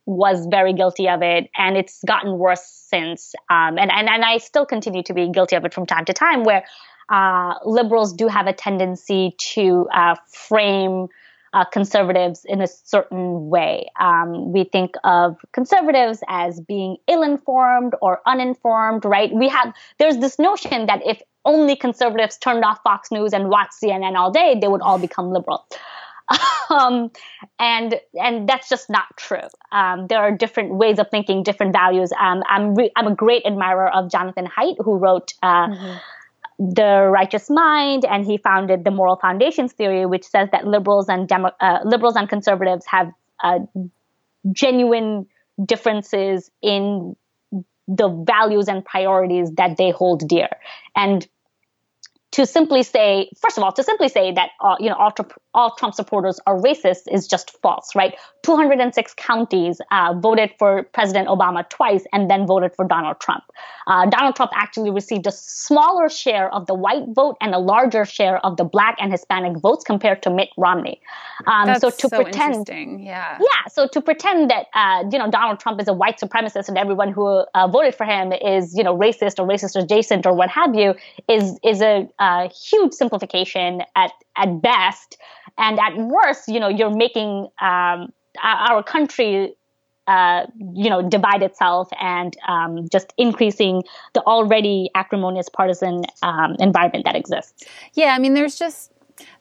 was 0.05 0.45
very 0.45 0.73
guilty 0.73 1.09
of 1.09 1.23
it, 1.23 1.49
and 1.57 1.75
it's 1.75 2.03
gotten 2.05 2.38
worse 2.38 2.63
since. 2.63 3.33
Um, 3.49 3.79
and, 3.79 3.91
and 3.91 4.07
and 4.07 4.23
I 4.23 4.38
still 4.38 4.65
continue 4.65 5.01
to 5.03 5.13
be 5.13 5.29
guilty 5.29 5.55
of 5.55 5.65
it 5.65 5.73
from 5.73 5.88
time 5.88 6.05
to 6.05 6.13
time, 6.13 6.43
where 6.43 6.65
uh, 7.09 7.55
liberals 7.65 8.13
do 8.13 8.27
have 8.27 8.47
a 8.47 8.53
tendency 8.53 9.35
to 9.37 9.87
uh, 9.93 10.15
frame 10.27 11.07
uh, 11.55 11.63
conservatives 11.63 12.45
in 12.45 12.61
a 12.61 12.67
certain 12.67 13.49
way. 13.49 13.89
Um, 13.99 14.51
we 14.51 14.65
think 14.65 14.95
of 15.05 15.37
conservatives 15.53 16.19
as 16.27 16.59
being 16.59 16.97
ill-informed 17.07 17.93
or 18.01 18.21
uninformed, 18.25 19.05
right? 19.05 19.31
We 19.33 19.47
have 19.47 19.73
there's 19.97 20.17
this 20.17 20.37
notion 20.37 20.87
that 20.87 21.01
if 21.05 21.21
only 21.45 21.75
conservatives 21.77 22.37
turned 22.37 22.65
off 22.65 22.79
Fox 22.83 23.09
News 23.09 23.31
and 23.31 23.49
watched 23.49 23.73
CNN 23.81 24.15
all 24.15 24.31
day, 24.31 24.57
they 24.59 24.67
would 24.67 24.81
all 24.81 24.99
become 24.99 25.31
liberal. 25.31 25.65
um, 26.69 27.11
and 27.59 28.01
and 28.19 28.49
that's 28.49 28.67
just 28.67 28.89
not 28.89 29.05
true. 29.15 29.47
Um, 29.71 30.07
there 30.07 30.19
are 30.19 30.31
different 30.31 30.73
ways 30.73 30.99
of 30.99 31.09
thinking, 31.09 31.43
different 31.43 31.71
values. 31.71 32.11
Um, 32.19 32.43
I'm 32.49 32.75
re- 32.75 32.91
I'm 32.97 33.07
a 33.07 33.15
great 33.15 33.45
admirer 33.45 33.89
of 33.89 34.11
Jonathan 34.11 34.45
Haidt, 34.45 34.75
who 34.83 34.97
wrote. 34.97 35.35
Uh, 35.41 35.67
mm-hmm 35.67 35.97
the 36.57 37.09
righteous 37.11 37.49
mind 37.49 38.05
and 38.05 38.25
he 38.25 38.37
founded 38.37 38.83
the 38.83 38.91
moral 38.91 39.17
foundations 39.17 39.73
theory 39.73 40.05
which 40.05 40.23
says 40.23 40.49
that 40.51 40.65
liberals 40.65 41.09
and 41.09 41.27
demo, 41.27 41.51
uh, 41.59 41.79
liberals 41.83 42.15
and 42.15 42.29
conservatives 42.29 42.85
have 42.85 43.11
uh, 43.43 43.59
genuine 44.51 45.27
differences 45.65 46.49
in 46.61 47.15
the 47.87 48.09
values 48.25 48.67
and 48.67 48.83
priorities 48.83 49.51
that 49.53 49.77
they 49.77 49.91
hold 49.91 50.27
dear. 50.27 50.49
And 50.95 51.27
to 52.35 52.45
simply 52.45 52.83
say, 52.83 53.29
first 53.39 53.57
of 53.57 53.63
all, 53.63 53.71
to 53.71 53.81
simply 53.81 54.09
say 54.09 54.33
that 54.33 54.49
uh, 54.59 54.75
you 54.77 54.89
know 54.89 54.95
all, 54.95 55.13
all, 55.53 55.73
Trump 55.75 55.95
supporters 55.95 56.37
are 56.45 56.59
racist 56.59 57.03
is 57.09 57.27
just 57.29 57.57
false, 57.61 57.95
right? 57.95 58.13
206 58.43 59.13
counties 59.15 59.79
uh, 59.89 60.13
voted 60.19 60.51
for 60.59 60.83
President 60.91 61.29
Obama 61.29 61.67
twice 61.69 62.03
and 62.11 62.29
then 62.29 62.45
voted 62.45 62.75
for 62.75 62.85
Donald 62.85 63.21
Trump. 63.21 63.45
Uh, 63.87 64.05
Donald 64.07 64.35
Trump 64.35 64.51
actually 64.53 64.89
received 64.89 65.25
a 65.27 65.31
smaller 65.31 66.09
share 66.09 66.53
of 66.53 66.65
the 66.67 66.73
white 66.73 67.05
vote 67.13 67.37
and 67.39 67.55
a 67.55 67.57
larger 67.57 68.03
share 68.03 68.45
of 68.45 68.57
the 68.57 68.65
black 68.65 68.97
and 68.99 69.13
Hispanic 69.13 69.57
votes 69.61 69.85
compared 69.85 70.21
to 70.23 70.29
Mitt 70.29 70.49
Romney. 70.57 70.99
Um, 71.47 71.67
That's 71.67 71.79
so 71.79 71.89
to 71.89 72.09
so 72.09 72.21
pretend, 72.21 72.67
yeah, 72.69 73.37
yeah, 73.39 73.71
so 73.71 73.87
to 73.87 74.01
pretend 74.01 74.49
that 74.49 74.65
uh, 74.73 75.05
you 75.09 75.17
know 75.17 75.31
Donald 75.31 75.61
Trump 75.61 75.79
is 75.79 75.87
a 75.87 75.93
white 75.93 76.19
supremacist 76.19 76.67
and 76.67 76.77
everyone 76.77 77.13
who 77.13 77.45
uh, 77.53 77.67
voted 77.69 77.95
for 77.95 78.03
him 78.03 78.33
is 78.33 78.75
you 78.75 78.83
know 78.83 78.97
racist 78.97 79.39
or 79.39 79.47
racist 79.47 79.81
adjacent 79.81 80.25
or 80.25 80.33
what 80.33 80.49
have 80.49 80.75
you 80.75 80.95
is 81.29 81.57
is 81.63 81.81
a 81.81 82.09
a 82.25 82.49
huge 82.49 82.93
simplification 82.93 83.81
at 83.95 84.11
at 84.35 84.61
best, 84.61 85.17
and 85.57 85.79
at 85.79 85.93
worst, 85.97 86.47
you 86.47 86.59
know, 86.59 86.71
you're 86.77 86.95
making 87.05 87.47
um, 87.61 88.11
our 88.43 88.83
country 88.83 89.55
uh, 90.07 90.45
you 90.73 90.89
know, 90.89 91.01
divide 91.01 91.41
itself 91.41 91.89
and 91.99 92.38
um, 92.47 92.88
just 92.91 93.11
increasing 93.17 93.83
the 94.13 94.21
already 94.21 94.89
acrimonious 94.93 95.49
partisan 95.49 96.03
um, 96.21 96.55
environment 96.59 97.05
that 97.05 97.15
exists. 97.15 97.63
Yeah, 97.93 98.13
I 98.15 98.19
mean, 98.19 98.35
there's 98.35 98.57
just 98.57 98.91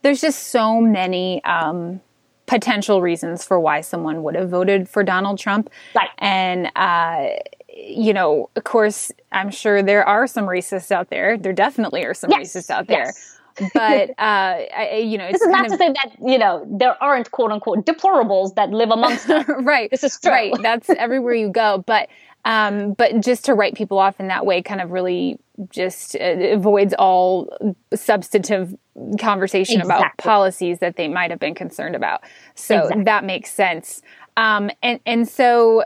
there's 0.02 0.20
just 0.20 0.44
so 0.48 0.80
many 0.80 1.44
um, 1.44 2.00
potential 2.46 3.02
reasons 3.02 3.44
for 3.44 3.58
why 3.60 3.80
someone 3.80 4.22
would 4.22 4.36
have 4.36 4.48
voted 4.48 4.88
for 4.88 5.02
Donald 5.02 5.38
Trump, 5.38 5.68
right? 5.94 6.08
And 6.18 6.70
uh, 6.76 7.28
you 7.76 8.12
know, 8.12 8.50
of 8.56 8.64
course, 8.64 9.10
I'm 9.32 9.50
sure 9.50 9.82
there 9.82 10.06
are 10.06 10.26
some 10.26 10.44
racists 10.44 10.90
out 10.90 11.10
there. 11.10 11.36
There 11.36 11.52
definitely 11.52 12.04
are 12.04 12.14
some 12.14 12.30
yes, 12.30 12.54
racists 12.54 12.70
out 12.70 12.86
there. 12.86 13.06
Yes. 13.06 13.70
but 13.74 14.10
uh, 14.18 14.66
I, 14.76 15.02
you 15.04 15.18
know, 15.18 15.30
this 15.30 15.40
is 15.40 15.48
not 15.48 15.66
of, 15.66 15.72
to 15.72 15.78
say 15.78 15.88
that 15.88 16.16
you 16.20 16.38
know 16.38 16.66
there 16.70 17.00
aren't 17.02 17.30
quote 17.30 17.50
unquote 17.50 17.84
deplorables 17.84 18.54
that 18.54 18.70
live 18.70 18.90
amongst 18.90 19.28
us. 19.30 19.44
right. 19.62 19.90
This 19.90 20.04
is 20.04 20.18
true. 20.20 20.30
Right. 20.30 20.54
That's 20.62 20.90
everywhere 20.90 21.34
you 21.34 21.50
go. 21.50 21.82
But 21.86 22.08
um, 22.44 22.92
but 22.92 23.20
just 23.20 23.46
to 23.46 23.54
write 23.54 23.74
people 23.74 23.98
off 23.98 24.20
in 24.20 24.28
that 24.28 24.44
way, 24.44 24.62
kind 24.62 24.80
of 24.80 24.90
really 24.90 25.38
just 25.70 26.16
uh, 26.16 26.18
avoids 26.18 26.94
all 26.98 27.48
substantive 27.94 28.74
conversation 29.18 29.80
exactly. 29.80 30.04
about 30.04 30.16
policies 30.18 30.78
that 30.80 30.96
they 30.96 31.08
might 31.08 31.30
have 31.30 31.40
been 31.40 31.54
concerned 31.54 31.96
about. 31.96 32.22
So 32.54 32.78
exactly. 32.78 33.04
that 33.04 33.24
makes 33.24 33.52
sense. 33.52 34.02
Um, 34.36 34.70
and 34.82 35.00
and 35.06 35.28
so 35.28 35.84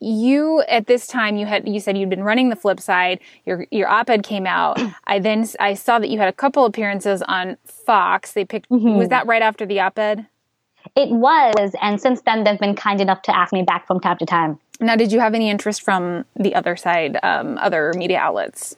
you 0.00 0.62
at 0.68 0.86
this 0.86 1.06
time 1.06 1.36
you 1.36 1.46
had 1.46 1.68
you 1.68 1.80
said 1.80 1.98
you'd 1.98 2.10
been 2.10 2.22
running 2.22 2.48
the 2.48 2.56
flip 2.56 2.80
side. 2.80 3.20
Your 3.44 3.66
your 3.70 3.88
op-ed 3.88 4.22
came 4.22 4.46
out. 4.46 4.80
I 5.04 5.18
then 5.18 5.46
i 5.60 5.74
saw 5.74 5.98
that 5.98 6.08
you 6.08 6.18
had 6.18 6.28
a 6.28 6.32
couple 6.32 6.64
appearances 6.64 7.22
on 7.22 7.56
fox. 7.64 8.32
They 8.32 8.44
picked 8.44 8.70
mm-hmm. 8.70 8.96
was 8.96 9.08
that 9.08 9.26
right 9.26 9.42
after 9.42 9.66
the 9.66 9.80
op-ed? 9.80 10.26
It 10.94 11.10
was 11.10 11.74
and 11.82 12.00
since 12.00 12.20
then 12.22 12.44
they've 12.44 12.58
been 12.58 12.76
kind 12.76 13.00
enough 13.00 13.22
to 13.22 13.36
ask 13.36 13.52
me 13.52 13.62
back 13.62 13.86
from 13.86 14.00
time 14.00 14.18
to 14.18 14.26
time. 14.26 14.58
Now 14.80 14.96
did 14.96 15.12
you 15.12 15.20
have 15.20 15.34
any 15.34 15.50
interest 15.50 15.82
from 15.82 16.24
the 16.36 16.54
other 16.54 16.76
side 16.76 17.18
um, 17.22 17.58
other 17.58 17.92
media 17.96 18.18
outlets 18.18 18.76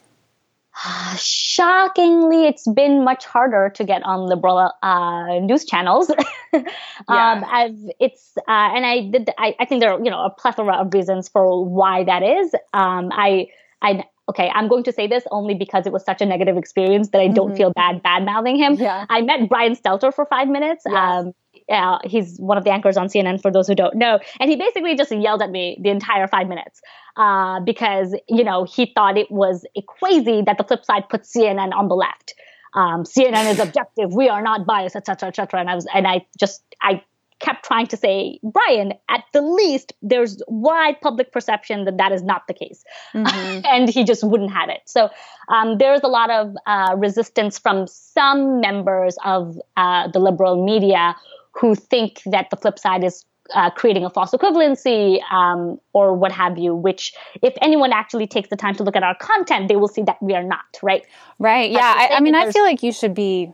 shockingly, 1.17 2.45
it's 2.45 2.67
been 2.67 3.03
much 3.03 3.25
harder 3.25 3.69
to 3.75 3.83
get 3.83 4.03
on 4.03 4.27
liberal 4.27 4.71
uh, 4.81 5.39
news 5.39 5.65
channels. 5.65 6.09
um, 6.53 6.65
I've, 7.07 7.77
it's 7.99 8.33
uh, 8.37 8.41
and 8.47 8.85
I 8.85 9.09
did. 9.09 9.29
I, 9.37 9.55
I, 9.59 9.65
think 9.65 9.81
there 9.81 9.91
are 9.93 10.03
you 10.03 10.09
know 10.09 10.23
a 10.23 10.29
plethora 10.29 10.75
of 10.75 10.93
reasons 10.93 11.29
for 11.29 11.65
why 11.65 12.03
that 12.03 12.23
is. 12.23 12.53
Um, 12.73 13.09
I 13.11 13.47
I 13.81 14.05
okay, 14.29 14.49
I'm 14.53 14.67
going 14.67 14.83
to 14.83 14.91
say 14.91 15.07
this 15.07 15.23
only 15.31 15.53
because 15.53 15.85
it 15.85 15.93
was 15.93 16.03
such 16.03 16.21
a 16.21 16.25
negative 16.25 16.57
experience 16.57 17.09
that 17.09 17.21
I 17.21 17.27
don't 17.27 17.49
mm-hmm. 17.49 17.57
feel 17.57 17.73
bad 17.75 18.01
bad 18.01 18.25
mouthing 18.25 18.57
him. 18.57 18.75
Yeah. 18.75 19.05
I 19.09 19.21
met 19.21 19.49
Brian 19.49 19.75
Stelter 19.75 20.13
for 20.13 20.25
five 20.25 20.47
minutes. 20.47 20.83
Yes. 20.85 20.95
Um, 20.95 21.33
uh, 21.71 21.99
he's 22.03 22.37
one 22.37 22.57
of 22.57 22.63
the 22.63 22.71
anchors 22.71 22.97
on 22.97 23.07
CNN 23.07 23.41
for 23.41 23.51
those 23.51 23.67
who 23.67 23.75
don't 23.75 23.95
know. 23.95 24.19
And 24.39 24.49
he 24.49 24.55
basically 24.55 24.95
just 24.95 25.11
yelled 25.11 25.41
at 25.41 25.49
me 25.49 25.77
the 25.81 25.89
entire 25.89 26.27
five 26.27 26.47
minutes 26.47 26.81
uh, 27.17 27.59
because, 27.61 28.15
you 28.27 28.43
know, 28.43 28.63
he 28.65 28.91
thought 28.93 29.17
it 29.17 29.31
was 29.31 29.65
crazy 29.87 30.41
that 30.45 30.57
the 30.57 30.63
flip 30.63 30.85
side 30.85 31.07
put 31.09 31.23
CNN 31.23 31.73
on 31.73 31.87
the 31.87 31.95
left. 31.95 32.33
Um, 32.73 33.03
CNN 33.03 33.51
is 33.51 33.59
objective. 33.59 34.13
We 34.13 34.29
are 34.29 34.41
not 34.41 34.65
biased, 34.65 34.95
etc., 34.95 35.29
etc. 35.29 35.59
And 35.59 35.69
I 35.69 35.75
was, 35.75 35.87
and 35.93 36.07
I 36.07 36.25
just, 36.37 36.63
I 36.81 37.03
kept 37.41 37.65
trying 37.65 37.87
to 37.87 37.97
say, 37.97 38.39
Brian, 38.43 38.93
at 39.09 39.23
the 39.33 39.41
least, 39.41 39.93
there's 40.01 40.41
wide 40.47 41.01
public 41.01 41.31
perception 41.31 41.85
that 41.85 41.97
that 41.97 42.11
is 42.11 42.23
not 42.23 42.43
the 42.47 42.53
case. 42.53 42.83
Mm-hmm. 43.13 43.65
and 43.65 43.89
he 43.89 44.03
just 44.03 44.23
wouldn't 44.23 44.51
have 44.51 44.69
it. 44.69 44.81
So 44.85 45.09
um, 45.49 45.77
there's 45.77 46.01
a 46.03 46.07
lot 46.07 46.29
of 46.29 46.55
uh, 46.65 46.95
resistance 46.97 47.59
from 47.59 47.87
some 47.87 48.61
members 48.61 49.17
of 49.25 49.59
uh, 49.75 50.07
the 50.09 50.19
liberal 50.19 50.63
media 50.63 51.15
who 51.53 51.75
think 51.75 52.21
that 52.25 52.49
the 52.49 52.57
flip 52.57 52.79
side 52.79 53.03
is 53.03 53.25
uh, 53.53 53.69
creating 53.69 54.05
a 54.05 54.09
false 54.09 54.31
equivalency 54.31 55.21
um, 55.31 55.79
or 55.93 56.13
what 56.13 56.31
have 56.31 56.57
you, 56.57 56.75
which 56.75 57.13
if 57.41 57.53
anyone 57.61 57.91
actually 57.91 58.27
takes 58.27 58.49
the 58.49 58.55
time 58.55 58.75
to 58.75 58.83
look 58.83 58.95
at 58.95 59.03
our 59.03 59.15
content, 59.15 59.67
they 59.67 59.75
will 59.75 59.87
see 59.87 60.03
that 60.03 60.21
we 60.21 60.33
are 60.33 60.43
not, 60.43 60.65
right? 60.81 61.05
Right. 61.39 61.71
Yeah. 61.71 61.81
I, 61.81 62.15
I, 62.15 62.19
mean, 62.19 62.35
I 62.35 62.51
feel 62.51 62.63
like 62.63 62.83
you 62.83 62.91
should 62.91 63.13
be, 63.13 63.51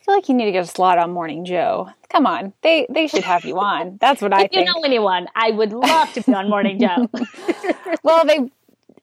I 0.00 0.04
feel 0.04 0.14
like 0.14 0.28
you 0.28 0.34
need 0.34 0.46
to 0.46 0.52
get 0.52 0.64
a 0.64 0.68
slot 0.68 0.98
on 0.98 1.12
Morning 1.12 1.44
Joe. 1.44 1.88
Come 2.08 2.26
on. 2.26 2.52
They 2.62 2.86
they 2.88 3.08
should 3.08 3.24
have 3.24 3.44
you 3.44 3.58
on. 3.58 3.98
That's 4.00 4.22
what 4.22 4.32
I 4.32 4.44
if 4.44 4.50
think. 4.52 4.66
you 4.68 4.72
know 4.72 4.80
anyone, 4.84 5.28
I 5.34 5.50
would 5.50 5.72
love 5.72 6.12
to 6.14 6.22
be 6.22 6.32
on 6.32 6.48
Morning 6.48 6.78
Joe. 6.78 7.08
well, 8.04 8.24
they 8.24 8.50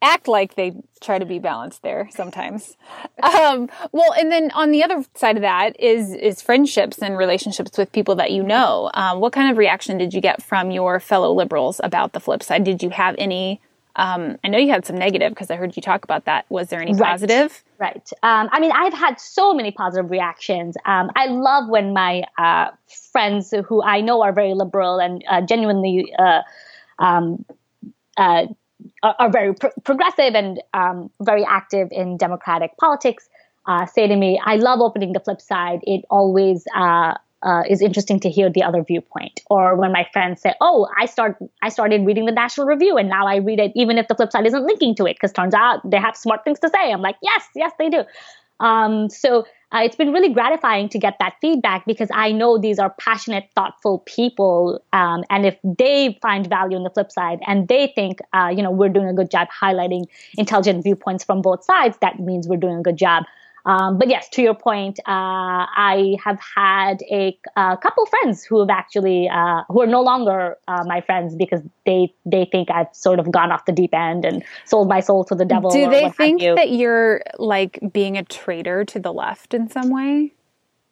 act 0.04 0.28
like 0.28 0.56
they 0.56 0.74
try 1.02 1.18
to 1.18 1.26
be 1.26 1.40
balanced 1.40 1.82
there 1.82 2.10
sometimes. 2.12 2.78
Um, 3.24 3.70
well, 3.92 4.14
and 4.14 4.32
then 4.32 4.52
on 4.52 4.72
the 4.72 4.84
other 4.84 5.04
side 5.16 5.38
of 5.38 5.42
that 5.42 5.80
is 5.80 6.14
is 6.14 6.42
friendships 6.42 7.00
and 7.00 7.18
relationships 7.18 7.78
with 7.78 7.92
people 7.92 8.16
that 8.16 8.32
you 8.32 8.44
know. 8.44 8.92
Um, 8.94 9.20
what 9.20 9.34
kind 9.34 9.50
of 9.50 9.58
reaction 9.58 9.98
did 9.98 10.14
you 10.14 10.22
get 10.22 10.44
from 10.44 10.72
your 10.72 11.00
fellow 11.00 11.34
liberals 11.34 11.80
about 11.84 12.14
the 12.14 12.20
flip 12.20 12.44
side? 12.44 12.64
Did 12.64 12.84
you 12.84 12.90
have 12.90 13.16
any? 13.18 13.62
Um, 13.96 14.38
I 14.44 14.48
know 14.48 14.58
you 14.58 14.72
had 14.72 14.86
some 14.86 14.98
negative 14.98 15.32
because 15.32 15.52
I 15.52 15.56
heard 15.56 15.76
you 15.76 15.82
talk 15.82 16.04
about 16.04 16.26
that. 16.26 16.46
Was 16.50 16.70
there 16.70 16.82
any 16.82 16.94
right. 16.94 17.12
positive? 17.12 17.64
Right. 17.78 18.10
Um, 18.24 18.50
I 18.52 18.60
mean, 18.60 18.72
I've 18.72 18.94
had 18.94 19.20
so 19.20 19.54
many 19.54 19.72
positive 19.72 20.10
reactions. 20.10 20.76
Um, 20.86 21.12
I 21.16 21.28
love 21.28 21.70
when 21.70 21.94
my 21.94 22.24
uh, 22.38 22.72
friends 23.12 23.54
who 23.68 23.84
I 23.84 24.02
know 24.02 24.24
are 24.24 24.34
very 24.34 24.54
liberal 24.54 25.00
and 25.00 25.24
uh, 25.30 25.42
genuinely 25.42 26.14
uh, 26.18 26.42
um, 27.00 27.46
uh 28.18 28.48
are, 29.04 29.16
are 29.20 29.30
very 29.30 29.54
pro- 29.54 29.72
progressive 29.84 30.34
and 30.34 30.62
um, 30.74 31.12
very 31.22 31.46
active 31.46 31.90
in 31.92 32.18
democratic 32.18 32.76
politics 32.78 33.30
uh, 33.66 33.86
say 33.86 34.08
to 34.08 34.16
me, 34.16 34.42
I 34.44 34.56
love 34.58 34.82
opening 34.82 35.14
the 35.14 35.20
flip 35.20 35.42
side. 35.42 35.80
It 35.84 36.04
always 36.10 36.66
uh, 36.76 37.14
uh, 37.42 37.64
is 37.70 37.82
interesting 37.82 38.20
to 38.22 38.30
hear 38.30 38.50
the 38.50 38.64
other 38.64 38.84
viewpoint. 38.84 39.42
Or 39.50 39.76
when 39.76 39.92
my 39.92 40.06
friends 40.12 40.42
say, 40.42 40.54
"Oh, 40.60 40.88
I 40.98 41.06
start 41.06 41.38
I 41.62 41.70
started 41.70 42.06
reading 42.06 42.26
the 42.26 42.32
National 42.32 42.68
Review, 42.68 42.98
and 42.98 43.10
now 43.10 43.28
I 43.28 43.38
read 43.38 43.60
it 43.60 43.72
even 43.76 43.98
if 43.98 44.08
the 44.08 44.16
flip 44.16 44.32
side 44.32 44.46
isn't 44.46 44.66
linking 44.66 44.96
to 44.96 45.06
it, 45.06 45.16
because 45.16 45.32
turns 45.32 45.54
out 45.54 45.80
they 45.90 45.98
have 45.98 46.18
smart 46.18 46.44
things 46.44 46.60
to 46.60 46.70
say." 46.70 46.92
I'm 46.92 47.02
like, 47.02 47.16
"Yes, 47.22 47.46
yes, 47.56 47.72
they 47.80 47.90
do." 47.90 48.04
Um, 48.60 49.10
so 49.10 49.46
uh, 49.74 49.80
it's 49.80 49.96
been 49.96 50.14
really 50.14 50.32
gratifying 50.32 50.88
to 50.90 51.00
get 51.00 51.18
that 51.20 51.36
feedback 51.42 51.86
because 51.86 52.10
I 52.14 52.32
know 52.32 52.58
these 52.60 52.78
are 52.78 52.92
passionate, 53.00 53.50
thoughtful 53.56 54.00
people. 54.06 54.84
Um, 54.94 55.24
and 55.30 55.46
if 55.46 55.58
they 55.64 56.18
find 56.22 56.48
value 56.48 56.78
on 56.78 56.84
the 56.84 56.92
flip 56.92 57.12
side 57.12 57.40
and 57.48 57.68
they 57.68 57.92
think, 57.96 58.20
uh, 58.34 58.52
you 58.56 58.62
know, 58.62 58.70
we're 58.70 58.90
doing 58.90 59.08
a 59.08 59.14
good 59.14 59.32
job 59.32 59.48
highlighting 59.50 60.06
intelligent 60.38 60.84
viewpoints 60.84 61.24
from 61.24 61.42
both 61.42 61.64
sides, 61.64 61.98
that 62.02 62.20
means 62.20 62.48
we're 62.48 62.58
doing 62.58 62.78
a 62.78 62.84
good 62.84 62.98
job. 62.98 63.24
Um, 63.66 63.98
but 63.98 64.10
yes, 64.10 64.28
to 64.30 64.42
your 64.42 64.56
point, 64.56 65.00
uh, 65.00 65.08
I 65.08 66.18
have 66.24 66.38
had 66.56 67.02
a, 67.10 67.38
a, 67.56 67.78
couple 67.78 68.06
friends 68.08 68.44
who 68.44 68.60
have 68.60 68.70
actually 68.70 69.30
uh, 69.30 69.64
who 69.70 69.82
are 69.82 69.88
no 69.88 70.02
longer 70.02 70.58
uh, 70.68 70.84
my 70.86 71.00
friends 71.02 71.36
because 71.36 71.62
they 71.86 72.14
they 72.26 72.46
think 72.52 72.70
I've 72.70 72.94
sort 72.94 73.20
of 73.20 73.32
gone 73.32 73.52
off 73.52 73.66
the 73.66 73.72
deep 73.72 73.94
end 73.94 74.26
and 74.26 74.44
sold 74.66 74.90
my 74.90 75.00
soul 75.00 75.24
to 75.26 75.36
the 75.36 75.46
devil. 75.46 75.72
Do 75.72 75.90
they 75.90 76.10
think 76.10 76.42
you. 76.42 76.56
that 76.56 76.72
you're 76.72 77.24
like 77.40 77.80
being 77.94 78.18
a 78.18 78.24
traitor 78.24 78.84
to 78.86 79.00
the 79.00 79.14
left 79.14 79.54
in 79.54 79.70
some 79.70 79.90
way? 79.90 80.34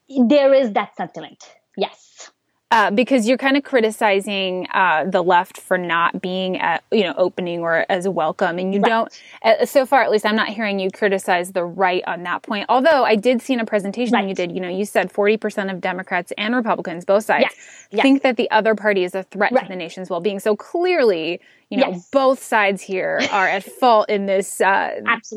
There 0.08 0.54
is 0.54 0.72
that 0.74 0.96
sentiment. 0.96 1.44
Yes 1.76 2.32
uh, 2.72 2.90
because 2.90 3.28
you're 3.28 3.38
kind 3.38 3.58
of 3.58 3.64
criticizing 3.64 4.66
uh, 4.74 5.06
the 5.06 5.22
left 5.22 5.60
for 5.60 5.78
not 5.78 6.22
being 6.22 6.58
at, 6.58 6.84
you 6.92 7.04
know 7.04 7.14
opening 7.18 7.60
or 7.60 7.86
as 7.90 8.08
welcome, 8.08 8.58
and 8.58 8.74
you 8.74 8.80
right. 8.80 8.90
don't. 8.90 9.22
Uh, 9.44 9.66
so 9.66 9.86
far, 9.86 10.02
at 10.02 10.10
least, 10.10 10.26
I'm 10.26 10.36
not 10.36 10.48
hearing 10.48 10.80
you 10.80 10.90
criticize 10.90 11.52
the 11.52 11.66
right 11.66 12.04
on 12.08 12.24
that 12.24 12.44
point. 12.44 12.66
Although 12.70 13.04
I 13.04 13.16
did 13.16 13.42
see 13.42 13.54
in 13.54 13.60
a 13.60 13.66
presentation 13.66 14.14
right. 14.14 14.28
you 14.28 14.34
did, 14.34 14.54
you 14.54 14.62
know, 14.62 14.70
you 14.70 14.86
said 14.86 15.12
40 15.12 15.38
percent 15.38 15.70
of 15.70 15.82
Democrats 15.82 16.32
and 16.38 16.56
Republicans, 16.56 17.04
both 17.04 17.26
sides, 17.26 17.48
yes. 17.50 17.88
Yes. 17.92 18.04
think 18.04 18.24
that 18.24 18.38
the 18.38 18.50
other 18.52 18.74
party 18.74 19.04
is 19.04 19.16
a 19.16 19.24
threat 19.24 19.52
right. 19.52 19.64
to 19.64 19.68
the 19.68 19.76
nation's 19.76 20.10
well-being. 20.10 20.40
So 20.40 20.56
clearly, 20.56 21.42
you 21.70 21.78
know, 21.78 21.90
yes. 21.90 22.10
both 22.12 22.42
sides 22.42 22.82
here 22.82 23.20
are 23.32 23.48
at 23.48 23.64
fault 23.64 24.10
in 24.10 24.28
this 24.28 24.62
uh, 24.62 24.92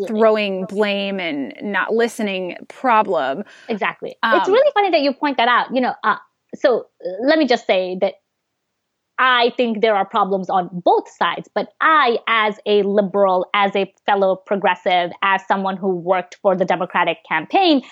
throwing 0.07 0.67
blame 0.67 1.19
and 1.19 1.53
not 1.63 1.93
listening 1.93 2.57
problem. 2.69 3.43
Exactly. 3.69 4.15
Um, 4.23 4.39
it's 4.39 4.49
really 4.49 4.71
funny 4.73 4.91
that 4.91 5.01
you 5.01 5.13
point 5.13 5.37
that 5.39 5.49
out. 5.49 5.75
You 5.75 5.81
know, 5.81 5.95
uh, 6.05 6.17
so 6.55 6.87
let 7.23 7.39
me 7.39 7.47
just 7.47 7.67
say 7.67 7.97
that 8.01 8.15
I 9.19 9.53
think 9.57 9.81
there 9.81 9.95
are 9.95 10.05
problems 10.05 10.51
on 10.51 10.69
both 10.73 11.09
sides, 11.09 11.49
but 11.55 11.73
I, 11.81 12.19
as 12.27 12.59
a 12.67 12.83
liberal, 12.83 13.47
as 13.55 13.75
a 13.77 13.93
fellow 14.07 14.35
progressive, 14.35 15.13
as 15.23 15.47
someone 15.47 15.77
who 15.77 15.95
worked 15.95 16.37
for 16.43 16.57
the 16.57 16.65
Democratic 16.65 17.19
campaign, 17.29 17.83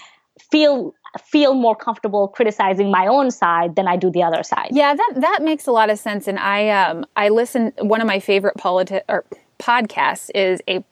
feel 0.50 0.94
feel 1.22 1.54
more 1.54 1.76
comfortable 1.76 2.26
criticizing 2.28 2.90
my 2.90 3.06
own 3.06 3.30
side 3.30 3.76
than 3.76 3.86
I 3.86 3.96
do 3.96 4.10
the 4.10 4.22
other 4.22 4.42
side. 4.42 4.68
Yeah, 4.72 4.94
that 4.94 5.12
that 5.16 5.40
makes 5.42 5.66
a 5.66 5.72
lot 5.72 5.90
of 5.90 5.98
sense. 5.98 6.26
And 6.26 6.38
I 6.38 6.70
um 6.70 7.04
I 7.14 7.28
listen. 7.28 7.72
One 7.78 8.00
of 8.00 8.06
my 8.06 8.18
favorite 8.18 8.56
politi- 8.56 9.02
or 9.08 9.24
podcasts 9.60 10.30
is 10.34 10.60
a 10.68 10.82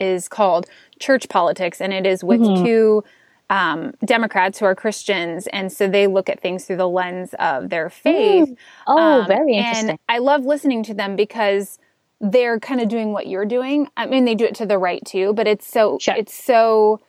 is 0.00 0.28
called 0.28 0.66
Church 1.00 1.28
Politics, 1.28 1.80
and 1.80 1.92
it 1.92 2.06
is 2.06 2.24
with 2.24 2.40
mm-hmm. 2.40 2.64
two 2.64 3.04
um, 3.48 3.94
Democrats 4.04 4.58
who 4.58 4.64
are 4.64 4.74
Christians, 4.74 5.46
and 5.48 5.72
so 5.72 5.88
they 5.88 6.06
look 6.06 6.28
at 6.28 6.40
things 6.40 6.64
through 6.64 6.76
the 6.76 6.88
lens 6.88 7.34
of 7.38 7.70
their 7.70 7.88
faith. 7.88 8.48
Mm. 8.48 8.56
Oh, 8.86 9.20
um, 9.20 9.26
very 9.26 9.54
interesting. 9.54 9.90
And 9.90 9.98
I 10.08 10.18
love 10.18 10.44
listening 10.44 10.82
to 10.84 10.94
them 10.94 11.16
because 11.16 11.78
they're 12.20 12.58
kind 12.58 12.80
of 12.80 12.88
doing 12.88 13.12
what 13.12 13.26
you're 13.26 13.44
doing. 13.44 13.88
I 13.96 14.06
mean, 14.06 14.24
they 14.24 14.34
do 14.34 14.44
it 14.44 14.54
to 14.56 14.66
the 14.66 14.78
right 14.78 15.04
too, 15.04 15.32
but 15.34 15.46
it's 15.46 15.66
so 15.66 15.98
sure. 16.00 16.14
it's 16.16 16.34
so 16.34 17.00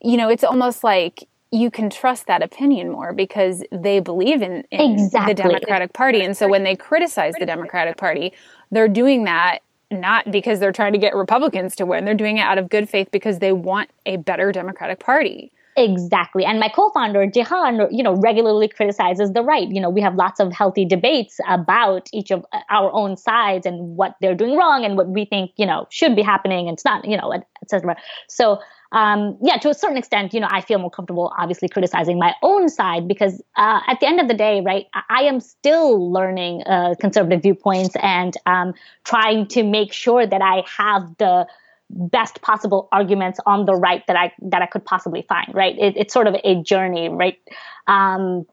you 0.00 0.16
know, 0.16 0.28
it's 0.28 0.44
almost 0.44 0.84
like 0.84 1.26
you 1.50 1.70
can 1.70 1.88
trust 1.88 2.26
that 2.26 2.42
opinion 2.42 2.90
more 2.90 3.12
because 3.12 3.62
they 3.70 4.00
believe 4.00 4.42
in, 4.42 4.64
in 4.70 4.92
exactly. 4.92 5.32
the 5.32 5.42
Democratic 5.42 5.92
Party, 5.92 6.22
and 6.22 6.36
so 6.36 6.48
when 6.48 6.64
they 6.64 6.76
criticize 6.76 7.34
the 7.38 7.46
Democratic 7.46 7.96
Party, 7.96 8.32
they're 8.70 8.88
doing 8.88 9.24
that 9.24 9.60
not 9.90 10.30
because 10.30 10.60
they're 10.60 10.72
trying 10.72 10.92
to 10.92 10.98
get 10.98 11.14
Republicans 11.14 11.76
to 11.76 11.86
win. 11.86 12.04
They're 12.04 12.14
doing 12.14 12.38
it 12.38 12.42
out 12.42 12.58
of 12.58 12.68
good 12.68 12.88
faith 12.88 13.08
because 13.10 13.38
they 13.38 13.52
want 13.52 13.90
a 14.06 14.16
better 14.16 14.52
Democratic 14.52 14.98
Party. 14.98 15.52
Exactly. 15.76 16.44
And 16.44 16.60
my 16.60 16.68
co-founder, 16.68 17.26
Jihan, 17.26 17.88
you 17.90 18.04
know, 18.04 18.14
regularly 18.14 18.68
criticizes 18.68 19.32
the 19.32 19.42
right. 19.42 19.68
You 19.68 19.80
know, 19.80 19.90
we 19.90 20.00
have 20.02 20.14
lots 20.14 20.38
of 20.38 20.52
healthy 20.52 20.84
debates 20.84 21.40
about 21.48 22.08
each 22.12 22.30
of 22.30 22.46
our 22.70 22.92
own 22.92 23.16
sides 23.16 23.66
and 23.66 23.96
what 23.96 24.14
they're 24.20 24.36
doing 24.36 24.56
wrong 24.56 24.84
and 24.84 24.96
what 24.96 25.08
we 25.08 25.24
think, 25.24 25.50
you 25.56 25.66
know, 25.66 25.86
should 25.90 26.14
be 26.14 26.22
happening 26.22 26.68
and 26.68 26.76
it's 26.76 26.84
not, 26.84 27.04
you 27.04 27.16
know, 27.16 27.32
etc. 27.60 27.96
So, 28.28 28.60
um, 28.92 29.36
yeah, 29.42 29.56
to 29.58 29.70
a 29.70 29.74
certain 29.74 29.96
extent, 29.96 30.32
you 30.32 30.38
know, 30.38 30.46
I 30.48 30.60
feel 30.60 30.78
more 30.78 30.90
comfortable 30.90 31.32
obviously 31.36 31.68
criticizing 31.68 32.20
my 32.20 32.34
own 32.42 32.68
side 32.68 33.08
because 33.08 33.42
uh, 33.56 33.80
at 33.88 33.98
the 33.98 34.06
end 34.06 34.20
of 34.20 34.28
the 34.28 34.34
day, 34.34 34.60
right, 34.64 34.86
I 35.10 35.22
am 35.24 35.40
still 35.40 36.12
learning 36.12 36.62
uh, 36.66 36.94
conservative 37.00 37.42
viewpoints 37.42 37.96
and 38.00 38.32
um, 38.46 38.74
trying 39.02 39.48
to 39.48 39.64
make 39.64 39.92
sure 39.92 40.24
that 40.24 40.40
I 40.40 40.62
have 40.78 41.16
the 41.18 41.48
best 41.90 42.40
possible 42.42 42.88
arguments 42.92 43.38
on 43.46 43.66
the 43.66 43.74
right 43.74 44.06
that 44.06 44.16
I 44.16 44.32
that 44.42 44.62
I 44.62 44.66
could 44.66 44.84
possibly 44.84 45.24
find. 45.28 45.54
Right, 45.54 45.76
it, 45.78 45.96
it's 45.96 46.12
sort 46.12 46.26
of 46.26 46.36
a 46.44 46.62
journey, 46.62 47.08
right? 47.08 47.38
Um, 47.86 48.46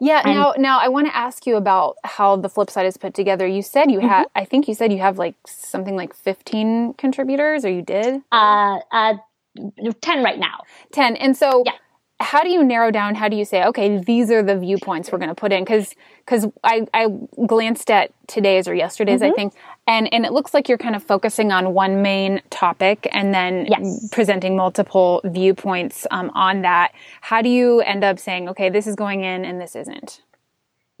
yeah. 0.00 0.22
And, 0.24 0.34
now, 0.34 0.54
now 0.56 0.78
I 0.78 0.88
want 0.88 1.08
to 1.08 1.16
ask 1.16 1.46
you 1.46 1.56
about 1.56 1.96
how 2.04 2.36
the 2.36 2.48
flip 2.48 2.70
side 2.70 2.86
is 2.86 2.96
put 2.96 3.12
together. 3.12 3.46
You 3.46 3.62
said 3.62 3.90
you 3.90 3.98
mm-hmm. 3.98 4.08
had, 4.08 4.26
I 4.34 4.44
think 4.44 4.68
you 4.68 4.74
said 4.74 4.92
you 4.92 5.00
have 5.00 5.18
like 5.18 5.34
something 5.46 5.96
like 5.96 6.14
fifteen 6.14 6.94
contributors, 6.94 7.64
or 7.64 7.70
you 7.70 7.82
did? 7.82 8.22
Uh, 8.30 8.78
uh, 8.92 9.14
ten 10.00 10.22
right 10.22 10.38
now. 10.38 10.60
Ten, 10.92 11.16
and 11.16 11.36
so 11.36 11.62
yeah 11.66 11.72
how 12.20 12.42
do 12.42 12.48
you 12.48 12.62
narrow 12.62 12.90
down 12.90 13.14
how 13.14 13.28
do 13.28 13.36
you 13.36 13.44
say 13.44 13.64
okay 13.64 13.98
these 13.98 14.30
are 14.30 14.42
the 14.42 14.56
viewpoints 14.56 15.10
we're 15.10 15.18
going 15.18 15.28
to 15.28 15.34
put 15.34 15.52
in 15.52 15.64
because 15.64 15.94
because 16.24 16.46
I, 16.62 16.86
I 16.94 17.08
glanced 17.46 17.90
at 17.90 18.12
today's 18.28 18.68
or 18.68 18.74
yesterday's 18.74 19.20
mm-hmm. 19.20 19.32
i 19.32 19.36
think 19.36 19.54
and 19.86 20.12
and 20.12 20.24
it 20.24 20.32
looks 20.32 20.54
like 20.54 20.68
you're 20.68 20.78
kind 20.78 20.94
of 20.94 21.02
focusing 21.02 21.50
on 21.52 21.74
one 21.74 22.02
main 22.02 22.40
topic 22.50 23.08
and 23.10 23.34
then 23.34 23.66
yes. 23.66 24.08
presenting 24.10 24.56
multiple 24.56 25.20
viewpoints 25.24 26.06
um, 26.10 26.30
on 26.34 26.62
that 26.62 26.92
how 27.20 27.42
do 27.42 27.48
you 27.48 27.80
end 27.80 28.04
up 28.04 28.18
saying 28.18 28.48
okay 28.48 28.70
this 28.70 28.86
is 28.86 28.94
going 28.94 29.22
in 29.24 29.44
and 29.44 29.60
this 29.60 29.74
isn't 29.74 30.22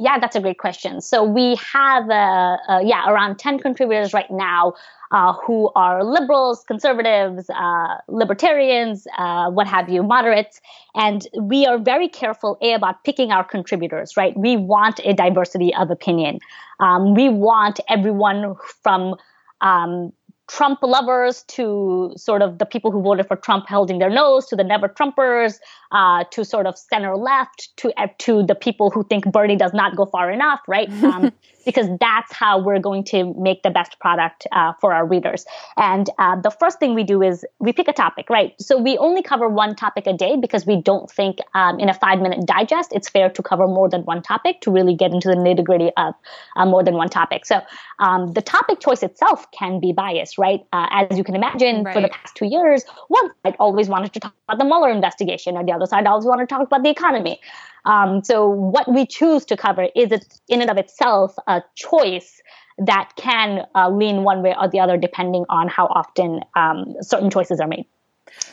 Yeah, 0.00 0.18
that's 0.18 0.34
a 0.34 0.40
great 0.40 0.58
question. 0.58 1.00
So 1.00 1.22
we 1.22 1.56
have, 1.72 2.10
uh, 2.10 2.56
uh, 2.68 2.80
yeah, 2.84 3.08
around 3.08 3.38
10 3.38 3.60
contributors 3.60 4.12
right 4.12 4.30
now 4.30 4.74
uh, 5.12 5.34
who 5.34 5.70
are 5.76 6.02
liberals, 6.02 6.64
conservatives, 6.64 7.48
uh, 7.48 7.98
libertarians, 8.08 9.06
uh, 9.16 9.50
what 9.50 9.68
have 9.68 9.88
you, 9.88 10.02
moderates. 10.02 10.60
And 10.96 11.24
we 11.40 11.64
are 11.64 11.78
very 11.78 12.08
careful, 12.08 12.58
A, 12.60 12.72
about 12.72 13.04
picking 13.04 13.30
our 13.30 13.44
contributors, 13.44 14.16
right? 14.16 14.36
We 14.36 14.56
want 14.56 14.98
a 15.04 15.12
diversity 15.12 15.72
of 15.76 15.92
opinion. 15.92 16.40
Um, 16.80 17.14
we 17.14 17.28
want 17.28 17.78
everyone 17.88 18.56
from 18.82 19.14
um, 19.60 20.12
Trump 20.48 20.80
lovers 20.82 21.42
to 21.48 22.12
sort 22.16 22.42
of 22.42 22.58
the 22.58 22.66
people 22.66 22.90
who 22.90 23.00
voted 23.00 23.26
for 23.26 23.36
Trump 23.36 23.66
holding 23.66 23.98
their 23.98 24.10
nose 24.10 24.46
to 24.46 24.56
the 24.56 24.64
never 24.64 24.88
Trumpers 24.88 25.58
uh, 25.92 26.24
to 26.30 26.44
sort 26.44 26.66
of 26.66 26.76
center 26.76 27.16
left 27.16 27.74
to 27.78 27.92
uh, 28.00 28.08
to 28.18 28.42
the 28.42 28.54
people 28.54 28.90
who 28.90 29.04
think 29.04 29.24
Bernie 29.30 29.56
does 29.56 29.72
not 29.72 29.96
go 29.96 30.06
far 30.06 30.30
enough, 30.30 30.60
right? 30.68 30.90
Um, 31.04 31.32
because 31.64 31.88
that's 32.00 32.32
how 32.32 32.58
we're 32.58 32.78
going 32.78 33.04
to 33.04 33.34
make 33.34 33.62
the 33.62 33.70
best 33.70 33.98
product 34.00 34.46
uh, 34.52 34.72
for 34.80 34.92
our 34.92 35.06
readers. 35.06 35.44
And 35.76 36.08
uh, 36.18 36.40
the 36.40 36.50
first 36.50 36.78
thing 36.78 36.94
we 36.94 37.04
do 37.04 37.22
is 37.22 37.44
we 37.58 37.72
pick 37.72 37.88
a 37.88 37.92
topic, 37.92 38.30
right? 38.30 38.52
So 38.60 38.78
we 38.78 38.96
only 38.98 39.22
cover 39.22 39.48
one 39.48 39.74
topic 39.74 40.06
a 40.06 40.12
day 40.12 40.36
because 40.36 40.66
we 40.66 40.80
don't 40.80 41.10
think 41.10 41.38
um, 41.54 41.78
in 41.78 41.88
a 41.88 41.94
five 41.94 42.20
minute 42.20 42.46
digest 42.46 42.92
it's 42.92 43.08
fair 43.08 43.30
to 43.30 43.42
cover 43.42 43.66
more 43.66 43.88
than 43.88 44.02
one 44.02 44.22
topic 44.22 44.60
to 44.62 44.70
really 44.70 44.94
get 44.94 45.12
into 45.12 45.28
the 45.28 45.36
nitty 45.36 45.64
gritty 45.64 45.90
of 45.96 46.14
uh, 46.56 46.66
more 46.66 46.82
than 46.82 46.94
one 46.94 47.08
topic. 47.08 47.46
So 47.46 47.60
um, 47.98 48.32
the 48.32 48.42
topic 48.42 48.80
choice 48.80 49.02
itself 49.02 49.50
can 49.52 49.80
be 49.80 49.92
biased, 49.92 50.38
right? 50.38 50.60
Uh, 50.72 50.86
as 50.90 51.16
you 51.16 51.24
can 51.24 51.34
imagine, 51.34 51.84
right. 51.84 51.94
for 51.94 52.00
the 52.00 52.08
past 52.08 52.34
two 52.34 52.46
years, 52.46 52.84
one 53.08 53.30
side 53.42 53.56
always 53.58 53.88
wanted 53.88 54.12
to 54.14 54.20
talk 54.20 54.34
about 54.48 54.58
the 54.58 54.64
Mueller 54.64 54.90
investigation, 54.90 55.56
and 55.56 55.68
the 55.68 55.72
other 55.72 55.86
side 55.86 56.06
always 56.06 56.26
wanted 56.26 56.48
to 56.48 56.54
talk 56.54 56.66
about 56.66 56.82
the 56.82 56.90
economy. 56.90 57.40
Um, 57.84 58.24
so 58.24 58.48
what 58.48 58.92
we 58.92 59.06
choose 59.06 59.44
to 59.46 59.56
cover 59.56 59.88
is 59.94 60.12
it 60.12 60.40
in 60.48 60.60
and 60.60 60.70
of 60.70 60.78
itself 60.78 61.34
a 61.46 61.62
choice 61.74 62.40
that 62.78 63.12
can 63.16 63.66
uh, 63.74 63.88
lean 63.90 64.24
one 64.24 64.42
way 64.42 64.54
or 64.58 64.68
the 64.68 64.80
other 64.80 64.96
depending 64.96 65.44
on 65.48 65.68
how 65.68 65.86
often 65.86 66.40
um, 66.56 66.94
certain 67.00 67.30
choices 67.30 67.60
are 67.60 67.68
made. 67.68 67.86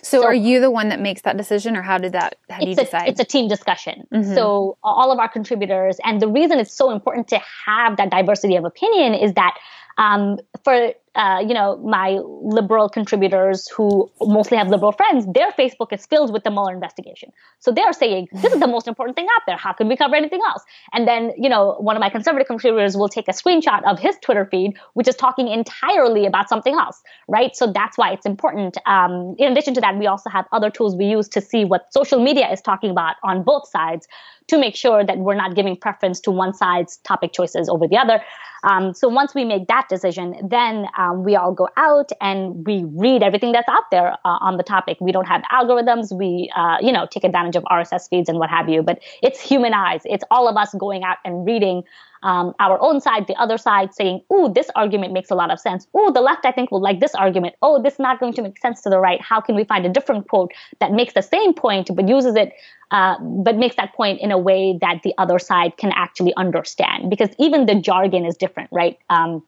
So, 0.04 0.22
so, 0.22 0.26
are 0.26 0.34
you 0.34 0.60
the 0.60 0.70
one 0.70 0.90
that 0.90 1.00
makes 1.00 1.22
that 1.22 1.38
decision, 1.38 1.76
or 1.76 1.82
how 1.82 1.98
did 1.98 2.12
that? 2.12 2.36
How 2.50 2.60
do 2.60 2.70
you 2.70 2.76
decide? 2.76 3.08
It's 3.08 3.20
a 3.20 3.26
team 3.26 3.48
discussion. 3.48 4.08
Mm-hmm. 4.14 4.36
So 4.36 4.78
all 4.84 5.12
of 5.12 5.18
our 5.18 5.30
contributors, 5.30 5.98
and 6.04 6.22
the 6.22 6.28
reason 6.28 6.60
it's 6.60 6.74
so 6.74 6.92
important 6.92 7.30
to 7.30 7.42
have 7.66 7.98
that 7.98 8.12
diversity 8.12 8.58
of 8.58 8.66
opinion 8.66 9.16
is 9.16 9.34
that 9.34 9.58
um, 9.98 10.38
for 10.64 10.94
uh, 11.16 11.44
you 11.46 11.54
know, 11.54 11.78
my 11.78 12.20
liberal 12.24 12.88
contributors 12.88 13.68
who 13.68 14.10
mostly 14.22 14.56
have 14.56 14.70
liberal 14.70 14.94
friends, 14.94 15.26
their 15.34 15.52
Facebook 15.52 15.92
is 15.92 16.06
filled 16.06 16.32
with 16.32 16.44
the 16.46 16.50
Mueller 16.50 16.74
investigation. 16.74 17.32
So 17.60 17.72
they're 17.72 17.92
saying, 17.92 18.30
this 18.32 18.54
is 18.54 18.62
the 18.62 18.68
most 18.68 18.88
important 18.88 19.18
thing 19.18 19.28
out 19.36 19.42
there. 19.46 19.58
How 19.58 19.74
can 19.74 19.90
we 19.90 19.98
cover 19.98 20.16
anything 20.16 20.40
else? 20.48 20.64
And 20.94 21.06
then, 21.06 21.34
you 21.38 21.50
know, 21.50 21.76
one 21.80 21.98
of 21.98 22.00
my 22.00 22.10
conservative 22.10 22.48
contributors 22.48 22.96
will 22.96 23.10
take 23.10 23.28
a 23.28 23.34
screenshot 23.34 23.84
of 23.84 24.00
his 24.00 24.16
Twitter 24.22 24.46
feed, 24.46 24.78
which 24.94 25.08
is 25.08 25.16
talking 25.16 25.50
entirely 25.50 26.26
about 26.26 26.48
something 26.48 26.76
else, 26.76 27.02
right? 27.28 27.56
So 27.58 27.72
that's 27.72 27.98
why 27.98 28.14
it's 28.14 28.26
important. 28.26 28.78
Um, 28.86 29.36
in 29.38 29.52
addition 29.52 29.74
to 29.74 29.82
that, 29.82 29.98
we 29.98 30.08
also 30.08 30.30
have 30.30 30.46
other 30.54 30.70
tools 30.70 30.96
we 30.96 31.06
use 31.06 31.28
to 31.30 31.42
see 31.42 31.66
what 31.66 31.92
social 31.94 32.24
media 32.24 32.50
is 32.50 32.62
talking 32.62 32.90
about 32.90 33.18
on 33.22 33.44
both 33.44 33.68
sides 33.68 34.08
to 34.52 34.58
make 34.58 34.76
sure 34.76 35.04
that 35.04 35.18
we're 35.18 35.36
not 35.36 35.56
giving 35.56 35.76
preference 35.76 36.20
to 36.20 36.32
one 36.32 36.54
side's 36.54 36.98
topic 36.98 37.32
choices 37.34 37.70
over 37.70 37.88
the 37.88 37.98
other. 37.98 38.22
Um, 38.64 38.94
so 38.94 39.08
once 39.08 39.34
we 39.34 39.44
make 39.46 39.68
that 39.70 39.88
decision, 39.90 40.36
then 40.48 40.86
um, 40.98 41.24
we 41.24 41.36
all 41.36 41.54
go 41.54 41.70
out 41.78 42.12
and 42.20 42.66
we 42.68 42.84
read 42.84 43.24
everything 43.24 43.54
that's 43.54 43.70
out 43.70 43.86
there 43.92 44.12
uh, 44.26 44.38
on 44.42 44.58
the 44.58 44.64
topic. 44.64 44.98
We 45.00 45.12
don't 45.12 45.26
have 45.26 45.42
algorithms. 45.52 46.16
We, 46.16 46.52
uh, 46.56 46.78
you 46.82 46.92
know, 46.92 47.08
take 47.10 47.24
advantage 47.24 47.56
of 47.56 47.64
RSS 47.64 48.10
feeds 48.10 48.30
and 48.30 48.38
what 48.38 48.50
have 48.50 48.70
you. 48.70 48.84
But 48.84 49.00
it's 49.24 49.40
human 49.40 49.74
eyes. 49.74 50.02
It's 50.06 50.24
all 50.30 50.48
of 50.48 50.58
us 50.58 50.76
going 50.76 51.04
out 51.04 51.18
and 51.26 51.46
reading 51.46 51.84
um, 52.24 52.54
our 52.60 52.80
own 52.82 53.02
side, 53.02 53.28
the 53.28 53.36
other 53.36 53.58
side 53.58 53.94
saying, 53.94 54.22
"Ooh, 54.32 54.52
this 54.54 54.70
argument 54.76 55.14
makes 55.14 55.32
a 55.32 55.36
lot 55.36 55.52
of 55.52 55.60
sense. 55.60 55.88
Ooh, 55.98 56.12
the 56.12 56.22
left 56.22 56.46
I 56.46 56.52
think 56.52 56.72
will 56.72 56.82
like 56.82 57.00
this 57.00 57.16
argument. 57.16 57.56
Oh, 57.62 57.82
this 57.82 57.94
is 57.94 58.00
not 58.00 58.20
going 58.20 58.34
to 58.34 58.42
make 58.42 58.60
sense 58.60 58.82
to 58.82 58.90
the 58.90 59.00
right. 59.00 59.20
How 59.22 59.42
can 59.42 59.56
we 59.56 59.64
find 59.64 59.86
a 59.86 59.90
different 59.90 60.28
quote 60.28 60.52
that 60.80 60.92
makes 60.92 61.14
the 61.14 61.22
same 61.22 61.54
point 61.54 61.90
but 61.96 62.08
uses 62.08 62.36
it, 62.36 62.54
uh, 62.92 63.16
but 63.20 63.58
makes 63.58 63.76
that 63.78 63.94
point 63.94 64.22
in 64.22 64.32
a 64.32 64.38
way 64.38 64.78
that 64.82 65.02
the 65.04 65.14
other 65.18 65.40
side 65.40 65.78
can 65.78 65.92
actually 65.96 66.34
understand? 66.36 67.10
Because 67.10 67.30
even 67.40 67.66
the 67.66 67.76
jargon 67.76 68.26
is 68.26 68.38
different, 68.38 68.70
right? 68.72 69.00
Um, 69.10 69.44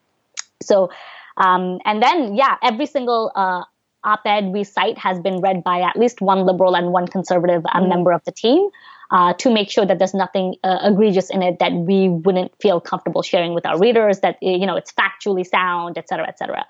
so, 0.61 0.89
um, 1.37 1.79
and 1.85 2.01
then 2.01 2.35
yeah, 2.35 2.57
every 2.63 2.85
single 2.85 3.31
uh, 3.35 3.63
op-ed 4.03 4.47
we 4.47 4.63
cite 4.63 4.97
has 4.97 5.19
been 5.19 5.39
read 5.41 5.63
by 5.63 5.81
at 5.81 5.95
least 5.95 6.21
one 6.21 6.45
liberal 6.45 6.75
and 6.75 6.91
one 6.91 7.07
conservative 7.07 7.63
uh, 7.67 7.79
mm. 7.79 7.89
member 7.89 8.11
of 8.11 8.23
the 8.25 8.31
team 8.31 8.69
uh, 9.13 9.31
to 9.33 9.53
make 9.53 9.69
sure 9.69 9.85
that 9.85 9.99
there's 9.99 10.15
nothing 10.15 10.55
uh, 10.63 10.79
egregious 10.83 11.29
in 11.29 11.43
it 11.43 11.59
that 11.59 11.71
we 11.71 12.09
wouldn't 12.09 12.51
feel 12.59 12.81
comfortable 12.81 13.21
sharing 13.21 13.53
with 13.53 13.65
our 13.65 13.79
readers, 13.79 14.19
that 14.21 14.37
you 14.41 14.65
know 14.65 14.75
it's 14.75 14.91
factually 14.91 15.45
sound, 15.45 15.97
et 15.97 16.09
cetera, 16.09 16.27
et 16.27 16.37
cetera. 16.37 16.65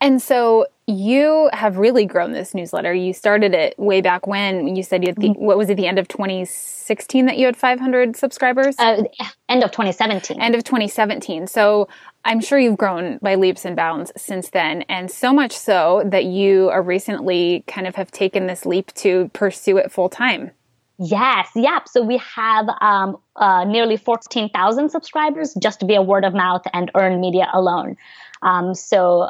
And 0.00 0.22
so 0.22 0.66
you 0.86 1.50
have 1.52 1.76
really 1.76 2.06
grown 2.06 2.32
this 2.32 2.54
newsletter. 2.54 2.94
You 2.94 3.12
started 3.12 3.52
it 3.52 3.76
way 3.78 4.00
back 4.00 4.26
when 4.28 4.76
you 4.76 4.82
said 4.82 5.02
you 5.02 5.08
had 5.08 5.16
the, 5.16 5.30
mm-hmm. 5.30 5.44
what 5.44 5.58
was 5.58 5.68
it 5.68 5.76
the 5.76 5.88
end 5.88 5.98
of 5.98 6.06
2016 6.06 7.26
that 7.26 7.36
you 7.36 7.46
had 7.46 7.56
500 7.56 8.16
subscribers? 8.16 8.76
Uh, 8.78 9.02
end 9.48 9.64
of 9.64 9.72
2017. 9.72 10.40
End 10.40 10.54
of 10.54 10.62
2017. 10.62 11.48
So 11.48 11.88
I'm 12.24 12.40
sure 12.40 12.60
you've 12.60 12.78
grown 12.78 13.18
by 13.20 13.34
leaps 13.34 13.64
and 13.64 13.74
bounds 13.74 14.12
since 14.16 14.50
then, 14.50 14.82
and 14.82 15.10
so 15.10 15.32
much 15.32 15.52
so 15.52 16.04
that 16.06 16.24
you 16.24 16.70
are 16.70 16.82
recently 16.82 17.64
kind 17.66 17.86
of 17.86 17.96
have 17.96 18.12
taken 18.12 18.46
this 18.46 18.64
leap 18.64 18.94
to 18.94 19.30
pursue 19.34 19.76
it 19.78 19.90
full 19.90 20.08
time. 20.08 20.52
Yes, 20.98 21.48
yep. 21.54 21.88
So 21.88 22.02
we 22.02 22.18
have 22.18 22.68
um, 22.80 23.18
uh, 23.36 23.64
nearly 23.64 23.96
14,000 23.96 24.88
subscribers 24.88 25.54
just 25.62 25.80
via 25.82 26.02
word 26.02 26.24
of 26.24 26.34
mouth 26.34 26.62
and 26.72 26.90
earned 26.96 27.20
media 27.20 27.48
alone. 27.52 27.96
Um, 28.42 28.74
so 28.74 29.28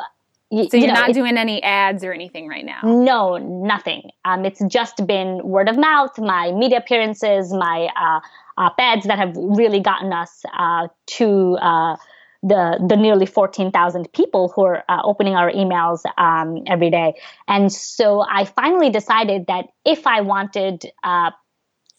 so 0.50 0.56
you're 0.56 0.80
you 0.80 0.86
know, 0.86 0.94
not 0.94 1.12
doing 1.12 1.36
any 1.36 1.62
ads 1.62 2.02
or 2.02 2.12
anything 2.12 2.48
right 2.48 2.64
now? 2.64 2.80
No, 2.82 3.36
nothing. 3.36 4.10
Um, 4.24 4.46
it's 4.46 4.64
just 4.66 5.06
been 5.06 5.42
word 5.44 5.68
of 5.68 5.76
mouth, 5.76 6.18
my 6.18 6.52
media 6.52 6.78
appearances, 6.78 7.52
my 7.52 7.88
uh, 7.94 8.20
op-eds 8.56 9.06
that 9.06 9.18
have 9.18 9.36
really 9.36 9.80
gotten 9.80 10.10
us 10.10 10.42
uh, 10.56 10.88
to 11.06 11.58
uh, 11.60 11.96
the 12.42 12.82
the 12.88 12.96
nearly 12.96 13.26
14,000 13.26 14.10
people 14.14 14.48
who 14.54 14.64
are 14.64 14.84
uh, 14.88 15.02
opening 15.04 15.34
our 15.34 15.52
emails 15.52 16.00
um, 16.16 16.62
every 16.66 16.90
day. 16.90 17.14
And 17.46 17.70
so 17.70 18.24
I 18.26 18.46
finally 18.46 18.88
decided 18.88 19.48
that 19.48 19.66
if 19.84 20.06
I 20.06 20.22
wanted 20.22 20.90
uh, 21.04 21.32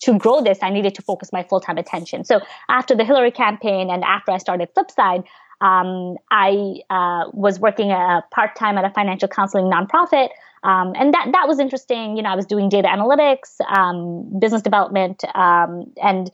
to 0.01 0.17
grow 0.17 0.41
this, 0.41 0.59
I 0.61 0.69
needed 0.69 0.95
to 0.95 1.01
focus 1.01 1.31
my 1.31 1.43
full 1.43 1.59
time 1.59 1.77
attention. 1.77 2.23
So 2.23 2.41
after 2.69 2.95
the 2.95 3.03
Hillary 3.03 3.31
campaign 3.31 3.89
and 3.89 4.03
after 4.03 4.31
I 4.31 4.37
started 4.37 4.69
Flipside, 4.73 5.25
um, 5.61 6.15
I 6.31 6.79
uh, 6.89 7.29
was 7.33 7.59
working 7.59 7.89
part 7.89 8.55
time 8.55 8.77
at 8.77 8.85
a 8.85 8.89
financial 8.91 9.27
counseling 9.27 9.65
nonprofit. 9.65 10.29
Um, 10.63 10.93
and 10.95 11.13
that, 11.13 11.29
that 11.31 11.47
was 11.47 11.59
interesting. 11.59 12.17
You 12.17 12.23
know, 12.23 12.29
I 12.29 12.35
was 12.35 12.45
doing 12.45 12.69
data 12.69 12.87
analytics, 12.87 13.61
um, 13.69 14.39
business 14.39 14.61
development, 14.61 15.23
um, 15.35 15.93
and 16.01 16.29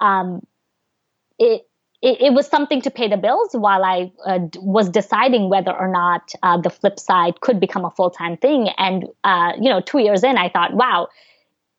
um, 0.00 0.46
it, 1.38 1.62
it, 2.02 2.20
it, 2.20 2.32
was 2.34 2.46
something 2.46 2.82
to 2.82 2.90
pay 2.90 3.08
the 3.08 3.16
bills 3.16 3.50
while 3.52 3.82
I 3.82 4.12
uh, 4.26 4.40
was 4.56 4.90
deciding 4.90 5.48
whether 5.48 5.72
or 5.72 5.88
not 5.88 6.34
uh, 6.42 6.60
the 6.60 6.68
flip 6.68 6.98
side 6.98 7.40
could 7.40 7.58
become 7.58 7.86
a 7.86 7.90
full 7.90 8.10
time 8.10 8.36
thing. 8.36 8.68
And, 8.76 9.06
uh, 9.24 9.52
you 9.56 9.70
know, 9.70 9.80
two 9.80 9.98
years 9.98 10.22
in, 10.22 10.36
I 10.36 10.50
thought, 10.50 10.74
wow, 10.74 11.08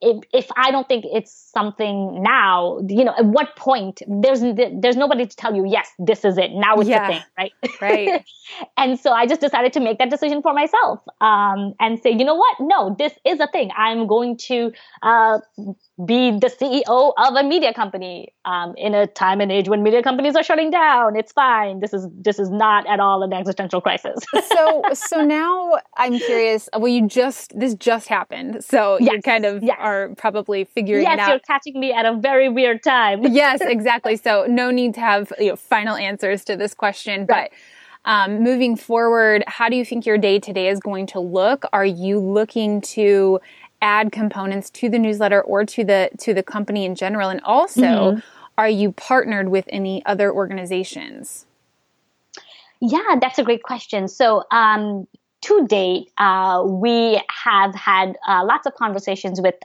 if, 0.02 0.24
if 0.34 0.48
I 0.56 0.72
don't 0.72 0.88
think 0.88 1.06
it's 1.08 1.32
something 1.54 2.22
now, 2.22 2.80
you 2.88 3.04
know, 3.04 3.14
at 3.18 3.26
what 3.26 3.56
point 3.56 4.02
there's 4.08 4.42
there's 4.42 4.98
nobody 4.98 5.26
to 5.26 5.36
tell 5.36 5.56
you, 5.56 5.66
yes, 5.66 5.90
this 6.00 6.26
is 6.26 6.38
it. 6.38 6.52
Now 6.54 6.76
it's 6.76 6.90
yeah, 6.90 7.08
the 7.08 7.14
thing, 7.14 7.24
right? 7.38 7.52
Right. 7.82 8.26
and 8.78 9.00
so 9.00 9.12
I 9.12 9.26
just 9.26 9.42
decided 9.42 9.74
to 9.74 9.80
make 9.80 9.98
that 10.00 10.10
decision 10.10 10.42
for 10.42 10.54
myself 10.54 11.00
um, 11.22 11.74
and 11.80 12.02
say, 12.02 12.12
you 12.12 12.26
know 12.26 12.36
what? 12.36 12.58
No, 12.60 12.96
this 12.98 13.14
is 13.26 13.40
a 13.40 13.48
thing. 13.48 13.72
I'm 13.78 14.06
going 14.08 14.38
to 14.50 14.72
uh, 15.02 15.40
be 16.06 16.32
the 16.32 16.48
CEO 16.50 17.14
of 17.18 17.36
a 17.36 17.44
media 17.44 17.74
company 17.74 18.34
um, 18.44 18.74
in 18.78 18.94
a 18.94 19.08
time 19.08 19.40
and 19.40 19.52
age 19.52 19.70
when 19.70 19.82
media 19.82 20.04
companies 20.04 20.36
are 20.36 20.44
shutting 20.44 20.72
down. 20.72 21.16
It's 21.16 21.32
fine. 21.32 21.80
This 21.80 21.94
is 21.94 22.08
this 22.14 22.38
is 22.38 22.50
not 22.50 22.86
at 22.88 23.00
all 23.00 23.24
an 23.24 23.34
existential 23.34 23.82
crisis. 23.82 24.24
so 24.48 24.84
so 24.94 25.22
now 25.24 25.74
I'm 25.96 26.20
curious. 26.20 26.68
Well, 26.74 26.88
you 26.88 27.08
just 27.08 27.58
this 27.58 27.76
just 27.76 28.08
happened, 28.08 28.64
so 28.64 28.98
yes, 29.00 29.14
you 29.14 29.22
kind 29.22 29.46
of 29.46 29.64
yes. 29.64 29.78
Are 29.86 30.10
probably 30.16 30.64
figuring 30.64 31.04
yes, 31.04 31.14
it 31.14 31.20
out. 31.20 31.28
Yes, 31.28 31.30
you're 31.30 31.40
catching 31.40 31.80
me 31.80 31.94
at 31.94 32.06
a 32.06 32.16
very 32.16 32.50
weird 32.50 32.84
time. 32.84 33.24
yes, 33.32 33.62
exactly. 33.62 34.18
So 34.18 34.46
no 34.50 34.72
need 34.72 34.96
to 34.96 35.00
have 35.00 35.32
you 35.40 35.50
know, 35.50 35.56
final 35.56 35.96
answers 35.96 36.44
to 36.46 36.58
this 36.58 36.74
question, 36.74 37.26
right. 37.28 37.52
but. 37.52 37.58
Um, 38.08 38.44
moving 38.44 38.76
forward, 38.76 39.44
how 39.48 39.68
do 39.68 39.76
you 39.76 39.84
think 39.84 40.06
your 40.06 40.20
day 40.20 40.38
today 40.38 40.68
is 40.68 40.80
going 40.80 41.08
to 41.08 41.20
look? 41.20 41.66
Are 41.74 41.88
you 41.88 42.20
looking 42.20 42.80
to 42.82 43.40
add 43.82 44.12
components 44.12 44.70
to 44.72 44.90
the 44.90 45.00
newsletter 45.00 45.42
or 45.42 45.66
to 45.66 45.84
the 45.84 46.10
to 46.20 46.34
the 46.34 46.44
company 46.44 46.86
in 46.86 46.96
general 46.96 47.30
and 47.30 47.42
also 47.44 47.82
mm-hmm. 47.82 48.20
are 48.58 48.70
you 48.70 48.92
partnered 48.92 49.50
with 49.50 49.66
any 49.70 50.06
other 50.06 50.32
organizations 50.32 51.46
yeah 52.80 53.16
that's 53.22 53.38
a 53.38 53.44
great 53.44 53.64
question 53.64 54.08
so 54.08 54.44
um, 54.52 55.08
to 55.46 55.68
date 55.68 56.12
uh, 56.18 56.64
we 56.66 57.22
have 57.30 57.74
had 57.76 58.18
uh, 58.28 58.44
lots 58.44 58.66
of 58.66 58.74
conversations 58.76 59.40
with 59.40 59.56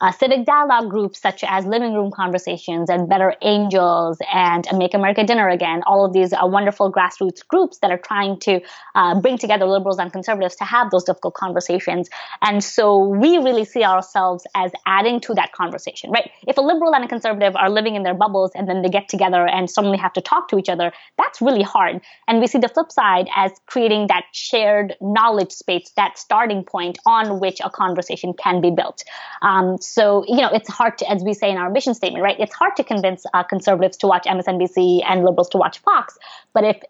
uh, 0.00 0.12
civic 0.12 0.44
dialogue 0.44 0.90
groups 0.90 1.20
such 1.20 1.42
as 1.44 1.64
Living 1.66 1.94
Room 1.94 2.10
Conversations 2.10 2.90
and 2.90 3.08
Better 3.08 3.34
Angels 3.42 4.18
and 4.32 4.66
Make 4.74 4.94
America 4.94 5.24
Dinner 5.24 5.48
Again, 5.48 5.82
all 5.86 6.04
of 6.04 6.12
these 6.12 6.32
uh, 6.32 6.38
wonderful 6.42 6.92
grassroots 6.92 7.46
groups 7.46 7.78
that 7.78 7.90
are 7.90 7.98
trying 7.98 8.38
to 8.40 8.60
uh, 8.94 9.20
bring 9.20 9.38
together 9.38 9.66
liberals 9.66 9.98
and 9.98 10.12
conservatives 10.12 10.56
to 10.56 10.64
have 10.64 10.90
those 10.90 11.04
difficult 11.04 11.34
conversations. 11.34 12.08
And 12.42 12.62
so 12.62 13.06
we 13.06 13.38
really 13.38 13.64
see 13.64 13.84
ourselves 13.84 14.46
as 14.54 14.72
adding 14.86 15.20
to 15.20 15.34
that 15.34 15.52
conversation, 15.52 16.10
right? 16.10 16.30
If 16.46 16.56
a 16.58 16.60
liberal 16.60 16.94
and 16.94 17.04
a 17.04 17.08
conservative 17.08 17.56
are 17.56 17.70
living 17.70 17.94
in 17.94 18.02
their 18.02 18.14
bubbles 18.14 18.50
and 18.54 18.68
then 18.68 18.82
they 18.82 18.88
get 18.88 19.08
together 19.08 19.46
and 19.46 19.70
suddenly 19.70 19.98
have 19.98 20.12
to 20.14 20.20
talk 20.20 20.48
to 20.48 20.58
each 20.58 20.68
other, 20.68 20.92
that's 21.16 21.40
really 21.40 21.62
hard. 21.62 22.00
And 22.28 22.40
we 22.40 22.46
see 22.46 22.58
the 22.58 22.68
flip 22.68 22.92
side 22.92 23.28
as 23.34 23.52
creating 23.66 24.08
that 24.08 24.24
shared 24.32 24.96
knowledge 25.00 25.52
space, 25.52 25.90
that 25.96 26.18
starting 26.18 26.64
point 26.64 26.98
on 27.06 27.40
which 27.40 27.60
a 27.64 27.70
conversation 27.70 28.34
can 28.34 28.60
be 28.60 28.70
built. 28.70 29.04
Um, 29.42 29.78
so, 29.86 30.24
you 30.26 30.36
know, 30.36 30.50
it's 30.52 30.68
hard 30.68 30.98
to, 30.98 31.10
as 31.10 31.22
we 31.22 31.34
say 31.34 31.50
in 31.50 31.56
our 31.56 31.70
mission 31.70 31.94
statement, 31.94 32.22
right? 32.22 32.38
It's 32.38 32.54
hard 32.54 32.76
to 32.76 32.84
convince 32.84 33.24
uh, 33.32 33.42
conservatives 33.42 33.96
to 33.98 34.06
watch 34.06 34.24
MSNBC 34.26 35.02
and 35.06 35.24
liberals 35.24 35.48
to 35.50 35.58
watch 35.58 35.78
Fox. 35.78 36.18
But 36.52 36.64
if 36.64 36.82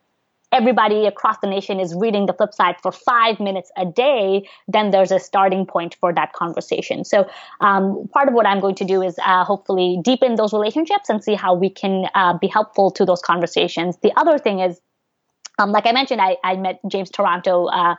everybody 0.52 1.06
across 1.06 1.36
the 1.42 1.46
nation 1.46 1.80
is 1.80 1.94
reading 1.94 2.26
the 2.26 2.32
flip 2.32 2.54
side 2.54 2.76
for 2.82 2.92
five 2.92 3.40
minutes 3.40 3.70
a 3.76 3.84
day, 3.84 4.48
then 4.68 4.90
there's 4.90 5.10
a 5.10 5.18
starting 5.18 5.66
point 5.66 5.96
for 6.00 6.12
that 6.14 6.32
conversation. 6.32 7.04
So, 7.04 7.28
um, 7.60 8.08
part 8.12 8.28
of 8.28 8.34
what 8.34 8.46
I'm 8.46 8.60
going 8.60 8.76
to 8.76 8.84
do 8.84 9.02
is 9.02 9.16
uh, 9.24 9.44
hopefully 9.44 9.98
deepen 10.02 10.36
those 10.36 10.52
relationships 10.52 11.08
and 11.08 11.22
see 11.22 11.34
how 11.34 11.54
we 11.54 11.68
can 11.68 12.06
uh, 12.14 12.38
be 12.38 12.46
helpful 12.46 12.90
to 12.92 13.04
those 13.04 13.20
conversations. 13.20 13.96
The 14.02 14.12
other 14.16 14.38
thing 14.38 14.60
is, 14.60 14.80
um, 15.58 15.72
like 15.72 15.86
I 15.86 15.92
mentioned, 15.92 16.20
I, 16.20 16.36
I 16.44 16.56
met 16.56 16.80
James 16.88 17.10
Taranto. 17.10 17.66
Uh, 17.66 17.96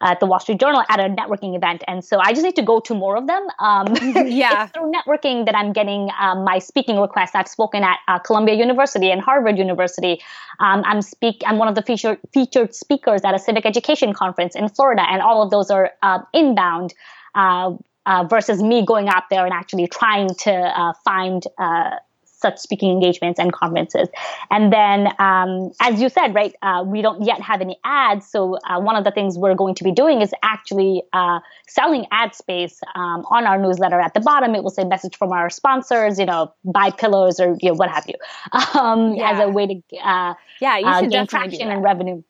at 0.00 0.20
the 0.20 0.26
Wall 0.26 0.38
Street 0.38 0.60
Journal 0.60 0.82
at 0.88 1.00
a 1.00 1.04
networking 1.04 1.56
event. 1.56 1.82
And 1.86 2.04
so 2.04 2.18
I 2.18 2.32
just 2.32 2.42
need 2.42 2.56
to 2.56 2.62
go 2.62 2.80
to 2.80 2.94
more 2.94 3.16
of 3.16 3.26
them. 3.26 3.46
Um, 3.58 3.86
yeah. 4.26 4.66
through 4.66 4.92
networking 4.92 5.46
that 5.46 5.54
I'm 5.54 5.72
getting 5.72 6.10
um, 6.20 6.44
my 6.44 6.58
speaking 6.58 6.98
requests. 6.98 7.34
I've 7.34 7.48
spoken 7.48 7.82
at 7.82 7.98
uh, 8.08 8.18
Columbia 8.18 8.54
University 8.54 9.10
and 9.10 9.20
Harvard 9.20 9.58
University. 9.58 10.20
Um, 10.60 10.82
I'm 10.84 11.02
speak. 11.02 11.42
I'm 11.46 11.58
one 11.58 11.68
of 11.68 11.74
the 11.74 11.82
featured 11.82 12.18
featured 12.32 12.74
speakers 12.74 13.22
at 13.24 13.34
a 13.34 13.38
civic 13.38 13.66
education 13.66 14.12
conference 14.12 14.54
in 14.54 14.68
Florida, 14.68 15.02
and 15.08 15.22
all 15.22 15.42
of 15.42 15.50
those 15.50 15.70
are 15.70 15.92
uh, 16.02 16.20
inbound. 16.32 16.94
Uh, 17.34 17.76
uh 18.06 18.24
versus 18.30 18.62
me 18.62 18.86
going 18.86 19.08
out 19.08 19.24
there 19.30 19.44
and 19.44 19.52
actually 19.52 19.86
trying 19.88 20.28
to 20.28 20.52
uh, 20.52 20.92
find 21.04 21.42
uh, 21.58 21.90
such 22.38 22.58
speaking 22.58 22.90
engagements 22.90 23.38
and 23.40 23.52
conferences. 23.52 24.08
And 24.50 24.72
then, 24.72 25.08
um, 25.18 25.72
as 25.80 26.00
you 26.00 26.08
said, 26.08 26.34
right, 26.34 26.54
uh, 26.62 26.84
we 26.86 27.02
don't 27.02 27.24
yet 27.24 27.40
have 27.40 27.60
any 27.60 27.78
ads. 27.84 28.28
So 28.28 28.58
uh, 28.68 28.80
one 28.80 28.96
of 28.96 29.04
the 29.04 29.10
things 29.10 29.38
we're 29.38 29.54
going 29.54 29.74
to 29.76 29.84
be 29.84 29.92
doing 29.92 30.20
is 30.20 30.32
actually 30.42 31.02
uh, 31.12 31.40
selling 31.68 32.06
ad 32.10 32.34
space 32.34 32.80
um, 32.94 33.24
on 33.30 33.46
our 33.46 33.58
newsletter. 33.58 34.00
At 34.00 34.14
the 34.14 34.20
bottom, 34.20 34.54
it 34.54 34.62
will 34.62 34.70
say 34.70 34.84
message 34.84 35.16
from 35.16 35.32
our 35.32 35.50
sponsors, 35.50 36.18
you 36.18 36.26
know, 36.26 36.52
buy 36.64 36.90
pillows 36.90 37.40
or 37.40 37.56
you 37.60 37.70
know, 37.70 37.74
what 37.74 37.90
have 37.90 38.06
you, 38.06 38.14
um, 38.80 39.14
yeah. 39.14 39.32
as 39.32 39.40
a 39.40 39.48
way 39.48 39.66
to 39.66 39.96
uh, 39.98 40.34
yeah, 40.60 40.78
you 40.78 40.86
uh, 40.86 41.00
should 41.00 41.10
gain 41.10 41.26
traction 41.26 41.70
and 41.70 41.82
revenue. 41.82 42.22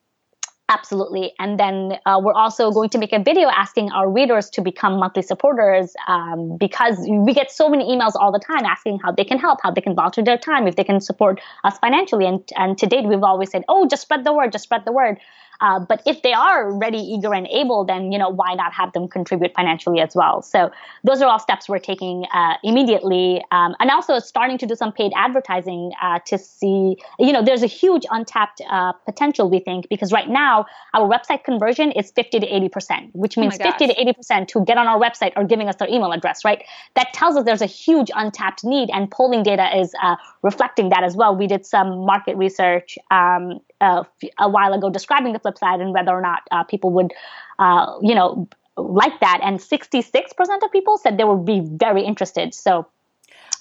Absolutely. 0.69 1.33
And 1.39 1.61
then 1.61 1.99
uh, 2.07 2.21
we're 2.21 2.33
also 2.33 2.73
going 2.73 2.89
to 2.91 2.99
make 2.99 3.13
a 3.13 3.23
video 3.23 3.49
asking 3.49 3.93
our 3.93 4.11
readers 4.11 4.51
to 4.51 4.61
become 4.61 4.99
monthly 4.99 5.23
supporters 5.23 5.95
um, 6.09 6.57
because 6.57 6.99
we 7.09 7.33
get 7.33 7.53
so 7.53 7.69
many 7.69 7.85
emails 7.85 8.17
all 8.17 8.33
the 8.33 8.41
time 8.41 8.65
asking 8.65 8.99
how 8.99 9.13
they 9.13 9.23
can 9.23 9.39
help, 9.39 9.61
how 9.63 9.71
they 9.71 9.81
can 9.81 9.95
volunteer 9.95 10.25
their 10.25 10.37
time, 10.37 10.67
if 10.67 10.75
they 10.75 10.83
can 10.83 11.01
support 11.01 11.41
us 11.63 11.79
financially. 11.79 12.27
And, 12.27 12.43
and 12.57 12.77
to 12.79 12.87
date, 12.87 13.07
we've 13.07 13.23
always 13.23 13.53
said, 13.53 13.63
oh, 13.69 13.87
just 13.87 14.03
spread 14.03 14.25
the 14.25 14.33
word, 14.33 14.51
just 14.51 14.65
spread 14.65 14.85
the 14.85 14.91
word. 14.91 15.19
Uh, 15.61 15.79
but 15.79 16.03
if 16.07 16.23
they 16.23 16.33
are 16.33 16.73
ready, 16.73 16.99
eager, 16.99 17.35
and 17.35 17.47
able, 17.49 17.85
then 17.85 18.13
you 18.13 18.19
know 18.19 18.29
why 18.29 18.55
not 18.55 18.73
have 18.73 18.93
them 18.93 19.09
contribute 19.09 19.55
financially 19.55 20.01
as 20.01 20.15
well? 20.15 20.43
So 20.43 20.71
those 21.05 21.23
are 21.23 21.29
all 21.29 21.39
steps 21.39 21.69
we're 21.69 21.79
taking 21.79 22.27
uh, 22.35 22.55
immediately, 22.63 23.43
um, 23.51 23.75
and 23.81 23.91
also 23.91 24.19
starting 24.19 24.59
to 24.59 24.67
do 24.67 24.75
some 24.75 24.93
paid 24.93 25.13
advertising 25.17 25.93
uh, 26.03 26.19
to 26.27 26.39
see. 26.39 26.97
You 27.19 27.33
know, 27.33 27.43
there's 27.43 27.63
a 27.63 27.69
huge 27.69 28.05
untapped 28.11 28.61
uh, 28.69 28.93
potential 28.93 29.49
we 29.51 29.61
think 29.61 29.89
because 29.89 30.13
right 30.13 30.29
now 30.29 30.67
our 30.95 31.09
website 31.09 31.45
conversion 31.45 31.93
is 31.93 32.11
50 32.11 32.41
to 32.41 32.47
80 32.47 32.69
percent, 32.69 33.11
which 33.15 33.39
oh 33.39 33.41
means 33.41 33.59
oh 33.61 33.65
50 33.65 33.89
to 33.89 34.01
80 34.01 34.13
percent 34.13 34.49
to 34.51 34.65
get 34.65 34.79
on 34.79 34.87
our 34.87 35.01
website 35.01 35.33
are 35.37 35.45
giving 35.45 35.69
us 35.69 35.77
their 35.77 35.89
email 35.89 36.13
address. 36.13 36.45
Right? 36.45 36.65
That 36.95 37.13
tells 37.13 37.37
us 37.37 37.45
there's 37.45 37.63
a 37.63 37.67
huge 37.67 38.11
untapped 38.15 38.65
need, 38.65 38.91
and 38.93 39.11
polling 39.11 39.43
data 39.43 39.77
is 39.77 39.93
uh, 40.03 40.17
reflecting 40.43 40.91
that 40.91 41.05
as 41.05 41.17
well. 41.17 41.35
We 41.35 41.47
did 41.47 41.65
some 41.67 42.05
market 42.05 42.37
research 42.37 42.99
um, 43.11 43.61
uh, 43.81 44.05
a 44.39 44.49
while 44.49 44.73
ago 44.73 44.91
describing 44.91 45.33
the 45.33 45.39
flip 45.39 45.59
side 45.59 45.81
and 45.81 45.93
whether 45.93 46.13
or 46.13 46.21
not 46.21 46.43
uh, 46.51 46.65
people 46.65 46.91
would, 46.91 47.13
uh, 47.59 47.99
you 48.03 48.15
know, 48.15 48.49
like 48.77 49.21
that. 49.21 49.41
And 49.43 49.59
66% 49.59 50.63
of 50.63 50.73
people 50.73 50.99
said 50.99 51.19
they 51.19 51.25
would 51.25 51.45
be 51.45 51.61
very 51.61 52.03
interested. 52.05 52.55
So 52.55 52.87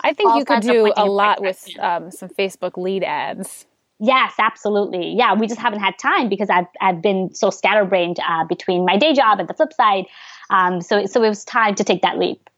I 0.02 0.14
think 0.14 0.36
you 0.36 0.46
could 0.46 0.62
do 0.62 0.92
a 0.96 1.06
lot 1.06 1.42
with 1.42 1.68
um, 1.80 2.12
some 2.12 2.30
Facebook 2.30 2.78
lead 2.78 3.04
ads. 3.04 3.66
Yes, 4.00 4.34
absolutely. 4.38 5.16
Yeah, 5.16 5.36
we 5.36 5.48
just 5.48 5.60
haven't 5.60 5.80
had 5.80 5.98
time 5.98 6.28
because 6.28 6.50
I've, 6.50 6.68
I've 6.82 7.02
been 7.02 7.34
so 7.34 7.50
scatterbrained 7.50 8.20
uh, 8.20 8.44
between 8.44 8.86
my 8.86 8.98
day 8.98 9.14
job 9.14 9.40
and 9.40 9.48
the 9.48 9.54
flip 9.54 9.72
side. 9.72 10.06
Um, 10.50 10.82
so, 10.82 11.06
so 11.06 11.24
it 11.24 11.30
was 11.30 11.46
time 11.46 11.76
to 11.76 11.84
take 11.84 12.02
that 12.02 12.20
leap. 12.20 12.50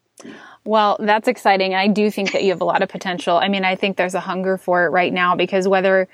Well, 0.65 0.97
that's 0.99 1.27
exciting. 1.27 1.75
I 1.75 1.87
do 1.87 2.09
think 2.09 2.31
that 2.33 2.43
you 2.43 2.49
have 2.49 2.59
a 2.59 2.65
lot 2.65 2.81
of 2.81 2.89
potential. 2.89 3.37
I 3.37 3.47
mean, 3.47 3.63
I 3.63 3.75
think 3.75 3.97
there's 3.97 4.15
a 4.15 4.19
hunger 4.19 4.57
for 4.57 4.85
it 4.85 4.89
right 4.89 5.13
now 5.13 5.35
because 5.35 5.67
whether 5.67 6.09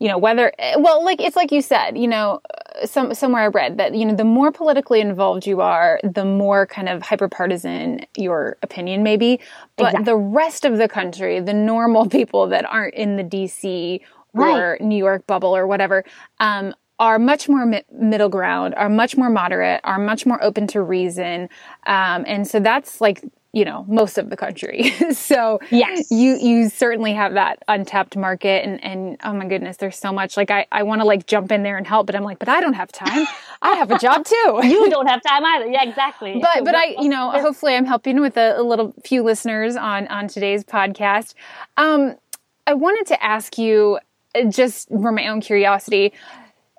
you 0.00 0.08
know 0.08 0.18
whether 0.18 0.52
well 0.78 1.04
like 1.04 1.20
it's 1.20 1.36
like 1.36 1.52
you 1.52 1.62
said 1.62 1.96
you 1.96 2.08
know 2.08 2.40
some 2.84 3.14
somewhere 3.14 3.42
i 3.42 3.46
read 3.46 3.78
that 3.78 3.94
you 3.94 4.04
know 4.04 4.14
the 4.14 4.24
more 4.24 4.50
politically 4.50 5.00
involved 5.00 5.46
you 5.46 5.60
are 5.60 6.00
the 6.02 6.24
more 6.24 6.66
kind 6.66 6.88
of 6.88 7.02
hyperpartisan 7.02 8.04
your 8.16 8.56
opinion 8.62 9.04
may 9.04 9.16
be 9.16 9.38
but 9.76 9.88
exactly. 9.88 10.04
the 10.04 10.16
rest 10.16 10.64
of 10.64 10.78
the 10.78 10.88
country 10.88 11.38
the 11.38 11.54
normal 11.54 12.08
people 12.18 12.48
that 12.48 12.64
aren't 12.64 12.94
in 12.94 13.16
the 13.16 13.24
dc 13.24 14.00
or 14.34 14.78
new 14.80 14.98
york 14.98 15.24
bubble 15.26 15.54
or 15.54 15.66
whatever 15.66 16.04
um, 16.40 16.74
are 17.00 17.18
much 17.18 17.48
more 17.48 17.64
mi- 17.64 17.82
middle 17.90 18.28
ground, 18.28 18.74
are 18.74 18.90
much 18.90 19.16
more 19.16 19.30
moderate, 19.30 19.80
are 19.84 19.98
much 19.98 20.26
more 20.26 20.42
open 20.44 20.66
to 20.66 20.82
reason. 20.82 21.48
Um, 21.86 22.24
and 22.26 22.46
so 22.46 22.60
that's 22.60 23.00
like 23.00 23.24
you 23.52 23.64
know 23.64 23.84
most 23.88 24.18
of 24.18 24.30
the 24.30 24.36
country. 24.36 24.94
So 25.10 25.60
yes. 25.70 26.10
you 26.10 26.36
you 26.36 26.68
certainly 26.68 27.12
have 27.14 27.34
that 27.34 27.62
untapped 27.68 28.16
market 28.16 28.64
and 28.64 28.82
and 28.82 29.16
oh 29.24 29.32
my 29.32 29.46
goodness 29.46 29.76
there's 29.76 29.98
so 29.98 30.12
much. 30.12 30.36
Like 30.36 30.50
i 30.50 30.66
i 30.72 30.82
want 30.82 31.00
to 31.00 31.06
like 31.06 31.26
jump 31.26 31.52
in 31.52 31.62
there 31.62 31.76
and 31.76 31.86
help 31.86 32.06
but 32.06 32.14
i'm 32.14 32.22
like 32.22 32.38
but 32.38 32.48
i 32.48 32.60
don't 32.60 32.74
have 32.74 32.90
time. 32.92 33.26
I 33.62 33.74
have 33.74 33.90
a 33.90 33.98
job 33.98 34.24
too. 34.24 34.60
You 34.70 34.88
don't 34.88 35.06
have 35.06 35.22
time 35.22 35.44
either. 35.44 35.66
Yeah 35.66 35.82
exactly. 35.82 36.38
But 36.40 36.64
but 36.64 36.74
i 36.74 36.94
you 37.00 37.08
know 37.08 37.30
hopefully 37.30 37.74
i'm 37.74 37.84
helping 37.84 38.20
with 38.20 38.36
a, 38.36 38.58
a 38.58 38.62
little 38.62 38.94
few 39.04 39.22
listeners 39.22 39.76
on 39.76 40.06
on 40.08 40.28
today's 40.28 40.64
podcast. 40.64 41.34
Um 41.76 42.16
i 42.66 42.74
wanted 42.74 43.06
to 43.08 43.22
ask 43.22 43.58
you 43.58 43.98
uh, 44.34 44.44
just 44.44 44.88
for 44.88 45.12
my 45.12 45.26
own 45.28 45.40
curiosity 45.40 46.12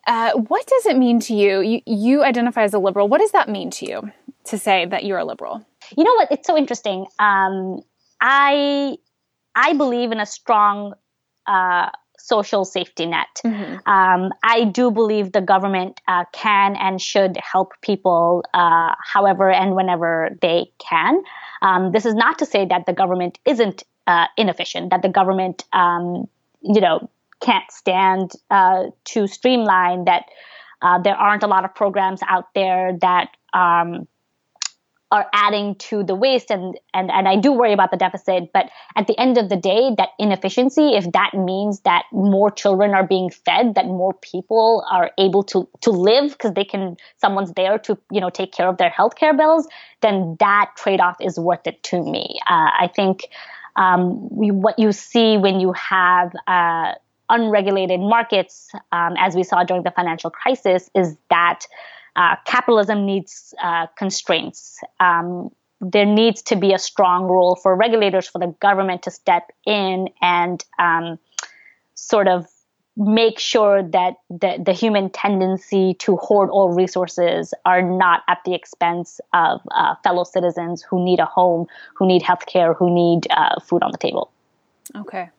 uh, 0.08 0.32
what 0.34 0.66
does 0.66 0.88
it 0.88 0.98
mean 0.98 1.20
to 1.20 1.36
you? 1.36 1.62
you 1.62 1.82
you 1.86 2.24
identify 2.24 2.64
as 2.64 2.74
a 2.74 2.80
liberal. 2.80 3.08
What 3.08 3.22
does 3.22 3.32
that 3.34 3.48
mean 3.48 3.70
to 3.72 3.86
you 3.86 4.12
to 4.46 4.58
say 4.58 4.86
that 4.86 5.06
you're 5.06 5.20
a 5.20 5.26
liberal 5.26 5.64
you 5.98 6.04
know 6.04 6.14
what? 6.16 6.32
It's 6.32 6.48
so 6.48 6.58
interesting. 6.58 7.06
Um, 7.20 7.82
I 8.20 8.98
I 9.56 9.74
believe 9.74 10.12
in 10.12 10.20
a 10.20 10.26
strong 10.26 10.94
uh, 11.48 11.90
social 12.18 12.66
safety 12.66 13.06
net. 13.06 13.42
Mm-hmm. 13.44 13.90
Um, 13.90 14.32
I 14.44 14.66
do 14.66 14.92
believe 14.92 15.32
the 15.32 15.42
government 15.42 16.00
uh, 16.08 16.26
can 16.32 16.76
and 16.76 17.02
should 17.02 17.38
help 17.38 17.74
people 17.82 18.44
uh, 18.54 18.94
however 19.04 19.52
and 19.52 19.76
whenever 19.76 20.38
they 20.42 20.72
can. 20.78 21.22
Um, 21.62 21.92
this 21.92 22.06
is 22.06 22.14
not 22.14 22.40
to 22.40 22.46
say 22.46 22.66
that 22.66 22.86
the 22.86 22.94
government 22.94 23.40
isn't 23.46 23.84
uh, 24.08 24.28
inefficient, 24.38 24.92
that 24.92 25.02
the 25.02 25.10
government, 25.10 25.64
um, 25.74 26.28
you 26.62 26.82
know, 26.82 27.10
can't 27.42 27.70
stand 27.72 28.32
uh, 28.52 28.86
to 29.06 29.28
streamline, 29.28 30.06
that 30.06 30.26
uh, 30.82 31.00
there 31.02 31.16
aren't 31.16 31.44
a 31.44 31.48
lot 31.48 31.66
of 31.66 31.74
programs 31.74 32.22
out 32.28 32.54
there 32.54 32.98
that 33.02 33.30
um, 33.54 34.08
are 35.12 35.28
adding 35.34 35.76
to 35.76 36.04
the 36.04 36.16
waste 36.16 36.50
and, 36.50 36.80
and 36.94 37.12
and 37.12 37.28
I 37.28 37.36
do 37.36 37.52
worry 37.52 37.74
about 37.74 37.92
the 37.92 37.98
deficit 37.98 38.52
but 38.54 38.70
at 38.96 39.08
the 39.08 39.20
end 39.20 39.38
of 39.38 39.50
the 39.50 39.58
day 39.58 39.94
that 39.98 40.10
inefficiency 40.18 40.96
if 40.96 41.12
that 41.12 41.32
means 41.34 41.82
that 41.82 42.04
more 42.12 42.50
children 42.50 42.92
are 42.92 43.06
being 43.06 43.30
fed 43.30 43.76
that 43.76 43.86
more 43.86 44.14
people 44.14 44.86
are 44.90 45.12
able 45.18 45.44
to 45.44 45.68
to 45.82 45.92
live 45.92 46.32
because 46.32 46.54
they 46.54 46.64
can 46.64 46.98
someone's 47.18 47.52
there 47.54 47.78
to 47.80 47.98
you 48.10 48.22
know 48.22 48.30
take 48.30 48.54
care 48.54 48.70
of 48.70 48.78
their 48.78 48.90
healthcare 48.90 49.36
bills 49.36 49.68
then 50.02 50.36
that 50.40 50.72
trade-off 50.76 51.18
is 51.22 51.40
worth 51.40 51.66
it 51.66 51.82
to 51.84 52.02
me. 52.02 52.40
Uh, 52.50 52.70
I 52.80 52.90
think 52.94 53.30
um, 53.76 54.28
we, 54.30 54.52
what 54.52 54.78
you 54.78 54.92
see 54.92 55.38
when 55.38 55.60
you 55.60 55.74
have 55.74 56.34
uh, 56.48 56.94
unregulated 57.30 58.00
markets 58.00 58.70
um, 58.92 59.14
as 59.18 59.36
we 59.36 59.44
saw 59.44 59.64
during 59.64 59.84
the 59.84 59.92
financial 59.92 60.30
crisis 60.30 60.90
is 60.94 61.16
that 61.30 61.66
uh, 62.16 62.36
capitalism 62.46 63.06
needs 63.06 63.54
uh, 63.62 63.88
constraints. 63.98 64.80
Um, 65.00 65.50
there 65.80 66.06
needs 66.06 66.44
to 66.44 66.56
be 66.56 66.74
a 66.74 66.80
strong 66.80 67.24
role 67.24 67.56
for 67.56 67.76
regulators, 67.76 68.28
for 68.28 68.40
the 68.40 68.54
government 68.60 69.04
to 69.04 69.12
step 69.12 69.52
in 69.66 70.10
and 70.22 70.64
um, 70.78 71.18
sort 71.96 72.28
of 72.28 72.46
make 72.98 73.40
sure 73.40 73.82
that 73.82 74.16
the, 74.30 74.62
the 74.64 74.74
human 74.74 75.10
tendency 75.10 75.96
to 75.96 76.18
hoard 76.18 76.50
all 76.50 76.74
resources 76.74 77.54
are 77.66 77.82
not 77.82 78.22
at 78.28 78.40
the 78.46 78.54
expense 78.54 79.20
of 79.34 79.62
uh, 79.72 79.96
fellow 80.04 80.24
citizens 80.24 80.84
who 80.84 81.04
need 81.04 81.20
a 81.20 81.26
home, 81.26 81.66
who 81.96 82.06
need 82.06 82.22
healthcare, 82.22 82.76
who 82.76 82.94
need 82.94 83.28
uh, 83.32 83.60
food 83.62 83.82
on 83.82 83.92
the 83.92 83.98
table. 83.98 84.30
Okay. 84.96 85.30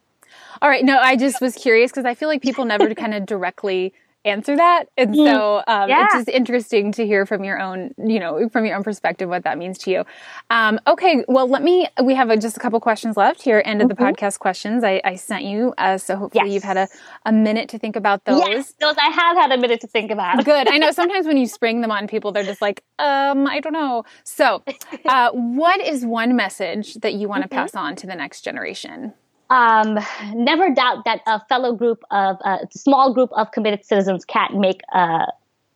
All 0.60 0.68
right. 0.68 0.84
No, 0.84 0.98
I 0.98 1.16
just 1.16 1.40
was 1.40 1.54
curious 1.54 1.90
because 1.90 2.04
I 2.04 2.14
feel 2.14 2.28
like 2.28 2.42
people 2.42 2.64
never 2.64 2.94
kind 2.94 3.14
of 3.14 3.26
directly 3.26 3.92
answer 4.24 4.56
that. 4.56 4.84
And 4.96 5.14
mm-hmm. 5.14 5.26
so 5.26 5.62
um, 5.66 5.88
yeah. 5.88 6.04
it's 6.04 6.14
just 6.14 6.28
interesting 6.28 6.92
to 6.92 7.06
hear 7.06 7.26
from 7.26 7.44
your 7.44 7.60
own, 7.60 7.94
you 7.98 8.20
know, 8.20 8.48
from 8.48 8.64
your 8.64 8.76
own 8.76 8.82
perspective 8.82 9.28
what 9.28 9.44
that 9.44 9.58
means 9.58 9.78
to 9.78 9.90
you. 9.90 10.04
Um, 10.50 10.80
okay, 10.86 11.24
well, 11.28 11.48
let 11.48 11.62
me, 11.62 11.88
we 12.02 12.14
have 12.14 12.30
a, 12.30 12.36
just 12.36 12.56
a 12.56 12.60
couple 12.60 12.78
questions 12.80 13.16
left 13.16 13.42
here, 13.42 13.62
end 13.64 13.82
of 13.82 13.88
mm-hmm. 13.88 14.04
the 14.04 14.12
podcast 14.12 14.38
questions 14.38 14.84
I, 14.84 15.00
I 15.04 15.16
sent 15.16 15.44
you. 15.44 15.74
Uh, 15.78 15.98
so 15.98 16.16
hopefully 16.16 16.46
yes. 16.46 16.54
you've 16.54 16.64
had 16.64 16.76
a, 16.76 16.88
a 17.24 17.32
minute 17.32 17.68
to 17.70 17.78
think 17.78 17.96
about 17.96 18.24
those. 18.24 18.40
Yes, 18.40 18.74
those 18.80 18.96
I 18.98 19.10
have 19.10 19.36
had 19.36 19.52
a 19.52 19.58
minute 19.58 19.80
to 19.80 19.86
think 19.86 20.10
about. 20.10 20.44
Good. 20.44 20.68
I 20.68 20.78
know 20.78 20.90
sometimes 20.92 21.26
when 21.26 21.36
you 21.36 21.46
spring 21.46 21.80
them 21.80 21.90
on 21.90 22.06
people, 22.06 22.32
they're 22.32 22.44
just 22.44 22.62
like, 22.62 22.82
um, 22.98 23.46
I 23.46 23.60
don't 23.60 23.72
know. 23.72 24.04
So, 24.24 24.62
uh, 25.06 25.30
what 25.32 25.80
is 25.80 26.04
one 26.04 26.36
message 26.36 26.94
that 26.94 27.14
you 27.14 27.28
want 27.28 27.42
to 27.42 27.48
mm-hmm. 27.48 27.58
pass 27.58 27.74
on 27.74 27.96
to 27.96 28.06
the 28.06 28.14
next 28.14 28.42
generation? 28.42 29.14
Um, 29.50 29.98
never 30.34 30.70
doubt 30.70 31.04
that 31.04 31.20
a 31.26 31.44
fellow 31.46 31.74
group 31.74 32.02
of 32.10 32.36
a 32.44 32.58
small 32.70 33.12
group 33.12 33.30
of 33.32 33.50
committed 33.52 33.84
citizens 33.84 34.24
can't 34.24 34.58
make 34.58 34.80
uh, 34.94 35.26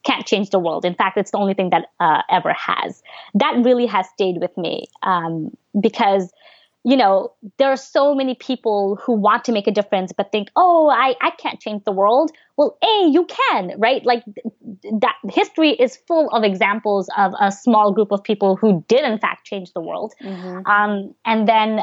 can't 0.05 0.25
change 0.25 0.51
the 0.51 0.59
world. 0.59 0.85
In 0.85 0.95
fact, 0.95 1.17
it's 1.19 1.33
the 1.33 1.39
only 1.39 1.55
thing 1.55 1.71
that 1.71 1.87
uh, 1.99 2.23
ever 2.31 2.53
has. 2.53 3.03
That 3.35 3.61
really 3.65 3.87
has 3.87 4.07
stayed 4.09 4.39
with 4.41 4.57
me 4.57 4.87
um, 5.03 5.51
because 5.79 6.33
you 6.87 6.97
know 6.97 7.33
there 7.59 7.69
are 7.69 7.77
so 7.77 8.15
many 8.15 8.37
people 8.37 8.97
who 9.03 9.13
want 9.13 9.45
to 9.45 9.53
make 9.53 9.67
a 9.67 9.73
difference 9.73 10.13
but 10.13 10.31
think 10.31 10.49
oh 10.55 10.89
I, 10.89 11.17
I 11.21 11.31
can't 11.33 11.59
change 11.59 11.83
the 11.83 11.91
world 11.91 12.31
well 12.57 12.79
a 12.81 13.09
you 13.11 13.27
can 13.27 13.73
right 13.77 14.07
like 14.07 14.23
that 15.01 15.17
history 15.29 15.71
is 15.71 15.97
full 16.07 16.31
of 16.31 16.45
examples 16.45 17.11
of 17.19 17.33
a 17.41 17.51
small 17.51 17.93
group 17.93 18.13
of 18.13 18.23
people 18.23 18.55
who 18.55 18.85
did 18.87 19.05
in 19.05 19.19
fact 19.19 19.45
change 19.45 19.73
the 19.73 19.81
world 19.81 20.15
mm-hmm. 20.23 20.65
um, 20.65 21.13
and 21.25 21.49
then 21.49 21.81